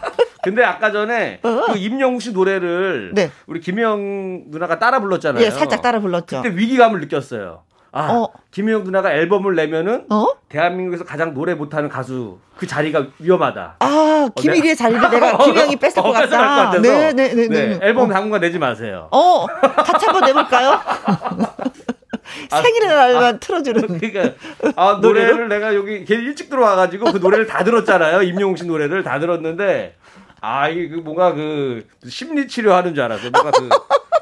근데 0.46 0.64
아까 0.64 0.92
전에 0.92 1.40
어? 1.44 1.66
그 1.72 1.78
임영웅 1.78 2.20
씨 2.20 2.32
노래를 2.32 3.12
네. 3.14 3.32
우리 3.48 3.60
김영 3.60 4.46
누나가 4.48 4.78
따라 4.80 5.00
불렀잖아요. 5.00 5.44
예, 5.44 5.50
살짝 5.50 5.82
따라 5.82 6.00
불렀죠. 6.00 6.42
그때 6.44 6.56
위기감을 6.56 7.02
느꼈어요. 7.02 7.64
아, 7.98 8.12
어. 8.12 8.30
김혜영 8.52 8.84
누나가 8.84 9.14
앨범을 9.14 9.56
내면은 9.56 10.06
어? 10.10 10.28
대한민국에서 10.50 11.06
가장 11.06 11.34
노래 11.34 11.56
못하는 11.56 11.88
가수 11.88 12.40
그 12.58 12.68
자리가 12.68 13.08
위험하다. 13.20 13.78
아, 13.80 14.30
김일희의 14.36 14.74
어, 14.74 14.76
자리를 14.76 15.10
내가 15.10 15.38
김혜영이 15.46 15.76
어, 15.76 16.02
것 16.02 16.12
같다. 16.12 16.82
네, 16.82 17.14
네, 17.14 17.34
네, 17.34 17.48
네. 17.48 17.80
앨범 17.82 18.10
당분간 18.10 18.42
내지 18.42 18.60
마세요. 18.60 19.08
어, 19.12 19.46
같이 19.48 20.06
한번 20.06 20.26
내볼까요? 20.26 20.78
아, 22.52 22.62
생일날만 22.62 23.24
아, 23.24 23.38
틀어주는. 23.40 24.00
그러니까 24.00 24.36
아 24.76 25.00
노래를 25.02 25.48
내가 25.48 25.74
여기 25.74 26.04
걔 26.04 26.16
일찍 26.16 26.50
들어와가지고 26.50 27.14
그 27.14 27.18
노래를 27.20 27.48
다 27.48 27.64
들었잖아요. 27.64 28.24
임영웅 28.24 28.58
씨 28.58 28.66
노래를 28.66 29.04
다 29.04 29.20
들었는데 29.20 29.96
아 30.42 30.70
이게 30.70 30.90
그 30.90 30.96
뭔가 30.96 31.34
그 31.34 31.88
심리 32.08 32.48
치료하는 32.48 32.94
줄 32.96 33.04
알았어요. 33.04 33.32
뭔가 33.32 33.52
그 33.52 33.70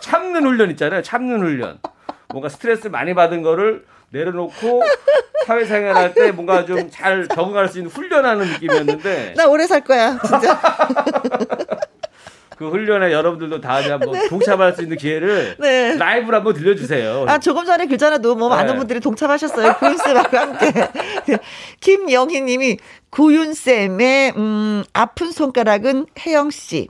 참는 0.01 0.45
훈련 0.45 0.70
있잖아요. 0.72 1.01
참는 1.01 1.39
훈련. 1.39 1.80
뭔가 2.30 2.49
스트레스 2.49 2.88
많이 2.88 3.14
받은 3.14 3.41
거를 3.41 3.86
내려놓고 4.09 4.84
사회생활 5.45 5.95
할 5.95 6.14
때 6.14 6.32
뭔가 6.32 6.66
좀 6.66 6.89
잘 6.89 7.28
적응할 7.28 7.68
수 7.68 7.80
있는 7.80 7.91
훈련하는 7.91 8.45
느낌이었는데 8.47 9.34
나 9.36 9.47
오래 9.47 9.66
살 9.68 9.82
거야 9.82 10.18
진짜 10.26 10.59
그 12.58 12.70
훈련에 12.70 13.12
여러분들도 13.12 13.62
다 13.62 13.76
한번 13.76 14.12
네. 14.12 14.28
동참할 14.30 14.74
수 14.74 14.82
있는 14.82 14.97
기회를 14.97 15.58
네. 15.60 15.95
라이브로 15.97 16.38
한번 16.38 16.54
들려주세요. 16.54 17.26
아 17.28 17.39
조금 17.39 17.66
전에 17.66 17.86
글자라도 17.88 18.36
뭐 18.36 18.49
많은 18.49 18.74
네. 18.74 18.78
분들이 18.78 18.99
동참하셨어요. 18.99 19.76
구윤쌤하고 19.76 20.38
함께. 20.38 20.72
김영희님이 21.80 22.78
구윤쌤의 23.10 24.34
음, 24.38 24.84
아픈 24.93 25.32
손가락은 25.32 26.08
혜영 26.26 26.51
씨. 26.51 26.89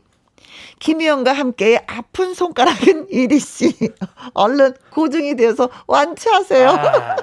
김희영과 0.79 1.31
함께 1.31 1.81
아픈 1.87 2.33
손가락은 2.33 3.07
이리 3.09 3.39
씨. 3.39 3.73
얼른 4.33 4.73
고증이 4.91 5.35
되어서 5.35 5.69
완치하세요. 5.87 6.69
아, 6.69 7.15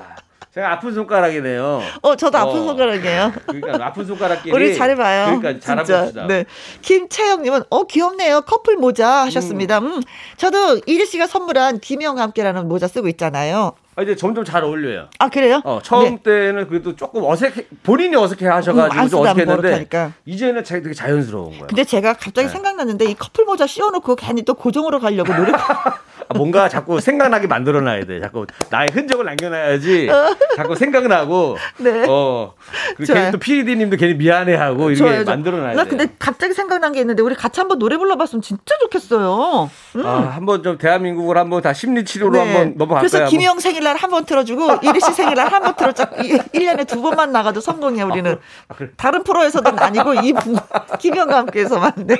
제가 0.52 0.72
아픈 0.72 0.92
손가락이네요. 0.92 1.80
어, 2.02 2.16
저도 2.16 2.36
어, 2.36 2.40
아픈 2.40 2.66
손가락이에요. 2.66 3.32
그러니까 3.46 3.86
아픈 3.86 4.04
손가락끼리. 4.04 4.52
우리 4.52 4.74
잘해봐요. 4.74 5.38
그러니까 5.38 5.64
잘해봅시다. 5.64 6.26
네. 6.26 6.44
김채영님은 6.82 7.62
어 7.70 7.84
귀엽네요. 7.84 8.40
커플 8.40 8.76
모자 8.76 9.26
하셨습니다. 9.26 9.78
음, 9.78 9.86
음 9.86 10.00
저도 10.36 10.80
이리 10.86 11.06
씨가 11.06 11.28
선물한 11.28 11.78
김희영과 11.78 12.22
함께라는 12.22 12.66
모자 12.66 12.88
쓰고 12.88 13.06
있잖아요. 13.08 13.74
아, 13.94 14.02
이제 14.02 14.16
점점 14.16 14.44
잘 14.44 14.64
어울려요. 14.64 15.08
아 15.20 15.28
그래요? 15.28 15.60
어, 15.62 15.78
처음 15.84 16.16
네. 16.16 16.22
때는 16.22 16.66
그래도 16.68 16.96
조금 16.96 17.22
어색 17.22 17.68
본인이 17.84 18.16
어색해 18.16 18.46
하셔가지고 18.48 19.02
음, 19.02 19.08
좀 19.08 19.20
어색했는데 19.20 20.12
이제는 20.26 20.64
되게 20.64 20.92
자연스러운 20.92 21.50
거예요. 21.50 21.66
근데 21.68 21.84
제가 21.84 22.14
갑자기 22.14 22.48
네. 22.48 22.52
생각났는데 22.52 23.04
이 23.04 23.14
커플 23.14 23.44
모자 23.44 23.68
씌워놓고 23.68 24.16
괜히 24.16 24.42
또 24.42 24.54
고정으로 24.54 24.98
가려고 24.98 25.32
노력. 25.32 25.54
아, 26.32 26.38
뭔가 26.38 26.68
자꾸 26.68 27.00
생각나게 27.00 27.48
만들어놔야 27.48 28.04
돼. 28.04 28.20
자꾸 28.20 28.46
나의 28.70 28.90
흔적을 28.92 29.24
남겨놔야지. 29.24 30.08
어. 30.10 30.36
자꾸 30.54 30.76
생각나고. 30.76 31.56
네. 31.78 32.06
어. 32.08 32.54
그 32.96 33.04
괜히 33.04 33.32
또 33.32 33.38
PD님도 33.38 33.96
괜히 33.96 34.14
미안해하고 34.14 34.92
이렇게 34.92 35.24
만들어놔야 35.24 35.70
돼. 35.70 35.76
나 35.76 35.84
근데 35.84 36.06
갑자기 36.20 36.54
생각난 36.54 36.92
게 36.92 37.00
있는데 37.00 37.22
우리 37.22 37.34
같이 37.34 37.58
한번 37.58 37.80
노래 37.80 37.96
불러봤으면 37.96 38.42
진짜 38.42 38.62
좋겠어요. 38.80 39.68
음. 39.96 40.06
아 40.06 40.30
한번 40.36 40.62
좀 40.62 40.78
대한민국을 40.78 41.36
한번 41.36 41.62
다 41.62 41.72
심리 41.72 42.04
치료로 42.04 42.32
네. 42.32 42.38
한번 42.38 42.74
넘어갈까요? 42.76 43.08
그래서 43.10 43.28
김영 43.28 43.58
생일날 43.58 43.96
한번 43.96 44.24
틀어주고 44.24 44.78
이리 44.88 45.00
씨 45.00 45.12
생일날 45.12 45.52
한번 45.52 45.74
틀어줘. 45.74 46.04
1년에 46.10 46.86
두 46.86 47.02
번만 47.02 47.32
나가도 47.32 47.60
성공이야 47.60 48.04
우리는. 48.04 48.38
아, 48.68 48.74
그래. 48.76 48.90
다른 48.96 49.24
프로에서는 49.24 49.76
아니고 49.80 50.14
이 50.14 50.32
김영과 51.00 51.38
함께해서만. 51.38 51.92
네. 52.06 52.16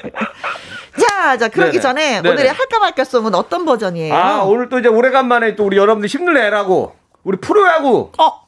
자, 0.98 1.36
자, 1.36 1.48
그러기 1.48 1.72
네네. 1.72 1.80
전에 1.80 2.22
네네. 2.22 2.28
오늘의 2.28 2.52
할까 2.52 2.78
말까 2.78 3.04
송은 3.04 3.34
어떤 3.34 3.64
버전이에요? 3.64 4.14
아, 4.14 4.42
오늘 4.42 4.68
또 4.68 4.78
이제 4.78 4.88
오래간만에 4.88 5.56
또 5.56 5.64
우리 5.64 5.76
여러분들 5.76 6.08
힘을 6.08 6.34
내라고 6.34 6.94
우리 7.22 7.38
프로야구 7.38 8.10
어. 8.18 8.40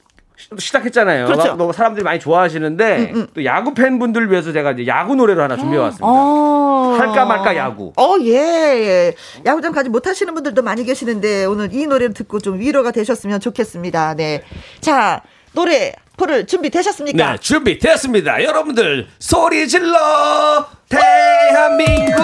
시작했잖아요. 0.59 1.27
그렇죠. 1.27 1.55
막 1.57 1.73
사람들이 1.73 2.03
많이 2.03 2.19
좋아하시는데 2.19 2.97
음, 2.97 3.17
음. 3.17 3.27
또 3.35 3.45
야구 3.45 3.75
팬분들 3.75 4.31
위해서 4.31 4.53
제가 4.53 4.73
이제 4.73 4.87
야구 4.87 5.15
노래를 5.15 5.43
하나 5.43 5.57
준비해 5.57 5.81
왔습니다. 5.81 6.07
어. 6.07 6.97
할까 6.99 7.25
말까 7.25 7.57
야구. 7.57 7.93
어, 7.97 8.17
예, 8.23 8.35
예. 8.35 9.15
야구장 9.47 9.73
가지 9.73 9.89
못하시는 9.89 10.33
분들도 10.35 10.63
많이 10.63 10.85
계시는데 10.85 11.45
오늘 11.45 11.73
이 11.73 11.87
노래를 11.87 12.13
듣고 12.13 12.41
좀 12.41 12.59
위로가 12.59 12.91
되셨으면 12.91 13.41
좋겠습니다. 13.41 14.15
네. 14.15 14.43
자, 14.81 15.23
노래 15.53 15.93
포를 16.17 16.47
준비되셨습니까? 16.47 17.33
네, 17.33 17.39
준비되었습니다. 17.39 18.43
여러분들 18.45 19.09
소리 19.19 19.69
질러 19.69 20.67
대한민국. 20.89 22.23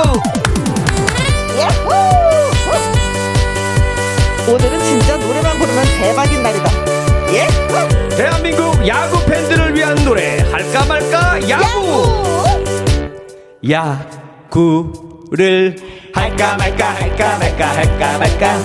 야호! 1.59 1.91
오늘은 4.53 4.83
진짜 4.83 5.17
노래만 5.17 5.59
부르면 5.59 5.85
대박인 6.01 6.43
날이다. 6.43 6.71
예? 7.35 7.47
대한민국 8.17 8.87
야구 8.87 9.23
팬들을 9.27 9.75
위한 9.75 9.95
노래 10.05 10.39
할까 10.51 10.85
말까 10.87 11.49
야구. 11.51 12.29
야구 13.69 15.27
를 15.31 15.77
할까 16.15 16.57
말까 16.57 16.95
할까 16.95 17.39
말까 17.39 17.67
할까 17.77 18.19
말까 18.19 18.59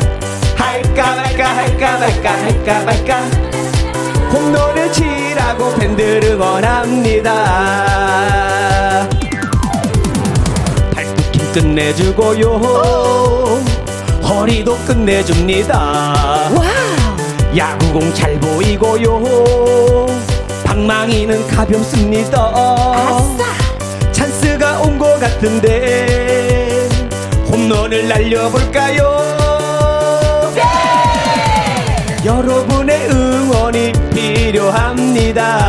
할까 0.55 1.15
말까 1.15 1.55
할까 1.57 1.97
말까 1.99 2.31
할까 2.31 2.83
말까 2.85 3.52
홈런을 4.33 4.91
치라고 4.91 5.75
팬들 5.75 6.23
응원합니다. 6.23 7.33
발톱 10.95 11.35
힘 11.35 11.51
끝내주고요. 11.53 12.59
허리도 14.27 14.75
끝내줍니다. 14.87 15.79
Wow. 16.55 17.55
야구공 17.55 18.13
잘 18.15 18.39
보이고요. 18.39 19.23
방망이는 20.65 21.47
가볍습니다. 21.47 22.51
아싸. 22.55 23.43
찬스가 24.11 24.81
온 24.81 24.97
것 24.97 25.19
같은데 25.19 26.87
홈런을 27.51 28.07
날려볼까요? 28.07 29.19
네! 30.55 30.61
응원이 32.25 32.82
필요합니다. 34.53 35.59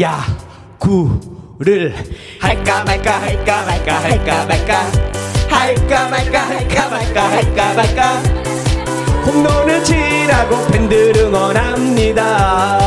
야구를 0.00 1.94
할까 2.40 2.82
말까 2.84 3.20
할까 3.22 3.62
말까 3.64 4.02
할까 4.02 4.44
말까 4.46 4.90
할까 5.48 6.08
말까 6.08 6.40
할까 6.40 6.88
말까 6.88 7.30
할까 7.30 7.74
말까 7.74 8.22
홈런을 9.24 9.84
치라고 9.84 10.66
팬들 10.66 11.16
응원합니다 11.16 12.80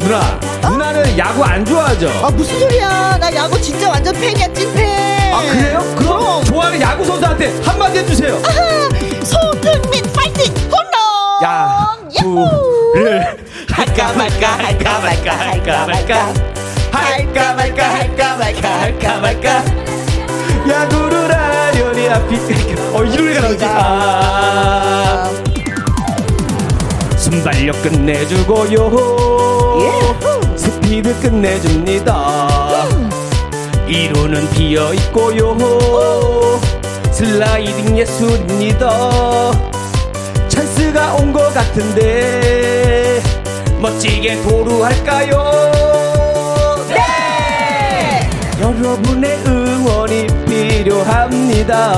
누나 0.00 0.40
누나는 0.68 1.16
야구 1.16 1.44
안 1.44 1.64
좋아하죠? 1.64 2.10
아 2.24 2.30
무슨 2.30 2.58
소리야 2.58 3.18
나 3.18 3.32
야구 3.32 3.60
진짜 3.60 3.88
완전 3.88 4.12
팬이야 4.14 4.52
찐팬 4.52 5.32
아 5.32 5.42
그래요? 5.42 5.94
그럼 5.96 6.22
어. 6.22 6.42
좋아하는 6.42 6.80
야구 6.80 7.04
선수한테 7.04 7.60
한마디 7.62 7.98
해주세요 8.00 8.42
아하 8.48 8.89
손흥민 9.30 10.02
파이팅! 10.12 10.52
홈런! 10.70 11.42
야구를. 11.42 12.40
할까 13.70 14.12
말까 14.12 14.58
할까 14.58 15.00
말까 15.00 15.38
할까 15.38 15.86
말까. 15.86 16.34
할까 16.92 17.54
말까 17.54 17.94
할까 17.94 18.36
말까 18.36 18.80
할까 18.80 19.18
말까. 19.20 19.64
야구를 20.68 21.34
하려니 21.34 22.08
앞이 22.08 22.36
어 22.94 23.04
이 23.04 23.16
노래가 23.16 23.40
나오지. 23.40 23.64
아. 23.64 25.30
순발력 27.16 27.80
끝내주고요 27.82 28.76
스피드 30.56 31.20
끝내줍니다. 31.20 32.48
이루는 33.86 34.48
비어 34.50 34.92
있고요 34.94 35.54
슬라이딩 37.20 37.98
예술입니다. 37.98 38.88
찬스가 40.48 41.16
온 41.16 41.34
것 41.34 41.52
같은데 41.52 43.20
멋지게 43.78 44.40
도루할까요? 44.42 45.70
여러분의 48.58 49.38
응원이 49.46 50.28
필요합니다. 50.46 51.92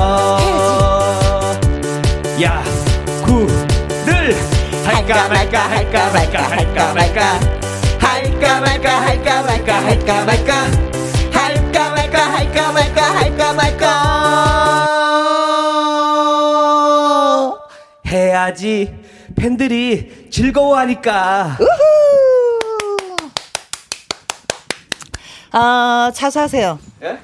야구를 2.41 4.35
할까 4.83 5.29
말까 5.29 5.69
할까 5.69 6.11
말까 6.11 6.41
할까 6.49 6.93
말까 6.93 7.39
할까 7.99 8.59
말까 8.59 8.89
할까 8.99 9.41
말까 9.41 9.73
할까 9.85 10.25
말까 10.25 10.53
할까 11.31 11.89
말까 11.95 12.19
할까 12.19 12.71
말까 12.73 13.01
할까 13.15 13.53
말까 13.53 14.92
해야지 18.43 18.93
팬들이 19.35 20.29
즐거워하니까. 20.29 21.57
아, 25.51 26.11
자수하세요. 26.13 26.79
예? 27.03 27.19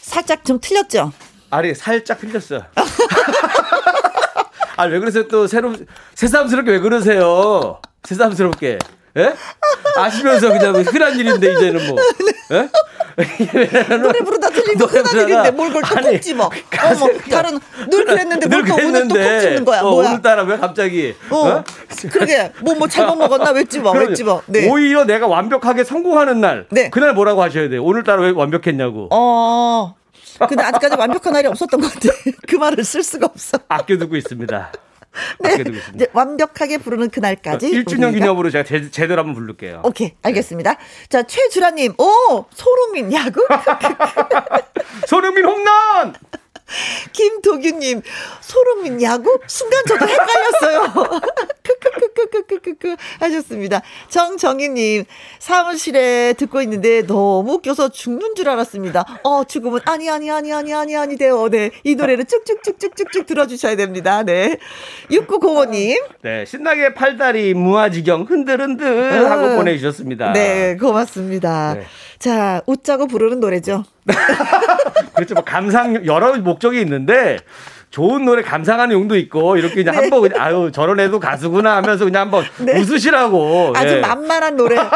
살짝 0.00 0.44
좀 0.44 0.60
틀렸죠? 0.60 1.12
아니, 1.50 1.74
살짝 1.74 2.20
틀렸어요. 2.20 2.64
아, 4.76 4.84
왜 4.84 4.98
그러세요? 4.98 5.26
또 5.26 5.46
새로, 5.46 5.74
새삼스럽게 6.14 6.70
왜 6.70 6.78
그러세요? 6.80 7.80
새삼스럽게. 8.04 8.78
예? 9.16 9.34
아시면서 9.96 10.48
그냥 10.48 10.74
흔한 10.76 11.18
일인데, 11.18 11.52
이제는 11.52 11.86
뭐. 11.88 11.96
예? 12.52 12.68
노래 13.96 14.20
부르다 14.20 14.50
틀린 14.50 14.78
거 14.78 14.84
흔한 14.86 15.14
일인데 15.14 15.50
뭘 15.52 15.72
그걸 15.72 15.82
또콕 15.82 16.20
집어. 16.20 16.50
어머, 16.84 17.18
다른 17.30 17.58
늘 17.90 18.04
그랬는데 18.04 18.46
뭘또 18.46 18.74
오늘 18.74 19.08
또콕 19.08 19.40
집는 19.40 19.64
거야. 19.64 19.80
어, 19.80 19.90
뭐야? 19.90 20.10
오늘따라 20.10 20.42
왜 20.42 20.56
갑자기? 20.58 21.14
어, 21.30 21.36
어? 21.36 21.64
그러게 22.12 22.52
뭐뭐 22.60 22.78
뭐 22.78 22.88
잘못 22.88 23.16
먹었나 23.16 23.52
왜 23.52 23.64
집어? 23.64 23.92
왜 23.92 24.12
집어? 24.12 24.42
네. 24.46 24.68
오히려 24.68 25.04
내가 25.04 25.26
완벽하게 25.26 25.84
성공하는 25.84 26.40
날, 26.40 26.66
네. 26.70 26.90
그날 26.90 27.14
뭐라고 27.14 27.42
하셔야 27.42 27.68
돼. 27.68 27.78
오늘따라 27.78 28.22
왜 28.22 28.30
완벽했냐고. 28.30 29.08
어. 29.10 29.94
근데 30.48 30.62
아직까지 30.62 30.96
완벽한 30.98 31.32
날이 31.32 31.46
없었던 31.48 31.80
것 31.80 31.92
같아. 31.94 32.08
그 32.46 32.56
말을 32.56 32.84
쓸 32.84 33.02
수가 33.02 33.26
없어. 33.26 33.58
아껴두고 33.68 34.16
있습니다. 34.16 34.72
네. 35.40 35.64
이제 35.94 36.06
완벽하게 36.12 36.78
부르는 36.78 37.10
그날까지. 37.10 37.70
1주년 37.70 38.12
기념으로 38.12 38.50
제가 38.50 38.64
제, 38.64 38.90
제대로 38.90 39.20
한번 39.20 39.34
부를게요. 39.34 39.82
오케이, 39.84 40.14
알겠습니다. 40.22 40.72
네. 40.74 40.78
자, 41.08 41.22
최주라님, 41.22 41.94
오, 41.98 42.44
소름민 42.52 43.12
야구? 43.12 43.46
소름민 45.06 45.44
홈런! 45.44 46.14
김도규님, 47.12 48.02
소름민 48.40 49.00
야구? 49.02 49.38
순간 49.46 49.84
저도 49.86 50.06
헷갈렸어요. 50.06 51.20
크크크크크크 52.16 52.96
하셨습니다. 53.20 53.82
정정희님, 54.08 55.04
사무실에 55.38 56.32
듣고 56.32 56.62
있는데 56.62 57.06
너무 57.06 57.54
웃겨서 57.54 57.90
죽는 57.90 58.34
줄 58.34 58.48
알았습니다. 58.48 59.04
어, 59.22 59.44
죽음은 59.44 59.80
아니, 59.84 60.08
아니, 60.10 60.30
아니, 60.30 60.52
아니, 60.52 60.74
아니, 60.74 60.96
아니, 60.96 61.16
돼요. 61.16 61.48
네. 61.48 61.70
이 61.84 61.94
노래를 61.94 62.24
쭉쭉쭉쭉쭉쭉 62.24 63.26
들어주셔야 63.26 63.76
됩니다. 63.76 64.22
네. 64.22 64.56
육구고모님 65.10 65.98
네. 66.22 66.44
신나게 66.46 66.94
팔다리 66.94 67.54
무아지경 67.54 68.26
흔들흔들 68.28 69.30
하고 69.30 69.56
보내주셨습니다. 69.56 70.32
네. 70.32 70.76
고맙습니다. 70.76 71.74
네. 71.74 71.86
자, 72.18 72.62
웃자고 72.66 73.06
부르는 73.06 73.40
노래죠. 73.40 73.84
그렇죠. 75.14 75.34
뭐 75.34 75.44
감상, 75.44 76.04
여러 76.06 76.34
목적이 76.38 76.80
있는데. 76.80 77.38
좋은 77.90 78.24
노래 78.24 78.42
감상하는 78.42 78.94
용도 78.94 79.16
있고 79.16 79.56
이렇게 79.56 79.76
그냥 79.76 79.94
네. 79.94 80.00
한번 80.02 80.20
그냥 80.22 80.40
아유 80.40 80.70
저런 80.72 81.00
애도 81.00 81.18
가수구나 81.20 81.76
하면서 81.76 82.04
그냥 82.04 82.22
한번 82.22 82.44
네. 82.58 82.78
웃으시라고 82.80 83.72
아주 83.74 83.94
예. 83.96 84.00
만만한 84.00 84.56
노래. 84.56 84.76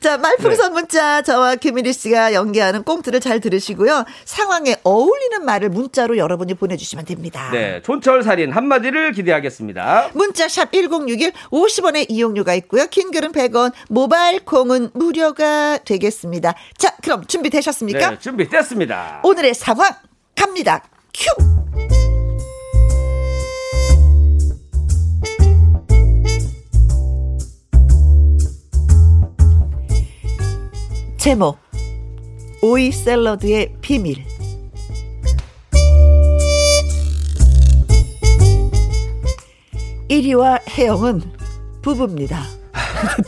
자 0.00 0.18
말풍선 0.18 0.70
네. 0.70 0.74
문자 0.80 1.22
저와 1.22 1.56
김일희 1.56 1.92
씨가 1.92 2.32
연기하는 2.34 2.82
꽁트를 2.82 3.20
잘 3.20 3.40
들으시고요 3.40 4.04
상황에 4.24 4.76
어울리는 4.82 5.44
말을 5.44 5.68
문자로 5.70 6.18
여러분이 6.18 6.54
보내주시면 6.54 7.04
됩니다. 7.04 7.50
네 7.52 7.80
촌철살인 7.82 8.50
한마디를 8.52 9.12
기대하겠습니다. 9.12 10.10
문자 10.14 10.48
샵 10.48 10.72
#1061 10.72 11.32
50원의 11.50 12.06
이용료가 12.08 12.54
있고요 12.54 12.86
긴 12.88 13.10
글은 13.10 13.32
100원 13.32 13.72
모바일 13.88 14.40
콩은 14.44 14.90
무료가 14.94 15.78
되겠습니다. 15.84 16.54
자 16.78 16.94
그럼 17.02 17.24
준비되셨습니까? 17.26 18.10
네 18.10 18.18
준비됐습니다. 18.18 19.20
오늘의 19.22 19.54
상황 19.54 19.90
갑니다. 20.34 20.82
큐! 21.12 21.30
제목 31.16 31.56
오이 32.60 32.92
샐러드의 32.92 33.74
비밀 33.80 34.24
1위와 40.08 40.60
혜영은 40.68 41.22
부부입니다. 41.82 42.63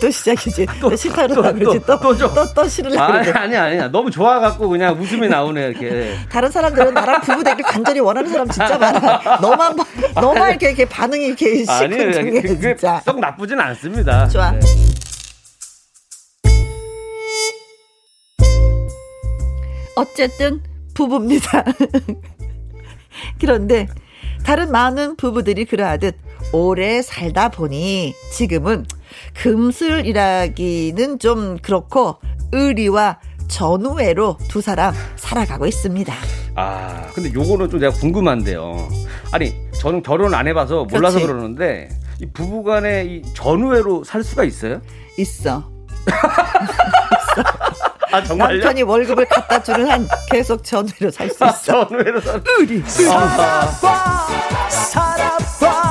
또 0.00 0.10
시작이지. 0.10 0.66
또, 0.80 0.90
또 0.90 0.96
싫다 0.96 1.26
그러다 1.26 1.52
그러지. 1.52 1.80
또, 1.86 1.98
또, 2.00 2.16
또, 2.16 2.34
또, 2.34 2.54
또 2.54 2.68
싫으려고 2.68 3.02
아니, 3.02 3.30
아니, 3.30 3.56
아니. 3.56 3.90
너무 3.90 4.10
좋아갖고 4.10 4.68
그냥 4.68 4.98
웃음이 5.00 5.28
나오네, 5.28 5.66
이렇게. 5.68 6.16
다른 6.30 6.50
사람들은 6.50 6.94
나랑 6.94 7.20
부부 7.22 7.44
되길 7.44 7.64
간절히 7.64 8.00
원하는 8.00 8.30
사람 8.30 8.48
진짜 8.48 8.78
많아. 8.78 9.38
너만, 9.40 9.76
너만 10.14 10.50
이렇게, 10.50 10.68
이렇게 10.68 10.84
반응이 10.84 11.26
이렇게 11.26 11.64
시큰둥해, 11.64 12.42
그, 12.42 12.60
진짜. 12.60 13.00
썩 13.04 13.18
나쁘진 13.20 13.58
않습니다. 13.60 14.28
좋아. 14.28 14.50
네. 14.52 14.60
어쨌든 19.96 20.62
부부입니다. 20.94 21.64
그런데 23.40 23.88
다른 24.44 24.70
많은 24.70 25.16
부부들이 25.16 25.64
그러하듯 25.64 26.16
오래 26.52 27.02
살다 27.02 27.48
보니 27.48 28.14
지금은 28.32 28.86
금슬이라기는 29.34 31.18
좀 31.18 31.58
그렇고 31.58 32.16
의리와 32.52 33.18
전우애로 33.48 34.38
두 34.48 34.60
사람 34.60 34.94
살아가고 35.16 35.66
있습니다. 35.66 36.12
아, 36.56 37.06
근데 37.14 37.32
요거는 37.32 37.70
좀 37.70 37.80
내가 37.80 37.92
궁금한데요. 37.96 38.88
아니, 39.32 39.54
저는 39.80 40.02
결혼 40.02 40.34
안 40.34 40.46
해봐서 40.48 40.84
몰라서 40.84 41.18
그렇지. 41.18 41.26
그러는데 41.32 41.88
이 42.20 42.26
부부간에 42.26 43.04
이 43.04 43.22
전우애로 43.34 44.04
살 44.04 44.22
수가 44.24 44.44
있어요? 44.44 44.80
있어. 45.18 45.70
아, 48.12 48.22
정말요? 48.22 48.58
남편이 48.58 48.82
월급을 48.82 49.26
갖다 49.26 49.62
주는 49.62 49.88
한 49.90 50.08
계속 50.30 50.62
전우애로 50.64 51.10
살 51.10 51.28
수 51.28 51.34
있어. 51.34 51.46
아, 51.46 51.52
전우애로 51.52 52.20
살. 52.20 52.42
의리. 52.58 52.82
살아봐, 52.86 53.66
살아봐. 54.70 55.85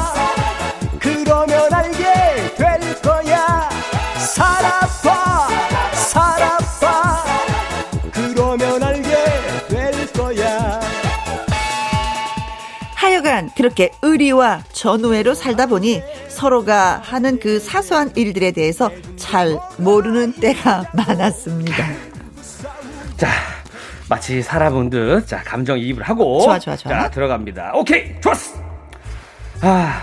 그렇게 13.56 13.92
의리와 14.02 14.64
전우애로 14.74 15.34
살다 15.34 15.66
보니 15.68 16.02
서로가 16.28 17.02
하는 17.04 17.40
그 17.40 17.60
사소한 17.60 18.12
일들에 18.16 18.52
대해서 18.52 18.92
잘 19.16 19.58
모르는 19.78 20.34
때가 20.34 20.86
많았습니다. 20.94 21.86
자, 23.18 23.30
마치 24.10 24.42
살아본 24.42 24.90
듯, 24.90 25.26
자, 25.28 25.42
감정이입을 25.44 26.04
하고. 26.04 26.42
좋아, 26.42 26.60
좋아, 26.60 26.76
좋아. 26.76 26.92
자, 26.92 27.10
들어갑니다. 27.10 27.72
오케이, 27.76 28.20
좋았어! 28.22 28.56
아, 29.62 30.02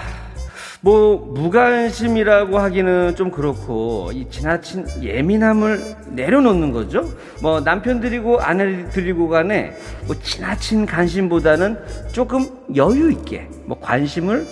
뭐, 0.84 1.16
무관심이라고 1.16 2.58
하기는 2.58 3.14
좀 3.14 3.30
그렇고, 3.30 4.10
이 4.12 4.28
지나친 4.28 4.84
예민함을 5.00 5.96
내려놓는 6.08 6.72
거죠? 6.72 7.08
뭐, 7.40 7.62
남편 7.62 8.00
드리고 8.00 8.40
아내 8.40 8.88
드리고 8.88 9.28
간에, 9.28 9.76
뭐, 10.06 10.16
지나친 10.20 10.84
관심보다는 10.84 11.78
조금 12.10 12.48
여유 12.74 13.12
있게, 13.12 13.48
뭐, 13.64 13.78
관심을 13.80 14.44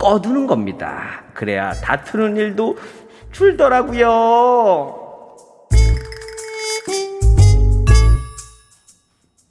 꺼두는 0.00 0.46
겁니다. 0.46 1.24
그래야 1.34 1.72
다투는 1.72 2.38
일도 2.38 2.78
줄더라고요. 3.32 5.06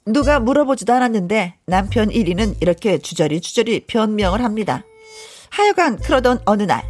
누가 0.04 0.40
물어보지도 0.40 0.92
않았는데 0.94 1.56
남편 1.66 2.08
1위는 2.08 2.56
이렇게 2.62 2.98
주저리 2.98 3.42
주저리 3.42 3.84
변명을 3.86 4.42
합니다. 4.42 4.82
하여간 5.50 5.98
그러던 5.98 6.40
어느 6.44 6.62
날 6.64 6.82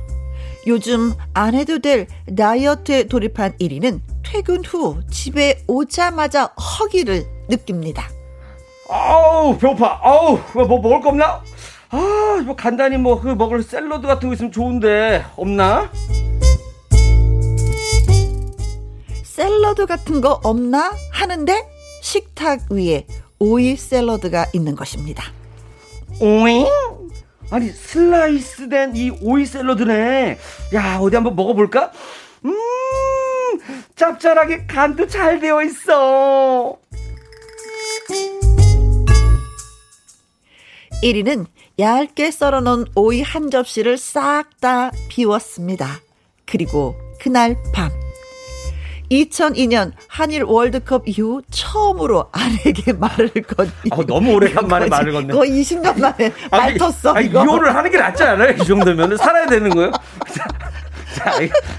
요즘 0.67 1.15
안 1.35 1.55
해도 1.55 1.79
될 1.79 2.07
다이어트에 2.37 3.05
돌입한 3.05 3.57
1위는 3.59 4.01
퇴근 4.25 4.65
후 4.65 5.01
집에 5.11 5.63
오자마자 5.67 6.45
허기를 6.47 7.27
느낍니다. 7.49 8.09
아우 8.91 9.57
배고파. 9.57 10.01
아우 10.03 10.39
뭐, 10.55 10.65
뭐 10.67 10.81
먹을 10.81 11.01
거 11.01 11.09
없나? 11.11 11.43
아, 11.91 12.43
뭐 12.45 12.55
간단히 12.55 12.99
뭐 12.99 13.21
그 13.21 13.29
먹을 13.29 13.63
샐러드 13.63 14.07
같은 14.07 14.29
거 14.29 14.35
있으면 14.35 14.53
좋은데 14.53 15.25
없나? 15.37 15.91
샐러드 19.25 19.87
같은 19.87 20.21
거 20.21 20.41
없나 20.43 20.93
하는데 21.13 21.67
식탁 22.03 22.61
위에 22.71 23.07
오이 23.39 23.77
샐러드가 23.77 24.47
있는 24.53 24.75
것입니다. 24.75 25.25
오이? 26.21 26.67
아니 27.51 27.71
슬라이스된 27.71 28.97
이 28.97 29.11
오이 29.23 29.47
샐러드네. 29.47 30.39
야 30.75 30.99
어디 31.01 31.17
한번 31.17 31.35
먹어볼까? 31.37 31.93
음 32.45 32.55
짭짤하게 33.97 34.67
간도 34.67 35.07
잘 35.07 35.41
되어 35.41 35.63
있어. 35.63 36.79
1위는 41.03 41.47
얇게 41.79 42.31
썰어놓은 42.31 42.87
오이 42.97 43.23
한 43.23 43.51
접시를 43.51 43.97
싹 43.99 44.61
다 44.61 44.91
비웠습니다. 45.09 46.01
그리고 46.45 46.97
그날 47.21 47.57
밤 47.73 47.91
2002년 49.11 49.93
한일 50.07 50.43
월드컵 50.45 51.09
이후 51.09 51.41
처음으로 51.51 52.29
아내에게 52.33 52.93
말을 52.99 53.31
건. 53.47 53.71
어, 53.91 54.05
너무 54.05 54.33
오래간만에 54.35 54.87
말을 54.87 55.13
건네. 55.13 55.35
거의 55.35 55.51
20년 55.63 55.99
만에 55.99 56.33
말 56.51 56.75
텄어. 56.75 57.17
아니, 57.17 57.27
이거. 57.27 57.45
이혼을 57.45 57.75
하는 57.75 57.91
게 57.91 57.99
낫지 57.99 58.23
않아요? 58.23 58.51
이 58.51 58.59
정도면 58.59 59.17
살아야 59.17 59.47
되는 59.47 59.71
거예요? 59.71 59.91
자, 60.35 60.47
자 61.15 61.33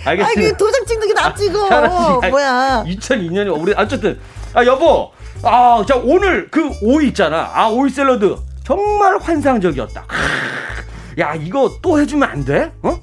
알겠습니다. 0.05 0.55
아, 0.55 0.57
도장 0.57 0.85
찍는 0.85 1.07
게 1.07 1.13
낫지, 1.13 1.45
이거. 1.45 1.67
아, 1.69 2.27
뭐야. 2.29 2.83
2002년이, 2.87 3.61
우리, 3.61 3.73
어쨌든. 3.77 4.19
아, 4.53 4.65
여보. 4.65 5.11
아, 5.43 5.83
자, 5.87 5.95
오늘 5.95 6.49
그 6.49 6.69
오이 6.81 7.07
있잖아. 7.09 7.51
아, 7.53 7.67
오이 7.67 7.89
샐러드. 7.89 8.35
정말 8.63 9.17
환상적이었다. 9.19 10.05
야, 11.19 11.35
이거 11.35 11.77
또 11.81 11.99
해주면 11.99 12.29
안 12.29 12.45
돼? 12.45 12.71
어? 12.83 12.99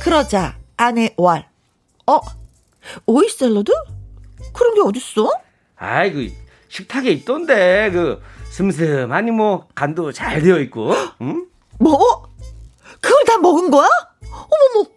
그러자 0.00 0.54
아내 0.82 1.14
왈. 1.16 1.48
어? 2.08 2.20
오이 3.06 3.28
샐러드? 3.28 3.70
그런 4.52 4.74
게 4.74 4.80
어딨어? 4.80 5.30
아이, 5.76 6.12
그, 6.12 6.32
식탁에 6.68 7.08
있던데, 7.10 7.90
그, 7.92 8.20
슴슴하니 8.50 9.30
뭐, 9.30 9.68
간도 9.76 10.10
잘 10.10 10.42
되어 10.42 10.58
있고, 10.58 10.92
응? 11.20 11.46
뭐? 11.78 12.24
그걸 13.00 13.24
다 13.24 13.38
먹은 13.38 13.70
거야? 13.70 13.88
어머머, 14.22 14.90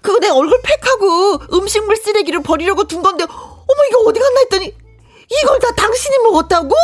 그거 0.00 0.18
내 0.20 0.30
얼굴 0.30 0.58
팩하고 0.62 1.54
음식물 1.54 1.96
쓰레기를 1.96 2.42
버리려고 2.42 2.84
둔 2.84 3.02
건데, 3.02 3.24
어머, 3.24 3.84
이거 3.90 4.00
어디 4.06 4.18
갔나 4.18 4.40
했더니, 4.40 4.74
이걸 5.42 5.58
다 5.58 5.70
당신이 5.72 6.16
먹었다고? 6.24 6.74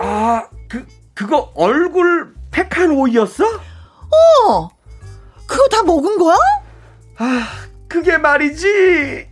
아, 0.00 0.48
그, 0.68 0.84
그거 1.14 1.52
얼굴 1.54 2.37
팩한 2.50 2.90
오이였어? 2.90 3.44
어, 3.44 4.68
그거 5.46 5.68
다 5.70 5.82
먹은 5.82 6.18
거야? 6.18 6.36
아, 7.18 7.48
그게 7.88 8.16
말이지. 8.18 9.28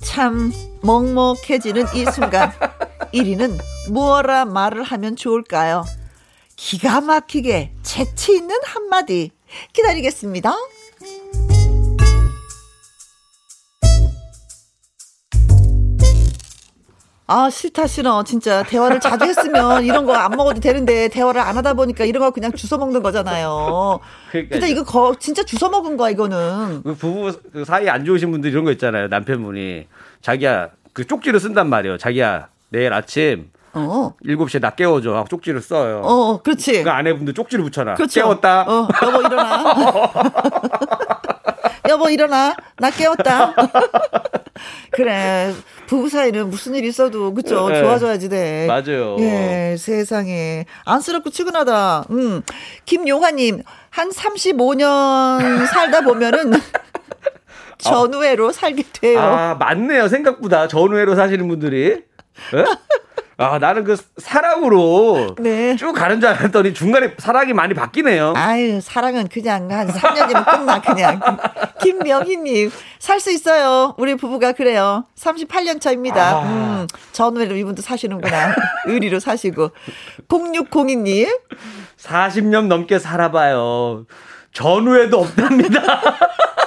참 0.00 0.50
먹먹해지는 0.82 1.84
이 1.94 2.06
순간 2.10 2.50
1위는 3.12 3.58
무어라 3.90 4.44
말을 4.46 4.82
하면 4.82 5.14
좋을까요? 5.16 5.84
기가 6.56 7.00
막히게 7.02 7.74
재치 7.82 8.32
있는 8.36 8.56
한마디 8.64 9.30
기다리겠습니다. 9.74 10.54
아, 17.28 17.50
싫다, 17.50 17.88
싫어. 17.88 18.22
진짜. 18.22 18.62
대화를 18.62 19.00
자주 19.00 19.24
했으면 19.24 19.84
이런 19.84 20.06
거 20.06 20.12
안 20.14 20.30
먹어도 20.30 20.60
되는데, 20.60 21.08
대화를 21.08 21.40
안 21.40 21.56
하다 21.56 21.74
보니까 21.74 22.04
이런 22.04 22.22
거 22.22 22.30
그냥 22.30 22.52
주워 22.52 22.78
먹는 22.78 23.02
거잖아요. 23.02 23.98
그러니까 24.30 24.54
진짜 24.54 24.66
이거 24.68 24.84
거, 24.84 25.14
진짜 25.18 25.42
주워 25.44 25.68
먹은 25.70 25.96
거야, 25.96 26.10
이거는. 26.10 26.82
그 26.84 26.94
부부 26.94 27.32
그 27.52 27.64
사이 27.64 27.88
안 27.88 28.04
좋으신 28.04 28.30
분들 28.30 28.50
이런 28.50 28.64
거 28.64 28.70
있잖아요. 28.72 29.08
남편분이. 29.08 29.86
자기야, 30.22 30.68
그 30.92 31.04
쪽지를 31.06 31.40
쓴단 31.40 31.68
말이에요. 31.68 31.98
자기야, 31.98 32.48
내일 32.68 32.92
아침. 32.92 33.50
어. 33.74 34.14
7시에 34.24 34.60
나 34.60 34.70
깨워줘. 34.70 35.14
하고 35.14 35.26
쪽지를 35.28 35.60
써요. 35.60 36.00
어, 36.04 36.40
그렇지. 36.42 36.82
그 36.84 36.90
아내분도 36.90 37.32
쪽지를 37.34 37.64
붙여놔. 37.64 37.94
그렇죠. 37.94 38.20
깨웠다. 38.22 38.62
어, 38.62 38.88
여보 39.02 39.20
일어나. 39.20 39.64
여보 41.88 42.08
일어나. 42.10 42.54
나 42.78 42.90
깨웠다. 42.90 43.54
그래. 44.90 45.54
부부 45.86 46.08
사이는 46.08 46.50
무슨 46.50 46.74
일 46.74 46.84
있어도 46.84 47.32
그쵸 47.32 47.68
네. 47.68 47.80
좋아져야지 47.80 48.28
돼. 48.28 48.66
맞아요. 48.66 49.16
예, 49.20 49.76
세상에 49.78 50.64
안쓰럽고 50.84 51.30
측은하다. 51.30 52.06
음, 52.10 52.42
김용화님 52.84 53.62
한 53.90 54.10
35년 54.10 55.66
살다 55.66 56.00
보면은 56.00 56.52
전우회로 57.78 58.52
살게 58.52 58.82
돼요. 58.92 59.20
아, 59.20 59.54
맞네요. 59.54 60.08
생각보다 60.08 60.66
전우회로 60.66 61.14
사시는 61.14 61.46
분들이. 61.46 62.02
네? 62.52 62.64
아, 63.38 63.58
나는 63.58 63.84
그 63.84 63.96
사랑으로 64.16 65.34
네. 65.38 65.76
쭉 65.76 65.92
가는 65.92 66.20
줄 66.20 66.30
알았더니 66.30 66.72
중간에 66.72 67.14
사랑이 67.18 67.52
많이 67.52 67.74
바뀌네요. 67.74 68.32
아유, 68.34 68.80
사랑은 68.80 69.28
그냥 69.28 69.70
한 69.70 69.88
3년이면 69.88 70.44
끝나, 70.46 70.80
그냥. 70.80 71.20
김명희님, 71.82 72.70
살 72.98 73.20
수 73.20 73.30
있어요. 73.30 73.94
우리 73.98 74.14
부부가 74.14 74.52
그래요. 74.52 75.04
38년 75.18 75.80
차입니다. 75.82 76.36
아. 76.38 76.42
음, 76.44 76.86
전후로 77.12 77.56
이분도 77.56 77.82
사시는구나. 77.82 78.54
의리로 78.86 79.20
사시고. 79.20 79.70
0602님. 80.28 81.28
40년 81.98 82.68
넘게 82.68 82.98
살아봐요. 82.98 84.06
전후에도 84.52 85.20
없답니다. 85.20 85.82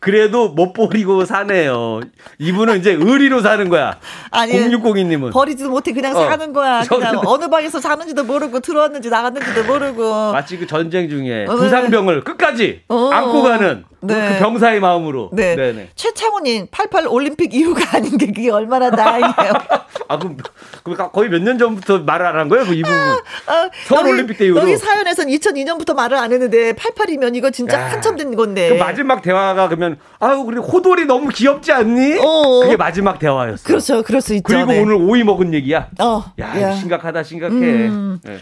그래도 0.00 0.48
못 0.48 0.72
버리고 0.72 1.24
사네요. 1.24 2.00
이분은 2.38 2.78
이제 2.80 2.92
의리로 2.92 3.40
사는 3.42 3.68
거야. 3.68 3.98
아니, 4.30 4.52
0602님은. 4.52 5.32
버리지도 5.32 5.70
못해 5.70 5.92
그냥 5.92 6.16
어. 6.16 6.24
사는 6.28 6.52
거야. 6.52 6.82
그냥 6.88 7.20
어느 7.24 7.48
방에서 7.48 7.80
사는지도 7.80 8.24
모르고 8.24 8.60
들어왔는지 8.60 9.10
나갔는지도 9.10 9.64
모르고. 9.64 10.32
마치 10.32 10.56
그 10.58 10.66
전쟁 10.66 11.08
중에 11.08 11.46
어, 11.48 11.56
부상병을 11.56 12.24
끝까지 12.24 12.82
어. 12.88 13.10
안고 13.12 13.42
가는 13.42 13.84
네. 14.00 14.34
그 14.34 14.38
병사의 14.40 14.80
마음으로. 14.80 15.30
네. 15.32 15.56
네네. 15.56 15.88
최창훈님, 15.94 16.66
88 16.70 17.06
올림픽 17.08 17.54
이후가 17.54 17.96
아닌 17.96 18.18
게 18.18 18.26
그게 18.26 18.50
얼마나 18.50 18.90
다행이에요. 18.90 19.32
아, 20.08 20.18
그럼, 20.18 20.36
그럼 20.82 21.10
거의 21.10 21.30
몇 21.30 21.40
년 21.40 21.56
전부터 21.56 22.00
말을 22.00 22.26
안 22.26 22.36
한 22.36 22.48
거예요? 22.50 22.66
그 22.66 22.74
이 22.74 22.82
부분. 22.82 22.94
아, 22.98 23.16
아, 23.46 23.70
서울 23.86 24.08
올림픽 24.08 24.36
때 24.36 24.44
이후로. 24.46 24.60
여기 24.60 24.76
사연에선 24.76 25.28
2002년부터 25.28 25.94
말을 25.94 26.18
안 26.18 26.32
했는데 26.32 26.74
88이면 26.74 27.34
이거 27.36 27.50
진짜 27.50 27.80
야, 27.80 27.86
한참 27.92 28.16
된 28.16 28.36
건데. 28.36 28.68
그 28.70 28.74
마지막 28.74 29.22
대화가 29.22 29.68
그러면 29.74 29.98
아유, 30.20 30.38
우리 30.38 30.58
호돌이 30.58 31.04
너무 31.06 31.28
귀엽지 31.28 31.72
않니? 31.72 32.18
어. 32.20 32.60
그게 32.62 32.76
마지막 32.76 33.18
대화였어. 33.18 33.64
그렇죠. 33.64 34.02
그럴 34.02 34.20
수 34.20 34.34
있죠. 34.34 34.44
그리고 34.46 34.72
네. 34.72 34.80
오늘 34.80 34.94
오이 34.94 35.22
먹은 35.24 35.52
얘기야. 35.54 35.88
어. 36.00 36.24
야, 36.40 36.60
야. 36.60 36.72
심각하다, 36.74 37.22
심각해. 37.22 37.54
음. 37.54 38.20
네. 38.22 38.38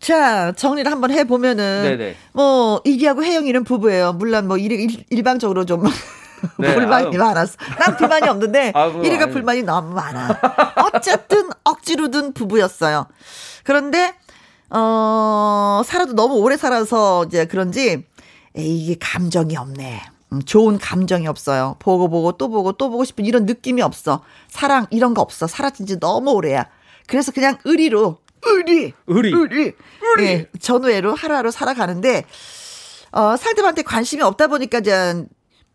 자, 0.00 0.52
정리를 0.52 0.90
한번 0.90 1.12
해보면은, 1.12 1.82
네네. 1.84 2.16
뭐, 2.32 2.80
이기하고 2.84 3.22
혜영이는 3.22 3.62
부부예요. 3.62 4.14
물론 4.14 4.48
뭐, 4.48 4.56
일, 4.58 5.04
일방적으로 5.10 5.64
좀. 5.64 5.84
네, 6.58 6.74
불만이 6.74 7.06
아유. 7.06 7.16
많았어. 7.18 7.52
난 7.78 7.96
불만이 7.96 8.28
없는데, 8.28 8.72
아, 8.74 8.86
이리가 8.88 9.26
불만이 9.26 9.62
너무 9.62 9.94
많아. 9.94 10.40
어쨌든, 10.92 11.48
억지로든 11.62 12.32
부부였어요. 12.34 13.06
그런데, 13.62 14.14
어, 14.70 15.82
살아도 15.84 16.14
너무 16.14 16.34
오래 16.34 16.56
살아서 16.56 17.24
이제 17.26 17.44
그런지, 17.44 18.04
에이, 18.56 18.84
이게 18.84 18.96
감정이 19.00 19.56
없네. 19.56 20.02
음, 20.32 20.42
좋은 20.42 20.78
감정이 20.78 21.26
없어요. 21.26 21.76
보고 21.78 22.08
보고 22.08 22.32
또 22.32 22.48
보고 22.48 22.72
또 22.72 22.90
보고 22.90 23.04
싶은 23.04 23.24
이런 23.24 23.44
느낌이 23.46 23.82
없어. 23.82 24.24
사랑, 24.48 24.86
이런 24.90 25.14
거 25.14 25.20
없어. 25.20 25.46
사라진 25.46 25.86
지 25.86 26.00
너무 26.00 26.32
오래야. 26.32 26.66
그래서 27.06 27.32
그냥 27.32 27.58
의리로 27.64 28.18
의리, 28.44 28.92
의리, 29.06 29.32
의리, 29.32 29.72
의리. 30.02 30.24
예, 30.24 30.48
전후회로 30.58 31.14
하루하루 31.14 31.50
살아가는데 31.50 32.24
어, 33.12 33.36
상대방한테 33.36 33.82
관심이 33.82 34.22
없다 34.22 34.48
보니까 34.48 34.78
이제 34.78 35.24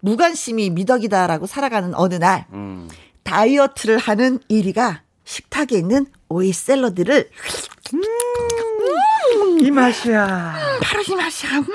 무관심이 0.01 0.71
미덕이다라고 0.71 1.45
살아가는 1.45 1.93
어느 1.95 2.15
날 2.15 2.45
음. 2.53 2.89
다이어트를 3.23 3.97
하는 3.97 4.39
이리가 4.47 5.03
식탁에 5.23 5.77
있는 5.77 6.07
오이 6.29 6.51
샐러드를 6.51 7.29
음, 7.93 8.01
음, 9.41 9.59
이 9.59 9.71
맛이야. 9.71 10.55
바로 10.81 11.01
이 11.07 11.15
맛이야. 11.15 11.49
음. 11.59 11.65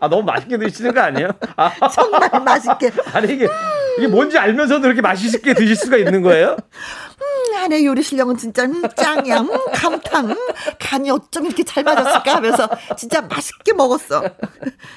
아 0.00 0.08
너무 0.08 0.22
맛있게 0.24 0.58
드시는 0.58 0.92
거 0.94 1.00
아니에요? 1.00 1.28
아. 1.56 1.70
정말 1.88 2.28
맛있게. 2.44 2.90
아니 3.12 3.32
이게 3.34 3.48
이게 3.98 4.06
뭔지 4.08 4.38
알면서도 4.38 4.86
이렇게 4.86 5.00
맛있게 5.00 5.54
드실 5.54 5.76
수가 5.76 5.96
있는 5.96 6.22
거예요? 6.22 6.56
음, 6.56 7.56
아내 7.56 7.84
요리 7.84 8.02
실력은 8.02 8.36
진짜 8.36 8.64
음, 8.64 8.82
짱이야. 8.96 9.40
음, 9.40 9.50
감탄. 9.72 10.30
음, 10.30 10.36
간이 10.80 11.10
어쩜 11.10 11.46
이렇게 11.46 11.62
잘 11.62 11.84
맞았을까 11.84 12.34
하면서 12.36 12.68
진짜 12.96 13.20
맛있게 13.22 13.72
먹었어. 13.74 14.22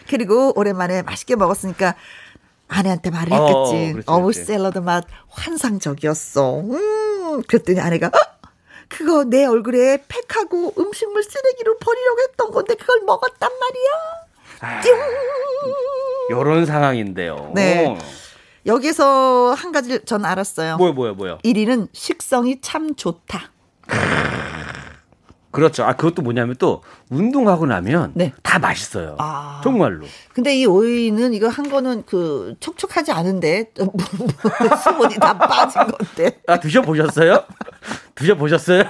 그리고 0.09 0.53
오랜만에 0.57 1.01
맛있게 1.03 1.35
먹었으니까 1.35 1.95
아내한테 2.67 3.11
말을 3.11 3.33
어, 3.33 3.67
했겠지. 3.67 4.01
어, 4.07 4.15
어우 4.15 4.33
샐러드 4.33 4.79
맛 4.79 5.05
환상적이었어. 5.29 6.59
음, 6.61 7.41
그랬더니 7.47 7.79
아내가 7.79 8.07
어? 8.07 8.11
그거 8.89 9.23
내 9.23 9.45
얼굴에 9.45 10.03
팩하고 10.07 10.73
음식물 10.77 11.23
쓰레기로 11.23 11.77
버리려고 11.77 12.21
했던 12.21 12.51
건데 12.51 12.75
그걸 12.75 13.01
먹었단 13.05 13.49
말이야. 13.59 13.91
아, 14.61 14.81
요런 16.31 16.65
상황인데요. 16.65 17.51
네. 17.53 17.97
여기서 18.65 19.53
한 19.53 19.71
가지 19.71 20.03
전 20.05 20.25
알았어요. 20.25 20.77
뭐요, 20.77 20.93
뭐요, 20.93 21.13
뭐요? 21.13 21.37
1위는 21.43 21.89
식성이 21.93 22.59
참 22.61 22.95
좋다. 22.95 23.51
그렇죠. 25.55 25.85
아 25.85 25.93
그것도 25.93 26.21
뭐냐면 26.21 26.55
또 26.59 26.83
운동하고 27.09 27.65
나면 27.65 28.11
네. 28.13 28.33
다 28.43 28.59
맛있어요. 28.59 29.15
아. 29.19 29.61
정말로. 29.63 30.05
근데 30.33 30.53
이 30.53 30.65
오이는 30.65 31.33
이거 31.33 31.47
한 31.47 31.69
거는 31.69 32.03
그 32.05 32.55
촉촉하지 32.59 33.13
않은데 33.13 33.71
수분이 34.83 35.15
다 35.15 35.37
빠진 35.37 35.81
건데. 35.83 36.41
아 36.47 36.59
드셔 36.59 36.81
보셨어요? 36.81 37.45
드셔 38.15 38.35
보셨어요? 38.35 38.83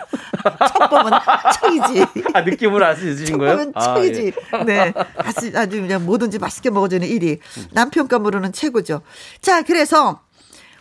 첫 0.78 0.89
보면 0.89 1.20
척이지. 1.53 2.05
아 2.34 2.41
느낌으로 2.41 2.84
알수 2.84 3.09
있으신 3.09 3.38
거예요? 3.38 3.72
첫 3.72 3.80
척이지. 3.80 4.34
아, 4.51 4.59
예. 4.61 4.63
네. 4.63 4.93
아주 5.18 5.51
아주 5.55 5.82
그냥 5.82 6.03
뭐든지 6.05 6.39
맛있게 6.39 6.72
먹어주는 6.72 7.07
1위. 7.07 7.39
남편 7.74 8.07
감으로는 8.07 8.53
최고죠. 8.53 9.01
자 9.39 9.61
그래서 9.61 10.22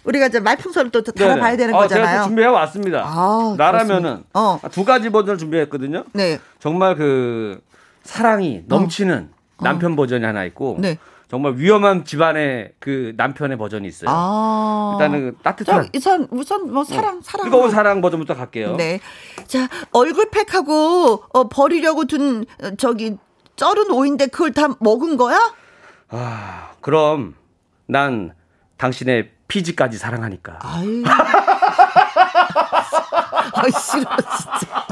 우리가 0.05 0.26
이제 0.26 0.40
말풍선을 0.40 0.90
또 0.90 1.02
달아봐야 1.02 1.57
되는 1.57 1.74
아, 1.74 1.78
거잖아요. 1.78 2.07
제가 2.07 2.22
준비해 2.24 2.48
왔습니다. 2.48 3.02
아, 3.05 3.55
나라면은 3.57 4.24
어. 4.34 4.59
두 4.70 4.84
가지 4.84 5.11
버전을 5.11 5.38
준비했거든요. 5.38 6.05
네. 6.12 6.38
정말 6.59 6.94
그 6.96 7.61
사랑이 8.02 8.59
어. 8.59 8.64
넘치는 8.66 9.30
어. 9.59 9.64
남편 9.64 9.96
버전이 9.96 10.24
하나 10.24 10.44
있고 10.44 10.76
네. 10.78 10.98
정말 11.28 11.55
위험한 11.57 12.05
집안의 12.05 12.74
그 12.78 13.14
남편의 13.16 13.57
버전이 13.57 13.88
있어요. 13.88 14.11
아. 14.12 14.98
일단은 15.00 15.30
그 15.32 15.42
따뜻한. 15.42 15.88
우선 15.96 16.28
우선 16.30 16.72
뭐 16.72 16.84
사랑 16.84 17.18
어. 17.18 17.20
사랑. 17.22 17.46
뜨거운 17.50 17.70
사랑 17.70 18.00
버전부터 18.02 18.34
갈게요. 18.34 18.76
네. 18.76 19.00
자 19.46 19.68
얼굴 19.92 20.30
팩하고 20.30 21.24
어, 21.32 21.48
버리려고 21.48 22.05
둔 22.05 22.44
어, 22.62 22.70
저기 22.76 23.16
쩔은 23.57 23.90
오인데 23.90 24.26
그걸 24.26 24.52
다 24.52 24.68
먹은 24.80 25.16
거야? 25.16 25.38
아 26.11 26.72
그럼 26.80 27.34
난 27.86 28.32
당신의 28.76 29.30
피지까지 29.49 29.99
사랑하니까. 29.99 30.59
아유. 30.62 31.03
아, 33.55 33.62
싫어, 33.70 34.11
진짜. 34.16 34.84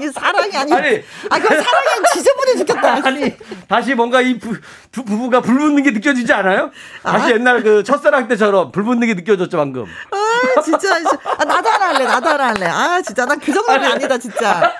이 0.00 0.08
사랑이 0.08 0.56
아니. 0.56 0.72
아니. 0.72 1.02
아, 1.30 1.38
그 1.38 1.48
사랑이 1.48 1.88
지저분해 2.14 2.56
죽겠다. 2.56 2.94
아니, 3.06 3.36
다시 3.68 3.94
뭔가 3.94 4.20
이 4.20 4.38
부, 4.38 4.54
부, 4.90 5.04
부 5.04 5.18
부가 5.18 5.40
불 5.40 5.58
붙는 5.58 5.82
게 5.82 5.90
느껴지지 5.90 6.32
않아요? 6.32 6.70
다시 7.02 7.26
아. 7.26 7.30
옛날 7.30 7.62
그 7.62 7.82
첫사랑 7.84 8.28
때처럼 8.28 8.72
불 8.72 8.84
붙는 8.84 9.06
게 9.06 9.14
느껴졌죠, 9.14 9.56
방금. 9.56 9.84
아, 10.10 10.60
진짜. 10.62 10.94
아, 10.96 11.44
나도 11.44 11.68
하나 11.68 11.88
할래, 11.88 12.04
나도 12.06 12.28
하나 12.28 12.46
할래. 12.48 12.66
아, 12.66 13.00
진짜. 13.02 13.24
난 13.26 13.38
그 13.38 13.52
정도는 13.52 13.80
아니. 13.84 13.92
아니다, 13.94 14.18
진짜. 14.18 14.72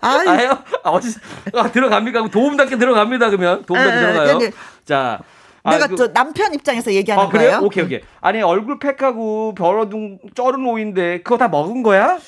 아유. 0.00 0.28
아요? 0.28 0.58
아, 0.84 0.90
어디, 0.90 1.14
아, 1.54 1.70
들어갑니까? 1.70 2.28
도움답게 2.28 2.76
들어갑니다, 2.78 3.30
그러면. 3.30 3.64
도움답게 3.64 3.98
들어가요. 4.00 4.38
자. 4.84 5.18
아, 5.66 5.72
내가 5.72 5.88
그, 5.88 5.96
저 5.96 6.12
남편 6.12 6.54
입장에서 6.54 6.92
얘기하는 6.92 7.24
아, 7.24 7.28
그래요? 7.28 7.48
거예요. 7.50 7.60
오케이 7.64 7.84
오케이. 7.84 8.00
아니 8.20 8.40
얼굴 8.40 8.78
팩하고 8.78 9.54
벌어둔 9.54 10.18
쩔은 10.34 10.64
오인데 10.64 11.22
그거 11.22 11.36
다 11.36 11.48
먹은 11.48 11.82
거야? 11.82 12.18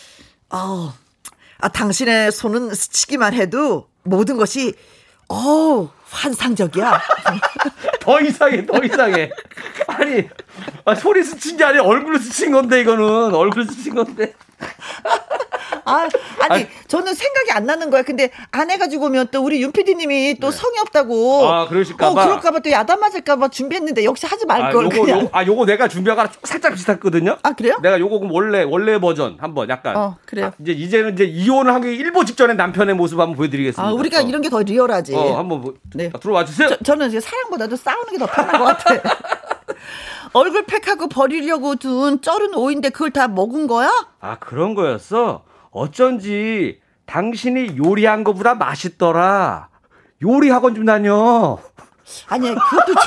어, 0.51 0.93
아 1.61 1.69
당신의 1.69 2.33
손은 2.33 2.75
스치기만 2.75 3.35
해도 3.35 3.89
모든 4.03 4.37
것이 4.37 4.75
어 5.29 5.89
환상적이야. 6.11 7.01
더 8.01 8.21
이상해, 8.21 8.65
더 8.67 8.83
이상해. 8.83 9.31
아니, 9.87 10.29
아, 10.85 10.95
소리 10.95 11.23
스친 11.23 11.57
게 11.57 11.65
아니라 11.65 11.85
얼굴 11.85 12.19
스친 12.19 12.53
건데, 12.53 12.81
이거는. 12.81 13.35
얼굴 13.35 13.65
스친 13.65 13.95
건데. 13.95 14.35
아, 15.85 16.09
아니, 16.51 16.65
아, 16.65 16.67
저는 16.87 17.15
생각이 17.15 17.51
안 17.53 17.65
나는 17.65 17.91
거야. 17.91 18.03
근데 18.03 18.31
안 18.51 18.71
해가지고 18.71 19.07
오면 19.07 19.29
또 19.31 19.43
우리 19.43 19.63
윤 19.63 19.73
PD님이 19.73 20.39
또 20.41 20.51
네. 20.51 20.57
성의 20.57 20.81
없다고. 20.81 21.49
아, 21.49 21.69
그러실까봐. 21.69 22.11
어, 22.11 22.27
그럴까봐 22.27 22.59
또 22.61 22.71
야단 22.71 22.99
맞을까봐 23.01 23.49
준비했는데 23.49 24.05
역시 24.05 24.27
하지 24.27 24.45
말걸. 24.47 24.85
아, 24.87 24.97
요거, 24.97 25.09
요, 25.11 25.29
아, 25.33 25.45
요거 25.47 25.65
내가 25.67 25.89
준비하가 25.89 26.29
살짝 26.43 26.75
비슷했거든요. 26.75 27.39
아, 27.43 27.53
그래요? 27.53 27.79
내가 27.83 27.99
요거 28.01 28.21
원래, 28.31 28.65
원래 28.65 28.99
버전 28.99 29.37
한번 29.41 29.69
약간. 29.71 29.97
어, 29.97 30.17
그래요. 30.27 30.47
아, 30.47 30.53
이제 30.61 30.73
이제는 30.73 31.15
이제 31.15 31.25
이혼을 31.25 31.73
하기 31.75 31.89
일보 31.95 32.25
직전에 32.25 32.55
남편의 32.55 32.95
모습 32.95 33.19
한번 33.21 33.37
보여드리겠습니다. 33.37 33.83
아, 33.89 33.93
우리가 33.93 34.19
어. 34.19 34.23
이런 34.23 34.43
게 34.43 34.49
더 34.51 34.61
리얼하지. 34.61 35.15
어, 35.15 35.39
한번 35.39 35.61
뭐, 35.61 35.75
네. 35.95 36.11
들어와 36.21 36.45
주세요. 36.45 36.71
저, 36.85 36.95
는 36.97 37.09
이제 37.09 37.21
사랑보다도 37.21 37.77
싸우는 37.77 38.13
게 38.13 38.19
더 38.19 38.27
편한 38.27 38.59
것 38.59 38.65
같아. 38.65 38.95
얼굴 40.33 40.65
팩하고 40.67 41.09
버리려고 41.09 41.77
둔 41.77 42.21
쩔은 42.21 42.55
오인데 42.55 42.91
그걸 42.91 43.11
다 43.11 43.29
먹은 43.29 43.67
거야? 43.67 43.91
아, 44.21 44.37
그런 44.39 44.75
거였어? 44.75 45.45
어쩐지 45.71 46.81
당신이 47.07 47.77
요리한 47.79 48.25
거보다 48.25 48.55
맛있더라. 48.55 49.69
요리 50.23 50.51
학원 50.51 50.75
좀 50.75 50.85
다녀. 50.85 51.59
아니야, 52.29 52.55
그것도. 52.55 52.95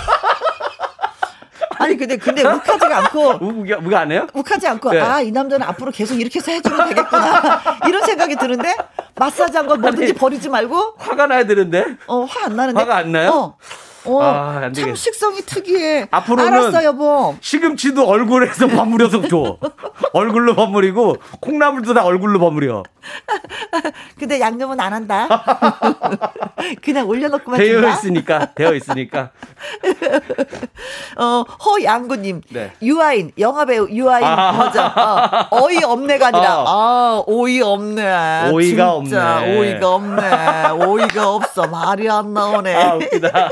아니 1.80 1.98
근데 1.98 2.16
근데 2.16 2.46
욱하지가 2.46 2.98
않고 3.00 3.40
우가 3.42 4.00
안 4.02 4.12
해요? 4.12 4.28
욱하지 4.36 4.68
않고 4.68 4.92
네. 4.92 5.00
아이 5.00 5.32
남자는 5.32 5.66
앞으로 5.68 5.92
계속 5.92 6.22
이렇게 6.22 6.38
해서 6.38 6.52
해주면 6.52 6.90
되겠구나 6.90 7.64
이런 7.90 8.04
생각이 8.04 8.36
드는데 8.36 8.76
마사지 9.16 9.58
한 9.58 9.66
건 9.68 9.82
뭐든지 9.82 10.14
버리지 10.14 10.50
말고 10.50 10.96
화가 11.00 11.26
나야 11.26 11.44
되는데 11.46 11.98
어 12.06 12.24
화 12.26 12.46
안 12.46 12.56
나는데 12.56 12.80
화가 12.80 12.96
안 12.98 13.12
나요? 13.12 13.30
어. 13.32 13.58
어, 14.06 14.22
아, 14.22 14.72
참 14.74 14.96
식성이 14.96 15.42
특이해. 15.42 16.08
앞으로는 16.12 16.54
알았어, 16.54 16.84
여보. 16.84 17.36
시금치도 17.40 18.08
얼굴에서 18.08 18.68
버무려서 18.68 19.28
줘. 19.28 19.58
얼굴로 20.14 20.56
버무리고 20.56 21.18
콩나물도 21.40 21.94
다 21.94 22.04
얼굴로 22.04 22.40
버무려. 22.40 22.84
근데 24.18 24.40
양념은 24.40 24.80
안 24.80 24.94
한다. 24.94 25.28
그냥 26.82 27.08
올려놓고만 27.08 27.60
되어 27.60 27.74
준다? 27.74 27.90
있으니까, 27.90 28.54
되어 28.54 28.74
있으니까. 28.74 29.32
어, 31.18 31.44
허양구님. 31.66 32.42
네. 32.50 32.72
유아인, 32.82 33.32
영화배우 33.38 33.90
유아인 33.90 34.24
아. 34.26 34.52
버전. 34.54 34.92
어, 35.52 35.72
이 35.72 35.84
없네가 35.84 36.28
아니라, 36.28 36.62
어. 36.62 36.66
아, 36.68 37.24
오이 37.28 37.62
없네. 37.62 38.50
오이가 38.52 39.00
진짜, 39.04 39.38
없네. 39.40 39.58
오이가 39.60 39.96
없네. 39.96 40.70
오이가 40.86 41.30
없어. 41.32 41.68
말이 41.68 42.10
안 42.10 42.34
나오네. 42.34 42.76
아, 42.76 42.96
웃기다. 42.96 43.50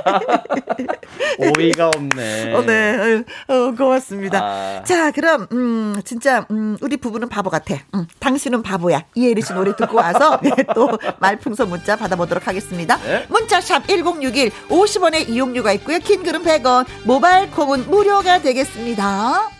오이가 1.58 1.90
없네. 1.90 2.54
어, 2.54 2.62
네. 2.62 3.24
어, 3.48 3.72
고맙습니다. 3.78 4.40
아. 4.42 4.84
자, 4.84 5.12
그럼, 5.12 5.48
음, 5.52 6.02
진짜, 6.06 6.46
음, 6.52 6.78
우리 6.82 6.98
부부는 6.98 7.30
바보 7.30 7.50
같아. 7.50 7.76
음, 7.96 8.06
당신은 8.20 8.64
바보야. 8.64 9.04
이혜리 9.16 9.42
씨 9.42 9.54
노래 9.54 9.76
듣고 9.76 9.98
와서, 9.98 10.40
네, 10.44 10.52
또 10.76 10.98
말풍선 11.20 11.70
문자 11.70 11.96
받아보도록 11.96 12.48
하겠습니다. 12.48 12.98
네? 12.98 13.26
문자샵 13.30 13.88
1061, 13.88 14.52
50원의 14.70 15.30
이용료가 15.30 15.72
있고요. 15.74 16.00
긴 16.00 16.24
글은 16.24 16.44
100원, 16.44 16.86
모바일 17.04 17.52
콩은 17.52 17.90
무료가 17.90 18.42
되겠습니다. 18.42 19.59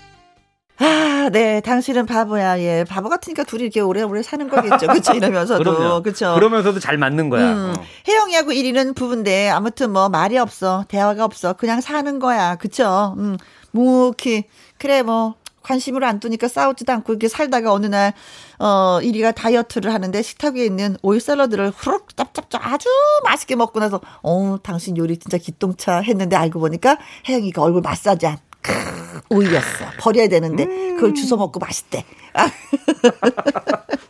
아, 0.80 1.30
네. 1.32 1.62
당신은 1.62 2.06
바보야. 2.06 2.60
예. 2.60 2.86
바보 2.88 3.10
같으니까 3.10 3.44
둘이 3.44 3.64
이렇게 3.64 3.82
오래오래 3.82 4.24
사는 4.24 4.48
거겠죠. 4.50 4.88
그쵸? 4.88 5.14
이러면서도. 5.14 6.02
그쵸? 6.04 6.34
그러면서도 6.36 6.80
잘 6.80 6.98
맞는 6.98 7.30
거야. 7.30 7.54
음, 7.54 7.74
어. 7.78 7.84
혜영이하고 8.08 8.52
1위는 8.52 8.96
부부인데, 8.96 9.50
아무튼 9.50 9.92
뭐, 9.92 10.08
말이 10.10 10.38
없어. 10.38 10.86
대화가 10.88 11.26
없어. 11.26 11.54
그냥 11.54 11.82
사는 11.82 12.20
거야. 12.20 12.56
그쵸? 12.56 13.16
음, 13.18 13.38
묵히. 13.72 14.46
그래, 14.78 15.02
뭐, 15.04 15.36
관심을 15.62 16.04
안 16.06 16.20
두니까 16.22 16.48
싸우지도 16.48 16.92
않고 16.94 17.14
이렇게 17.14 17.28
살다가 17.28 17.74
어느 17.74 17.86
날, 17.86 18.14
어, 18.58 19.00
1위가 19.02 19.36
다이어트를 19.36 19.94
하는데 19.94 20.22
식탁 20.22 20.56
위에 20.56 20.66
있는 20.66 20.96
오일 21.02 21.20
샐러드를 21.20 21.72
후룩 21.76 22.16
짭짭짭 22.16 22.66
아주 22.66 22.88
맛있게 23.26 23.56
먹고 23.56 23.80
나서, 23.80 24.00
어, 24.24 24.58
당신 24.64 24.98
요리 24.98 25.18
진짜 25.18 25.38
기똥차 25.38 26.00
했는데 26.00 26.38
알고 26.38 26.60
보니까 26.60 26.98
혜영이가 27.28 27.62
얼굴 27.62 27.82
마사지 27.82 28.26
한 28.26 28.38
오이였어. 29.30 29.86
버려야 30.00 30.28
되는데 30.28 30.64
음. 30.66 30.96
그걸 30.96 31.14
주워 31.14 31.38
먹고 31.38 31.60
맛있대. 31.60 32.06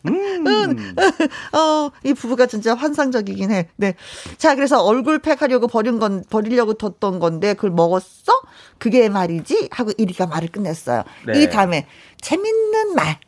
음. 0.07 0.95
어, 1.53 1.91
이 2.03 2.13
부부가 2.13 2.45
진짜 2.45 2.73
환상적이긴 2.73 3.51
해. 3.51 3.67
네. 3.75 3.95
자, 4.37 4.55
그래서 4.55 4.81
얼굴 4.83 5.19
팩 5.19 5.41
하려고 5.41 5.67
버린 5.67 5.99
건, 5.99 6.23
버리려고 6.29 6.73
뒀던 6.73 7.19
건데, 7.19 7.53
그걸 7.53 7.71
먹었어? 7.71 8.33
그게 8.77 9.09
말이지? 9.09 9.69
하고 9.71 9.91
이리가 9.97 10.27
말을 10.27 10.49
끝냈어요. 10.49 11.03
네. 11.27 11.41
이 11.41 11.49
다음에, 11.49 11.85
재밌는 12.21 12.95
말. 12.95 13.19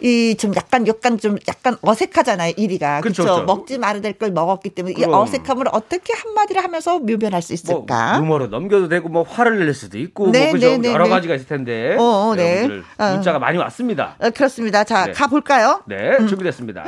이 0.00 0.34
좀 0.36 0.54
약간 0.54 0.86
약간 0.86 1.18
좀 1.18 1.36
약간 1.48 1.76
어색하잖아요 1.80 2.52
일이가 2.56 3.00
그렇죠 3.00 3.44
먹지 3.44 3.78
말아야 3.78 4.02
될 4.02 4.16
걸 4.18 4.30
먹었기 4.30 4.70
때문에 4.70 4.94
그럼. 4.94 5.10
이 5.10 5.14
어색함을 5.14 5.66
어떻게 5.72 6.12
한마디를 6.12 6.62
하면서 6.64 6.98
묘변할 6.98 7.42
수 7.42 7.52
있을까? 7.52 8.12
뭐, 8.18 8.22
유머로 8.22 8.46
넘겨도 8.48 8.88
되고 8.88 9.08
뭐 9.08 9.22
화를 9.22 9.58
낼 9.58 9.74
수도 9.74 9.98
있고 9.98 10.30
네, 10.30 10.44
뭐 10.44 10.52
그죠 10.52 10.68
네, 10.68 10.78
네, 10.78 10.92
여러 10.92 11.04
네. 11.04 11.10
가지가 11.10 11.34
있을 11.34 11.46
텐데. 11.46 11.96
어, 11.98 12.02
어 12.02 12.34
네. 12.34 12.68
어. 12.98 13.10
문자가 13.12 13.38
많이 13.38 13.58
왔습니다. 13.58 14.16
어, 14.18 14.30
그렇습니다. 14.30 14.84
자, 14.84 15.06
네. 15.06 15.12
가 15.12 15.26
볼까요? 15.26 15.82
네, 15.86 16.16
음. 16.18 16.26
준비됐습니다. 16.26 16.84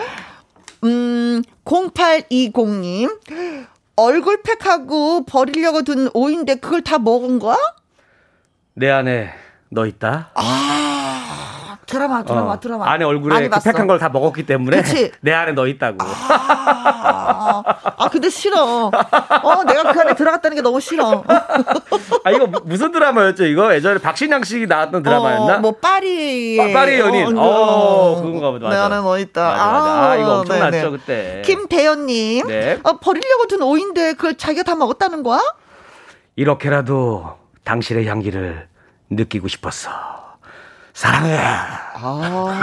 음, 0.84 1.42
0820님. 1.64 3.16
얼굴 3.96 4.42
팩하고 4.42 5.24
버리려고 5.24 5.82
둔 5.82 6.08
오인데 6.14 6.56
그걸 6.56 6.82
다 6.82 6.98
먹은 6.98 7.38
거야? 7.40 7.56
내 8.74 8.88
안에 8.90 9.30
너 9.70 9.86
있다. 9.86 10.30
아. 10.34 10.87
드라마 11.88 12.22
드라마 12.22 12.52
어. 12.52 12.60
드라마 12.60 12.90
안에 12.90 13.04
얼굴에 13.04 13.48
그 13.48 13.58
팩한 13.64 13.86
걸 13.86 13.98
다 13.98 14.08
먹었기 14.10 14.44
때문에 14.46 14.76
그치? 14.82 15.10
내 15.22 15.32
안에 15.32 15.52
너 15.52 15.66
있다고. 15.66 15.96
아, 16.00 17.62
아 17.96 18.08
근데 18.10 18.28
싫어. 18.28 18.90
어 18.90 19.64
내가 19.64 19.92
그 19.92 20.00
안에 20.00 20.14
들어갔다는 20.14 20.54
게 20.56 20.62
너무 20.62 20.80
싫어. 20.80 21.24
아 22.24 22.30
이거 22.30 22.46
무슨 22.64 22.92
드라마였죠 22.92 23.44
이거 23.46 23.74
예전에 23.74 23.98
박신양 23.98 24.44
씨 24.44 24.66
나왔던 24.66 25.02
드라마였나? 25.02 25.56
어, 25.56 25.58
뭐 25.60 25.72
파리 25.72 26.56
파리 26.72 26.98
연인. 27.00 27.36
어, 27.36 27.42
어, 27.42 28.22
그건가 28.22 28.50
보다. 28.50 28.68
내 28.68 28.76
안에 28.76 28.96
너 28.96 29.18
있다. 29.18 29.42
맞아, 29.50 29.66
맞아. 29.72 29.90
아, 29.90 30.10
아, 30.10 30.16
이거 30.16 30.38
엄청났죠 30.40 30.70
네네. 30.70 30.90
그때. 30.90 31.42
김대현님. 31.46 32.46
네. 32.46 32.78
어, 32.84 32.98
버리려고 32.98 33.46
둔 33.46 33.62
오인데 33.62 34.12
그걸 34.12 34.36
자기가 34.36 34.62
다 34.64 34.74
먹었다는 34.76 35.22
거야? 35.22 35.40
이렇게라도 36.36 37.36
당신의 37.64 38.06
향기를 38.06 38.68
느끼고 39.10 39.48
싶었어. 39.48 39.90
사랑해. 40.98 41.38
아. 41.38 42.60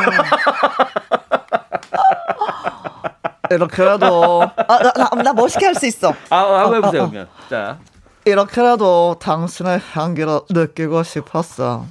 이렇게라도 3.49 4.43
아, 4.43 4.77
나, 4.79 4.91
나, 4.91 5.09
나 5.23 5.33
멋있게 5.33 5.67
할 5.67 5.75
수 5.75 5.85
있어. 5.85 6.13
아, 6.29 6.37
한번 6.63 6.75
해보세요 6.75 7.03
어, 7.03 7.05
어, 7.05 7.09
그러면. 7.09 7.29
자. 7.49 7.77
이렇게라도 8.25 9.15
당신의 9.21 9.79
향기를 9.93 10.41
느끼고 10.49 11.03
싶었어. 11.03 11.85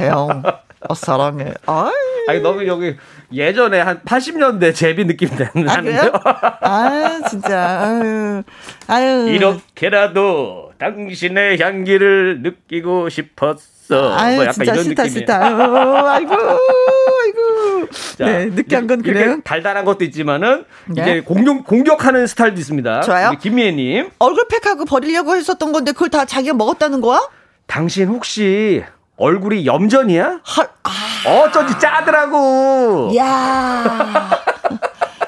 혜영, 0.00 0.42
어, 0.88 0.94
사랑해. 0.94 1.52
아이. 1.66 1.90
아니 2.28 2.40
너무 2.40 2.66
여기 2.66 2.96
예전에 3.32 3.80
한 3.80 4.00
80년대 4.00 4.74
제비 4.74 5.04
느낌 5.06 5.28
나는데요. 5.54 6.12
아, 6.24 6.58
아 6.60 7.20
진짜. 7.28 7.80
아유. 7.82 8.42
아유. 8.88 9.28
이렇게라도 9.30 10.72
당신의 10.78 11.60
향기를 11.60 12.42
느끼고 12.42 13.08
싶었어. 13.08 13.76
있어. 13.86 14.14
아유, 14.16 14.36
뭐 14.36 14.44
약간 14.44 14.52
진짜 14.54 14.72
이런 14.72 14.84
싫다, 14.84 15.02
느낌이에요. 15.04 15.18
싫다. 15.20 15.38
어, 15.38 16.08
아이고, 16.08 16.34
아이고. 16.34 17.88
자, 18.18 18.24
네, 18.26 18.46
느끼한 18.46 18.86
건 18.86 19.02
그래요. 19.02 19.40
달달한 19.44 19.84
것도 19.84 20.04
있지만은 20.04 20.64
네. 20.86 21.02
이제 21.02 21.20
공격 21.20 21.64
공격하는 21.64 22.26
스타일도 22.26 22.58
있습니다. 22.60 23.02
좋아요. 23.02 23.32
김미애님 23.40 24.10
얼굴 24.18 24.46
팩하고 24.48 24.84
버리려고 24.84 25.36
했었던 25.36 25.72
건데 25.72 25.92
그걸 25.92 26.10
다 26.10 26.24
자기가 26.24 26.54
먹었다는 26.54 27.00
거야? 27.00 27.20
당신 27.66 28.08
혹시 28.08 28.84
얼굴이 29.16 29.66
염전이야? 29.66 30.40
헐, 30.56 30.68
아. 30.82 30.90
어쩐지 31.28 31.78
짜더라고. 31.78 33.12
야 33.16 34.30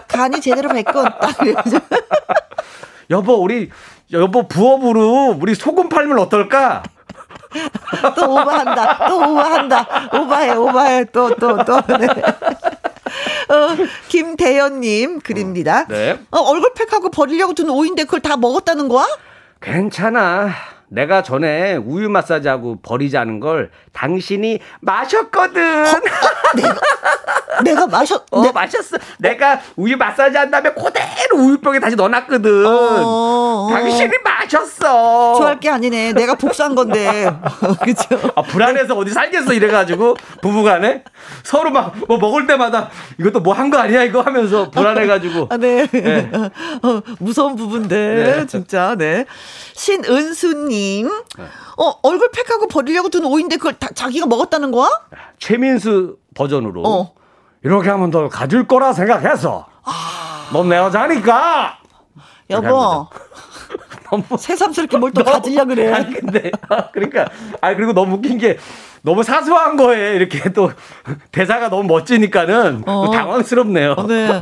간이 0.09 0.41
제대로 0.41 0.69
딱 1.21 1.37
여보 3.11 3.35
우리 3.35 3.71
여보 4.13 4.47
부업으로 4.47 5.37
우리 5.41 5.55
소금 5.55 5.89
팔면 5.89 6.19
어떨까? 6.19 6.83
또 8.15 8.31
오버한다. 8.33 9.09
또 9.09 9.17
오버한다. 9.19 10.11
오버해, 10.13 10.51
오버해. 10.53 11.05
또, 11.07 11.35
또, 11.37 11.65
또. 11.65 11.81
네. 11.99 12.07
어, 13.49 13.77
김대현님 14.09 15.21
글입니다. 15.21 15.87
네. 15.87 16.19
어, 16.31 16.41
얼굴 16.41 16.73
팩하고 16.75 17.11
버리려고 17.11 17.55
둔 17.55 17.71
오인데 17.71 18.05
그걸 18.05 18.21
다 18.21 18.37
먹었다는 18.37 18.89
거야? 18.89 19.07
괜찮아. 19.63 20.51
내가 20.91 21.23
전에 21.23 21.77
우유 21.77 22.09
마사지하고 22.09 22.79
버리자는 22.83 23.41
걸 23.41 23.71
당신이 23.93 24.61
마셨거든. 24.81 25.85
어, 25.87 26.01
내가, 26.57 26.75
내가 27.65 27.87
마셨, 27.87 28.25
어, 28.33 28.43
내... 28.43 28.53
마셨어. 28.53 28.97
내가 29.19 29.61
우유 29.77 29.97
마사지 29.97 30.37
한 30.37 30.51
다음에 30.51 30.73
그대로 30.73 31.37
우유병에 31.39 31.81
다시 31.81 31.97
넣어놨거든. 31.97 32.65
어, 32.67 32.71
어, 32.71 33.69
당신이 33.71 34.11
마셨어. 34.25 35.35
좋아할 35.37 35.61
게 35.61 35.69
아니네. 35.69 36.13
내가 36.15 36.35
복수한 36.35 36.75
건데. 36.75 37.31
그죠? 37.85 38.05
아, 38.35 38.43
불안해서 38.43 38.95
어디 38.97 39.11
살겠어. 39.13 39.53
이래가지고 39.53 40.17
부부간에 40.43 41.05
서로 41.43 41.71
막 41.71 41.89
뭐 42.09 42.17
먹을 42.19 42.47
때마다 42.47 42.89
이것도 43.19 43.41
뭐 43.41 43.55
한 43.55 43.69
거 43.71 43.77
아니야 43.79 44.03
이거 44.05 44.21
하면서 44.23 44.71
불안해가지고. 44.71 45.49
아, 45.51 45.57
네. 45.59 45.87
네. 45.89 46.31
어, 46.83 47.03
무서운 47.19 47.57
부분데 47.57 47.97
네. 48.39 48.47
진짜. 48.47 48.95
네. 48.97 49.27
신은수님. 49.75 50.78
네. 51.39 51.45
어, 51.77 51.99
얼굴 52.03 52.31
팩하고 52.31 52.69
버리려고 52.69 53.09
둔 53.09 53.25
오인데 53.25 53.57
그걸 53.57 53.75
다 53.75 53.89
자기가 53.95 54.27
먹었다는 54.27 54.71
거야? 54.71 54.89
최민수 55.39 56.17
버전으로. 56.35 56.83
어. 56.87 57.15
이렇게 57.65 57.89
하면 57.91 58.11
더 58.11 58.29
가질 58.29 58.67
거라 58.69 58.93
생각해서. 58.93 59.67
아... 59.85 60.49
넌내 60.53 60.77
여자니까! 60.77 61.79
여보. 62.51 63.07
너무 64.11 64.25
새삼스럽게 64.39 64.97
뭘 64.97 65.13
또 65.13 65.23
가지려 65.25 65.65
그래. 65.67 65.93
아니 65.93 66.15
근데 66.15 66.51
아, 66.71 66.91
그러니까 66.91 67.29
아 67.61 67.75
그리고 67.75 67.93
너무 67.93 68.17
웃긴 68.17 68.39
게 68.39 68.57
너무 69.03 69.23
사소한 69.23 69.77
거에 69.77 70.15
이렇게 70.15 70.53
또 70.53 70.71
대사가 71.33 71.69
너무 71.69 71.85
멋지니까는 71.85 72.85
어. 72.87 73.11
당황스럽네요. 73.11 73.95
네. 74.09 74.29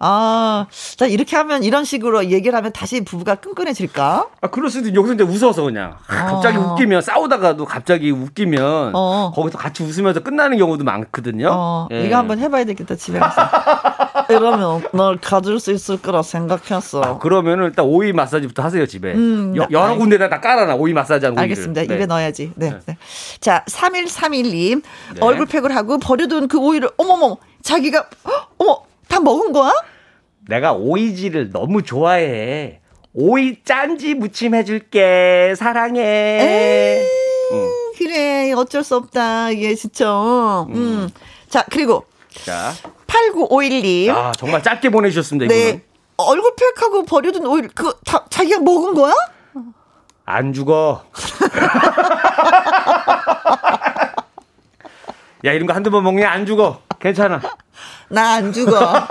아, 0.00 0.66
자 0.96 1.06
이렇게 1.06 1.36
하면 1.36 1.62
이런 1.64 1.84
식으로 1.84 2.26
얘기를 2.26 2.56
하면 2.56 2.72
다시 2.72 3.04
부부가 3.04 3.36
끈끈해질까? 3.36 4.26
아, 4.40 4.46
그럴 4.48 4.70
수도 4.70 4.94
여기서 4.94 5.14
이제 5.14 5.24
웃어서 5.24 5.62
그냥 5.62 5.96
아, 6.08 6.26
갑자기 6.26 6.58
어. 6.58 6.72
웃기면 6.72 7.02
싸우다가도 7.02 7.64
갑자기 7.64 8.10
웃기면 8.10 8.92
어. 8.94 9.32
거기서 9.34 9.58
같이 9.58 9.82
웃으면서 9.82 10.20
끝나는 10.20 10.58
경우도 10.58 10.84
많거든요. 10.84 11.48
어. 11.52 11.88
예. 11.92 12.06
이거 12.06 12.16
한번 12.16 12.38
해봐야 12.38 12.64
되겠다 12.64 12.94
집에 12.94 13.18
가서. 13.18 13.42
이러면 14.28 14.82
널 14.92 15.18
가질 15.18 15.60
수 15.60 15.72
있을 15.72 16.00
거라 16.00 16.22
생각했어. 16.22 17.00
아, 17.00 17.18
그러면은 17.18 17.66
일단 17.66 17.84
오이 17.84 18.12
마사지부터 18.12 18.62
하세요 18.62 18.84
집에. 18.86 19.12
음, 19.12 19.54
여, 19.56 19.66
러 19.70 19.96
군데다 19.96 20.28
다 20.28 20.40
깔아놔 20.40 20.74
오이 20.74 20.92
마사지하는 20.92 21.38
알겠습니다. 21.38 21.82
네. 21.82 21.94
입에 21.94 22.06
넣어야지. 22.06 22.52
네. 22.56 22.70
네. 22.70 22.78
네. 22.86 22.96
자 23.40 23.64
3131님 23.76 24.82
네. 25.14 25.20
얼굴팩을 25.20 25.74
하고 25.74 25.98
버려둔 25.98 26.48
그 26.48 26.58
오이를 26.58 26.88
어머머 26.96 27.36
자기가 27.62 28.08
어머 28.58 28.82
다 29.08 29.20
먹은 29.20 29.52
거야? 29.52 29.72
내가 30.48 30.72
오이지를 30.72 31.50
너무 31.50 31.82
좋아해. 31.82 32.80
오이 33.12 33.62
짠지 33.64 34.14
무침 34.14 34.54
해줄게. 34.54 35.54
사랑해. 35.56 37.02
응. 37.52 37.70
그래 37.96 38.52
어쩔 38.52 38.84
수 38.84 38.96
없다. 38.96 39.50
이게 39.50 39.74
진짜. 39.74 40.62
음. 40.68 40.74
음. 40.74 41.08
자 41.48 41.64
그리고 41.70 42.06
자 42.44 42.72
8951님. 43.06 44.10
아 44.10 44.32
정말 44.32 44.62
짧게 44.62 44.90
보내주셨습니다. 44.90 45.52
네. 45.52 45.60
이거는. 45.60 45.82
얼굴팩하고 46.18 47.04
버려둔 47.04 47.46
오이 47.46 47.62
그 47.74 47.92
다, 48.04 48.24
자기가 48.30 48.60
먹은 48.60 48.94
거야? 48.94 49.12
안 50.24 50.52
죽어. 50.52 51.04
야, 55.44 55.52
이런 55.52 55.66
거 55.66 55.74
한두 55.74 55.90
번 55.90 56.02
먹냐? 56.04 56.28
안 56.30 56.46
죽어. 56.46 56.80
괜찮아. 56.98 57.40
나 58.08 58.34
안 58.36 58.52
죽어. 58.52 58.78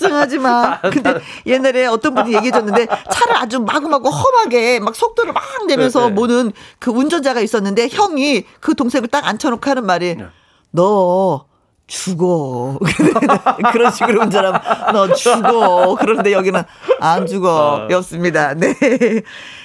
걱정하지 0.00 0.38
마. 0.38 0.80
근데 0.80 1.20
옛날에 1.46 1.86
어떤 1.86 2.14
분이 2.14 2.34
얘기해 2.34 2.50
줬는데 2.52 2.86
차를 3.10 3.36
아주 3.36 3.60
마구마구 3.60 4.08
험하게 4.08 4.80
막 4.80 4.94
속도를 4.94 5.32
막 5.32 5.42
내면서 5.66 6.00
네, 6.00 6.06
네. 6.08 6.12
모는 6.12 6.52
그 6.78 6.90
운전자가 6.90 7.40
있었는데 7.40 7.88
형이 7.90 8.44
그 8.60 8.74
동생을 8.74 9.08
딱 9.08 9.26
앉혀놓고 9.26 9.68
하는 9.70 9.86
말이 9.86 10.16
네. 10.16 10.26
너 10.70 11.46
죽어. 11.86 12.78
그런 13.72 13.90
식으로 13.90 14.22
운전하면 14.22 14.60
너 14.92 15.12
죽어. 15.14 15.96
그런데 15.98 16.32
여기는 16.32 16.62
안 17.00 17.26
죽어. 17.26 17.86
어. 17.86 17.88
였습니다. 17.90 18.54
네. 18.54 18.74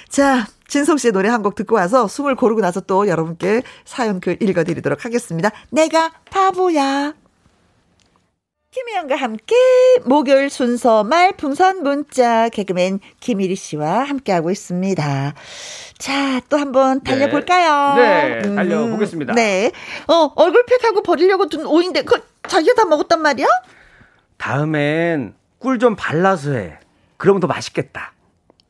자, 0.08 0.46
진성 0.68 0.96
씨의 0.96 1.12
노래 1.12 1.28
한 1.28 1.42
곡 1.42 1.54
듣고 1.54 1.76
와서 1.76 2.08
숨을 2.08 2.34
고르고 2.34 2.60
나서 2.60 2.80
또 2.80 3.06
여러분께 3.08 3.62
사연 3.84 4.20
글 4.20 4.36
읽어드리도록 4.42 5.04
하겠습니다. 5.04 5.50
내가 5.70 6.10
바보야. 6.30 7.14
김혜영과 8.72 9.16
함께 9.16 9.54
목요일 10.04 10.50
순서 10.50 11.02
말 11.04 11.32
풍선 11.32 11.82
문자 11.82 12.48
개그맨 12.50 13.00
김일희 13.20 13.54
씨와 13.56 14.04
함께하고 14.04 14.50
있습니다. 14.50 15.34
자, 15.98 16.40
또 16.50 16.58
한번 16.58 17.00
네. 17.02 17.10
달려볼까요? 17.12 17.94
네, 17.94 18.40
네 18.42 18.54
달려보겠습니다. 18.54 19.32
음, 19.32 19.34
네. 19.34 19.72
어, 20.08 20.30
얼굴팩하고 20.36 21.02
버리려고 21.02 21.48
둔 21.48 21.64
오인데, 21.64 22.02
그 22.02 22.20
자기가 22.48 22.74
다 22.74 22.84
먹었단 22.84 23.22
말이야? 23.22 23.46
다음엔 24.36 25.34
꿀 25.58 25.78
좀 25.78 25.96
발라서 25.96 26.52
해. 26.52 26.78
그러면 27.16 27.40
더 27.40 27.46
맛있겠다. 27.46 28.12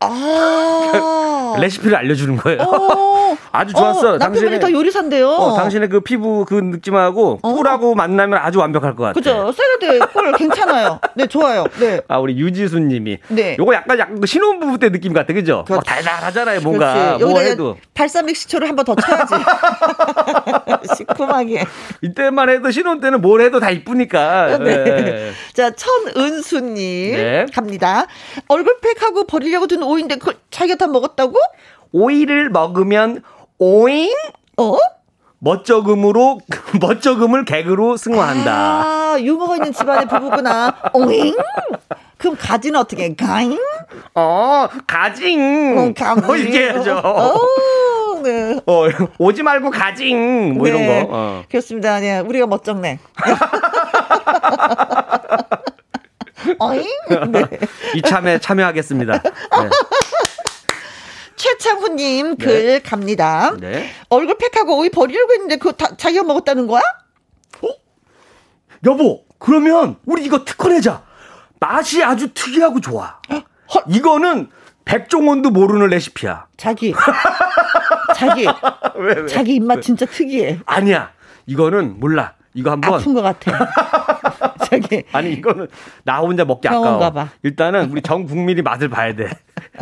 아. 0.01 1.55
레시피를 1.59 1.97
알려주는 1.97 2.37
거예요. 2.37 2.61
어. 2.63 3.17
아주 3.53 3.73
좋았어. 3.73 4.15
어, 4.15 4.19
당신이 4.19 4.61
더 4.61 4.71
요리사인데요. 4.71 5.29
어, 5.31 5.57
당신의 5.57 5.89
그 5.89 6.01
피부 6.01 6.45
그 6.47 6.55
느낌하고 6.55 7.39
어. 7.43 7.55
꿀하고 7.55 7.95
만나면 7.95 8.39
아주 8.43 8.59
완벽할 8.59 8.95
것 8.95 9.05
같아요. 9.05 9.15
그죠. 9.15 9.53
샐러드 9.53 10.13
꿀 10.13 10.33
괜찮아요. 10.33 11.01
네, 11.15 11.27
좋아요. 11.27 11.65
네. 11.81 12.01
아, 12.09 12.19
우리 12.19 12.37
유지수 12.37 12.79
님이. 12.81 13.19
네. 13.29 13.57
요거 13.59 13.73
약간 13.75 13.99
약간 13.99 14.21
그 14.21 14.27
신혼부부 14.27 14.79
때 14.79 14.91
느낌 14.91 15.13
같아. 15.15 15.33
그죠? 15.33 15.65
막 15.69 15.83
달달하잖아요, 15.85 16.61
뭔가. 16.61 17.17
뭐 17.19 17.41
해도. 17.41 17.77
발사믹 17.95 18.37
식초를 18.37 18.69
한 18.69 18.77
번 18.77 18.85
더 18.85 18.95
쳐야지. 18.95 19.35
시큼하게. 20.97 21.65
이때만 22.03 22.49
해도 22.51 22.71
신혼 22.71 23.01
때는 23.01 23.21
뭘 23.23 23.41
해도 23.41 23.59
다 23.59 23.71
이쁘니까. 23.71 24.59
네. 24.59 24.85
네. 24.85 25.31
자, 25.55 25.71
천은수 25.71 26.61
님. 26.61 27.17
네. 27.17 27.47
갑니다. 27.55 28.07
얼굴팩하고 28.49 29.25
버리려고 29.27 29.67
든 29.67 29.83
오이인데 29.87 30.17
그걸 30.17 30.37
자기가 30.51 30.77
다 30.77 30.87
먹었다고? 30.87 31.37
오이를 31.93 32.51
먹으면 32.51 33.23
오잉? 33.59 34.13
어? 34.59 34.77
멋쩍음으로 35.39 36.41
멋쩍음을 36.81 37.45
개그로 37.45 37.97
승화한다. 37.97 38.53
아, 38.53 39.17
유머가 39.21 39.57
있는 39.57 39.73
집안의 39.73 40.07
부부구나. 40.09 40.75
오잉? 40.95 41.37
그럼 42.19 42.37
가지는 42.39 42.81
어떻게? 42.81 43.15
가잉? 43.15 43.59
어, 44.15 44.69
가징. 44.87 45.79
어, 45.79 45.93
가징. 45.95 46.27
뭐 46.27 46.37
이렇게 46.37 46.71
해야죠. 46.71 46.97
어, 47.05 47.39
네. 48.23 48.59
어, 48.67 48.85
오지 49.19 49.43
말고 49.43 49.71
가징. 49.71 50.55
뭐 50.55 50.65
네. 50.67 50.71
이런 50.71 50.87
거. 50.87 51.09
어. 51.11 51.43
그렇습니다. 51.49 52.01
네, 52.01 52.21
우리가 52.21 52.47
멋쩍네. 52.47 52.99
어잉? 56.59 56.85
네. 57.33 57.43
이참에 57.95 58.39
참여하겠습니다. 58.39 59.13
네. 59.23 59.31
최창훈님 61.37 62.37
글 62.37 62.67
네. 62.67 62.79
갑니다. 62.81 63.55
네. 63.59 63.91
얼굴 64.09 64.37
팩하고 64.39 64.79
오이 64.79 64.91
버리려고 64.91 65.33
했는데 65.33 65.57
그거 65.57 65.73
다 65.73 65.97
자기가 65.97 66.25
먹었다는 66.25 66.67
거야? 66.67 66.83
어? 67.63 67.69
여보, 68.85 69.25
그러면 69.39 69.97
우리 70.07 70.25
이거 70.25 70.45
특허 70.45 70.69
내자. 70.69 71.03
맛이 71.61 72.03
아주 72.03 72.33
특이하고 72.35 72.81
좋아. 72.81 73.19
헐. 73.31 73.83
이거는 73.89 74.51
백종원도 74.85 75.51
모르는 75.51 75.89
레시피야. 75.89 76.47
자기. 76.57 76.95
자기. 78.15 78.47
왜, 78.97 79.15
왜? 79.15 79.27
자기 79.27 79.55
입맛 79.57 79.83
진짜 79.83 80.07
특이해. 80.07 80.61
아니야. 80.65 81.11
이거는 81.47 81.99
몰라. 81.99 82.35
이거 82.55 82.71
한번 82.71 82.95
아픈 82.95 83.13
것 83.13 83.23
같아. 83.23 83.53
저기 84.67 85.05
아니 85.13 85.33
이거는 85.33 85.69
나 86.05 86.19
혼자 86.19 86.45
먹기 86.45 86.69
아까워. 86.69 87.11
봐. 87.11 87.31
일단은 87.43 87.91
우리 87.91 88.03
전 88.07 88.27
국민이 88.27 88.63
맛을 88.63 88.89
봐야 88.89 89.15
돼. 89.15 89.29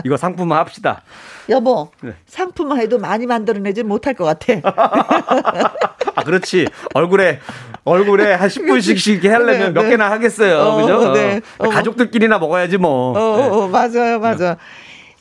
이거 0.04 0.16
상품화 0.16 0.58
합시다. 0.58 1.02
여보, 1.48 1.90
네. 2.00 2.14
상품화 2.26 2.76
해도 2.76 2.98
많이 2.98 3.26
만들어내지 3.26 3.82
못할 3.82 4.14
것 4.14 4.24
같아. 4.24 4.54
아, 6.14 6.22
그렇지. 6.24 6.66
얼굴에, 6.94 7.40
얼굴에 7.84 8.32
한 8.34 8.48
10분씩 8.48 9.12
이렇게 9.12 9.28
하려면 9.28 9.58
네, 9.58 9.70
몇 9.70 9.82
네. 9.82 9.90
개나 9.90 10.10
하겠어요. 10.10 10.58
어, 10.58 10.76
그죠? 10.80 11.12
네. 11.12 11.40
어. 11.58 11.68
가족들끼리나 11.68 12.38
먹어야지 12.38 12.78
뭐. 12.78 13.12
어, 13.12 13.20
어, 13.20 13.64
어 13.64 13.68
맞아요, 13.68 14.18
맞아. 14.20 14.56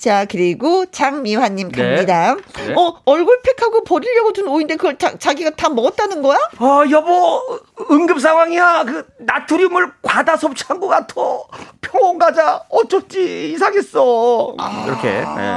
자, 0.04 0.26
그리고 0.26 0.86
장미화님 0.88 1.72
네. 1.72 1.82
갑니다. 1.82 2.36
네. 2.58 2.68
네. 2.68 2.74
어, 2.76 3.00
얼굴팩하고 3.06 3.86
버리려고 3.86 4.34
둔 4.34 4.50
오인데 4.50 4.76
그걸 4.76 4.98
자, 4.98 5.18
자기가 5.18 5.52
다 5.52 5.70
먹었다는 5.70 6.22
거야? 6.22 6.38
아, 6.58 6.84
여보, 6.92 7.40
응급 7.90 8.20
상황이야. 8.20 8.84
그, 8.84 9.06
나트륨을 9.20 9.94
과다 10.02 10.36
섭취한 10.36 10.82
것 10.82 10.90
같아. 10.90 11.16
병원 11.80 12.18
가자. 12.18 12.62
어쩔지 12.68 13.54
이상했어. 13.54 14.56
아, 14.58 14.84
이렇게. 14.86 15.08
네. 15.10 15.56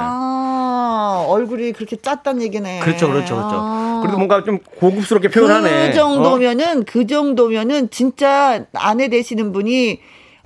얼굴이 1.29 1.73
그렇게 1.73 1.97
짰단 1.97 2.41
얘기네. 2.41 2.79
그렇죠, 2.85 3.09
그렇죠, 3.09 3.35
그렇죠. 3.35 3.57
아. 3.59 3.99
그래도 4.01 4.17
뭔가 4.17 4.45
좀 4.45 4.61
고급스럽게 4.79 5.29
표현하네. 5.29 5.89
그 5.89 5.95
정도면은, 5.97 6.81
어? 6.83 6.85
그 6.87 7.09
정도면은 7.09 7.91
진짜 7.91 8.65
아내 8.75 9.09
되시는 9.09 9.53
분이 9.53 9.99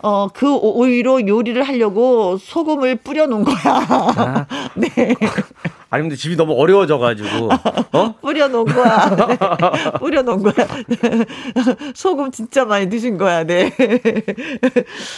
어, 0.02 0.28
그 0.28 0.55
오이로 0.56 1.27
요리를 1.27 1.62
하려고 1.62 2.39
소금을 2.39 2.97
뿌려 2.97 3.27
놓은 3.27 3.44
거야. 3.44 3.56
아. 3.64 4.47
네. 4.74 4.89
아니 5.90 6.02
근데 6.05 6.16
집이 6.16 6.36
너무 6.36 6.55
어려워져 6.55 6.98
가지고 6.98 7.51
어? 7.93 8.14
뿌려 8.22 8.48
놓은 8.48 8.64
거야. 8.66 9.09
네. 9.16 9.39
뿌려 9.98 10.22
놓은 10.22 10.43
거야. 10.43 10.66
소금 11.94 12.31
진짜 12.31 12.64
많이 12.64 12.89
드신 12.89 13.18
거야. 13.18 13.44
네. 13.44 13.72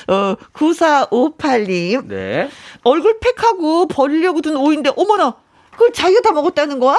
어 0.08 0.34
9458님. 0.54 2.06
네. 2.08 2.48
얼굴 2.82 3.18
팩하고 3.20 3.86
버리려고 3.86 4.40
둔 4.40 4.56
오이인데 4.56 4.90
어머나 4.96 5.34
그걸 5.72 5.92
자기가 5.92 6.20
다 6.22 6.32
먹었다는 6.32 6.80
거야? 6.80 6.96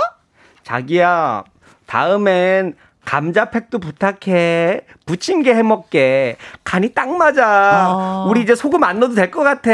자기야 0.64 1.44
다음엔 1.88 2.76
감자팩도 3.06 3.80
부탁해. 3.80 4.82
부침개 5.06 5.54
해먹게. 5.54 6.38
간이 6.64 6.94
딱 6.94 7.10
맞아. 7.10 7.46
아. 7.46 8.26
우리 8.28 8.42
이제 8.42 8.56
소금 8.56 8.84
안 8.84 9.00
넣어도 9.00 9.16
될 9.16 9.30
것 9.32 9.44
같아. 9.44 9.72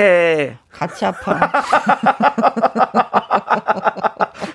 같이 0.80 1.06
아파. 1.06 1.38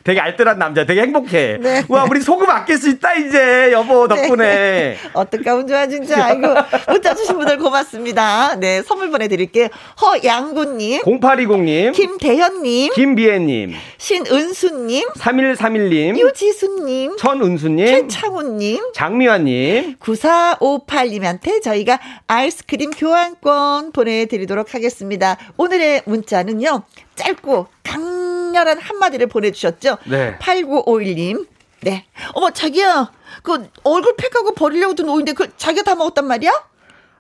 되게 0.05 0.21
알뜰한 0.21 0.59
남자, 0.59 0.85
되게 0.85 1.01
행복해. 1.01 1.59
네. 1.61 1.83
와, 1.89 2.05
우리 2.05 2.21
소금 2.21 2.49
아낄 2.51 2.77
수 2.77 2.91
있다, 2.91 3.15
이제, 3.15 3.73
여보, 3.73 4.07
네. 4.07 4.15
덕분에. 4.15 4.45
네. 4.45 4.99
어떨까, 5.15 5.55
운 5.55 5.67
좋아, 5.67 5.87
진짜. 5.87 6.27
아이고, 6.27 6.47
문자 6.89 7.15
주신 7.15 7.39
분들 7.39 7.57
고맙습니다. 7.57 8.57
네, 8.57 8.83
선물 8.83 9.11
보내드릴게요. 9.11 9.69
허양구님. 10.03 11.03
0820님. 11.03 11.93
김대현님. 11.95 12.93
김비애님. 12.93 13.75
신은수님. 13.97 15.09
3131님. 15.17 16.19
유지수님. 16.19 17.17
천은수님. 17.17 17.87
최창훈님. 17.87 18.93
장미화님. 18.93 19.97
9458님한테 20.01 21.63
저희가 21.63 21.99
아이스크림 22.27 22.91
교환권 22.91 23.93
보내드리도록 23.93 24.75
하겠습니다. 24.75 25.39
오늘의 25.57 26.03
문자는요, 26.15 26.83
짧고 27.17 27.67
강렬한 27.83 28.79
한마디를 28.79 29.27
보내주셨죠? 29.27 29.99
네. 30.05 30.39
8951님. 30.39 31.47
네. 31.83 32.07
어머, 32.33 32.51
자기야, 32.51 33.11
그 33.43 33.69
얼굴 33.83 34.15
팩하고 34.17 34.55
버리려고 34.55 34.95
둔 34.95 35.09
오인데 35.09 35.33
그 35.33 35.55
자기가 35.57 35.83
다 35.83 35.95
먹었단 35.95 36.27
말이야? 36.27 36.51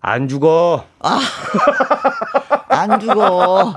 안 0.00 0.28
죽어. 0.28 0.84
아, 1.00 1.20
안 2.68 3.00
죽어. 3.00 3.74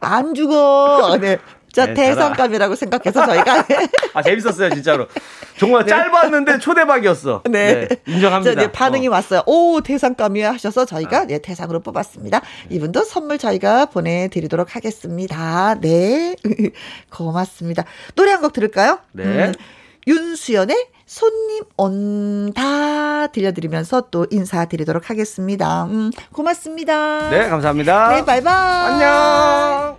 안 0.00 0.34
죽어. 0.34 1.16
네. 1.20 1.38
자, 1.72 1.86
네, 1.86 1.94
대상감이라고 1.94 2.74
생각해서 2.74 3.24
저희가. 3.26 3.64
아, 4.14 4.22
재밌었어요, 4.22 4.70
진짜로. 4.70 5.06
정말 5.58 5.84
네. 5.84 5.90
짧았는데 5.90 6.58
초대박이었어. 6.58 7.42
네. 7.50 7.88
네 7.88 7.96
인정합니다. 8.06 8.54
자, 8.54 8.60
네, 8.60 8.72
반응이 8.72 9.08
어. 9.08 9.10
왔어요. 9.12 9.42
오, 9.46 9.80
대상감이야 9.80 10.52
하셔서 10.52 10.84
저희가 10.84 11.18
아. 11.20 11.24
네, 11.26 11.38
대상으로 11.40 11.80
뽑았습니다. 11.80 12.40
이분도 12.70 13.04
선물 13.04 13.38
저희가 13.38 13.86
보내드리도록 13.86 14.74
하겠습니다. 14.76 15.76
네. 15.80 16.34
고맙습니다. 17.12 17.84
노래 18.14 18.32
한 18.32 18.38
곡 18.42 18.52
들을까요? 18.52 19.00
네. 19.12 19.24
음, 19.24 19.52
윤수연의 20.06 20.86
손님 21.06 21.64
온다 21.76 23.26
들려드리면서 23.28 24.08
또 24.10 24.26
인사드리도록 24.30 25.10
하겠습니다. 25.10 25.84
음, 25.84 26.10
고맙습니다. 26.32 27.30
네, 27.30 27.48
감사합니다. 27.48 28.08
네, 28.14 28.24
바이바이. 28.24 28.92
안녕. 28.92 29.96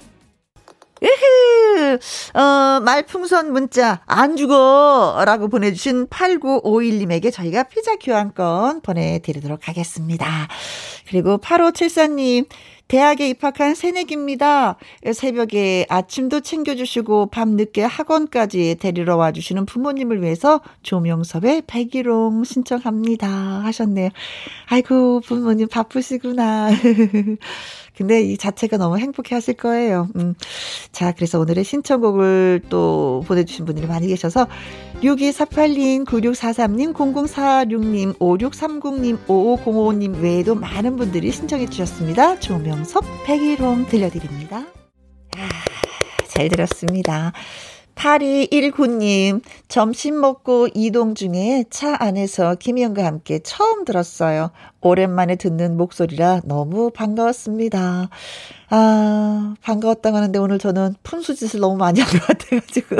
으흐, 1.01 1.97
어, 2.37 2.79
말풍선 2.81 3.53
문자, 3.53 4.01
안 4.05 4.35
죽어! 4.35 5.23
라고 5.25 5.47
보내주신 5.47 6.07
8951님에게 6.07 7.31
저희가 7.31 7.63
피자 7.63 7.95
교환권 7.95 8.81
보내드리도록 8.81 9.67
하겠습니다. 9.67 10.47
그리고 11.07 11.37
8574님, 11.37 12.47
대학에 12.89 13.29
입학한 13.29 13.75
새내기입니다. 13.75 14.75
새벽에 15.13 15.85
아침도 15.89 16.41
챙겨주시고 16.41 17.27
밤늦게 17.27 17.83
학원까지 17.83 18.77
데리러 18.79 19.15
와주시는 19.15 19.67
부모님을 19.67 20.23
위해서 20.23 20.59
조명섭의 20.81 21.63
백일홍 21.67 22.43
신청합니다. 22.43 23.27
하셨네요. 23.27 24.09
아이고, 24.69 25.21
부모님 25.21 25.67
바쁘시구나. 25.67 26.71
근데 27.99 28.21
이 28.21 28.37
자체가 28.37 28.77
너무 28.77 28.97
행복해 28.97 29.35
하실 29.35 29.55
거예요. 29.55 30.07
음. 30.15 30.33
자, 30.93 31.11
그래서 31.11 31.37
오늘의 31.37 31.65
신청곡을 31.65 32.61
또 32.69 33.25
보내주신 33.27 33.65
분들이 33.65 33.87
많이 33.87 34.07
계셔서 34.07 34.47
6248님, 35.01 36.05
9643님, 36.05 36.93
0046님, 36.93 38.17
5630님, 38.17 39.25
5505님 39.27 40.21
외에도 40.21 40.55
많은 40.55 40.95
분들이 40.95 41.29
신청해 41.29 41.67
주셨습니다. 41.67 42.39
조명섭 42.39 43.03
백일홍 43.25 43.87
들려드립니다. 43.87 44.59
아, 45.37 45.49
잘 46.29 46.47
들었습니다. 46.47 47.33
8219님, 47.99 49.41
점심 49.67 50.21
먹고 50.21 50.69
이동 50.73 51.15
중에 51.15 51.65
차 51.69 51.97
안에서 51.99 52.55
김희영과 52.55 53.03
함께 53.05 53.39
처음 53.43 53.83
들었어요. 53.83 54.51
오랜만에 54.79 55.35
듣는 55.35 55.75
목소리라 55.75 56.39
너무 56.45 56.91
반가웠습니다. 56.91 58.09
아, 58.69 59.55
반가웠다고 59.61 60.15
하는데 60.15 60.39
오늘 60.39 60.59
저는 60.59 60.95
푼수짓을 61.03 61.59
너무 61.59 61.75
많이 61.75 61.99
한 61.99 62.09
것 62.09 62.25
같아가지고. 62.25 62.95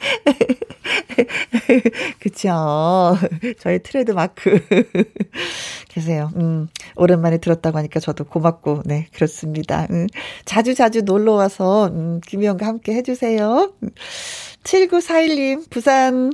그쵸. 2.20 3.16
저희 3.58 3.82
트레드 3.82 4.12
마크. 4.12 4.60
계세요. 5.90 6.30
음, 6.36 6.68
오랜만에 6.96 7.38
들었다고 7.38 7.76
하니까 7.78 8.00
저도 8.00 8.24
고맙고, 8.24 8.82
네, 8.86 9.08
그렇습니다. 9.12 9.86
음, 9.90 10.06
자주 10.44 10.74
자주 10.74 11.02
놀러 11.02 11.32
와서, 11.34 11.88
음, 11.88 12.20
김희영과 12.26 12.66
함께 12.66 12.94
해주세요. 12.94 13.72
7941님, 14.62 15.68
부산 15.68 16.32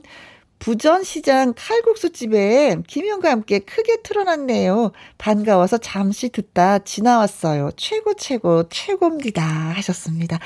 부전시장 0.58 1.52
칼국수집에 1.56 2.76
김영과 2.86 3.30
함께 3.30 3.58
크게 3.58 4.02
틀어놨네요. 4.02 4.92
반가워서 5.18 5.78
잠시 5.78 6.28
듣다 6.30 6.78
지나왔어요. 6.80 7.70
최고, 7.76 8.14
최고, 8.14 8.68
최고입니다. 8.68 9.42
하셨습니다. 9.42 10.38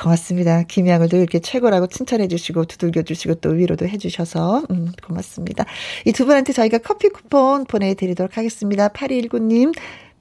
고맙습니다. 0.00 0.64
김양을 0.64 1.08
늘 1.08 1.20
이렇게 1.20 1.38
최고라고 1.38 1.86
칭찬해주시고, 1.86 2.64
두들겨주시고, 2.64 3.36
또 3.36 3.50
위로도 3.50 3.86
해주셔서, 3.86 4.64
음, 4.70 4.92
고맙습니다. 5.06 5.64
이 6.06 6.12
두 6.12 6.26
분한테 6.26 6.52
저희가 6.52 6.78
커피 6.78 7.08
쿠폰 7.08 7.64
보내드리도록 7.64 8.36
하겠습니다. 8.36 8.88
8219님, 8.88 9.74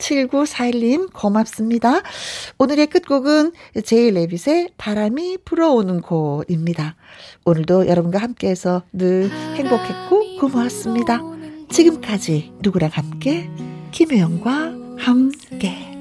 7941님, 0.03 1.11
고맙습니다. 1.13 2.01
오늘의 2.57 2.87
끝곡은 2.87 3.53
제일 3.85 4.15
레빗의 4.15 4.71
바람이 4.77 5.39
불어오는 5.45 6.01
곳입니다. 6.01 6.95
오늘도 7.45 7.87
여러분과 7.87 8.19
함께해서 8.19 8.83
늘 8.91 9.29
행복했고 9.31 10.39
고마웠습니다. 10.39 11.21
지금까지 11.69 12.51
누구랑 12.61 12.89
함께? 12.93 13.49
김혜영과 13.91 14.73
함께. 14.97 15.92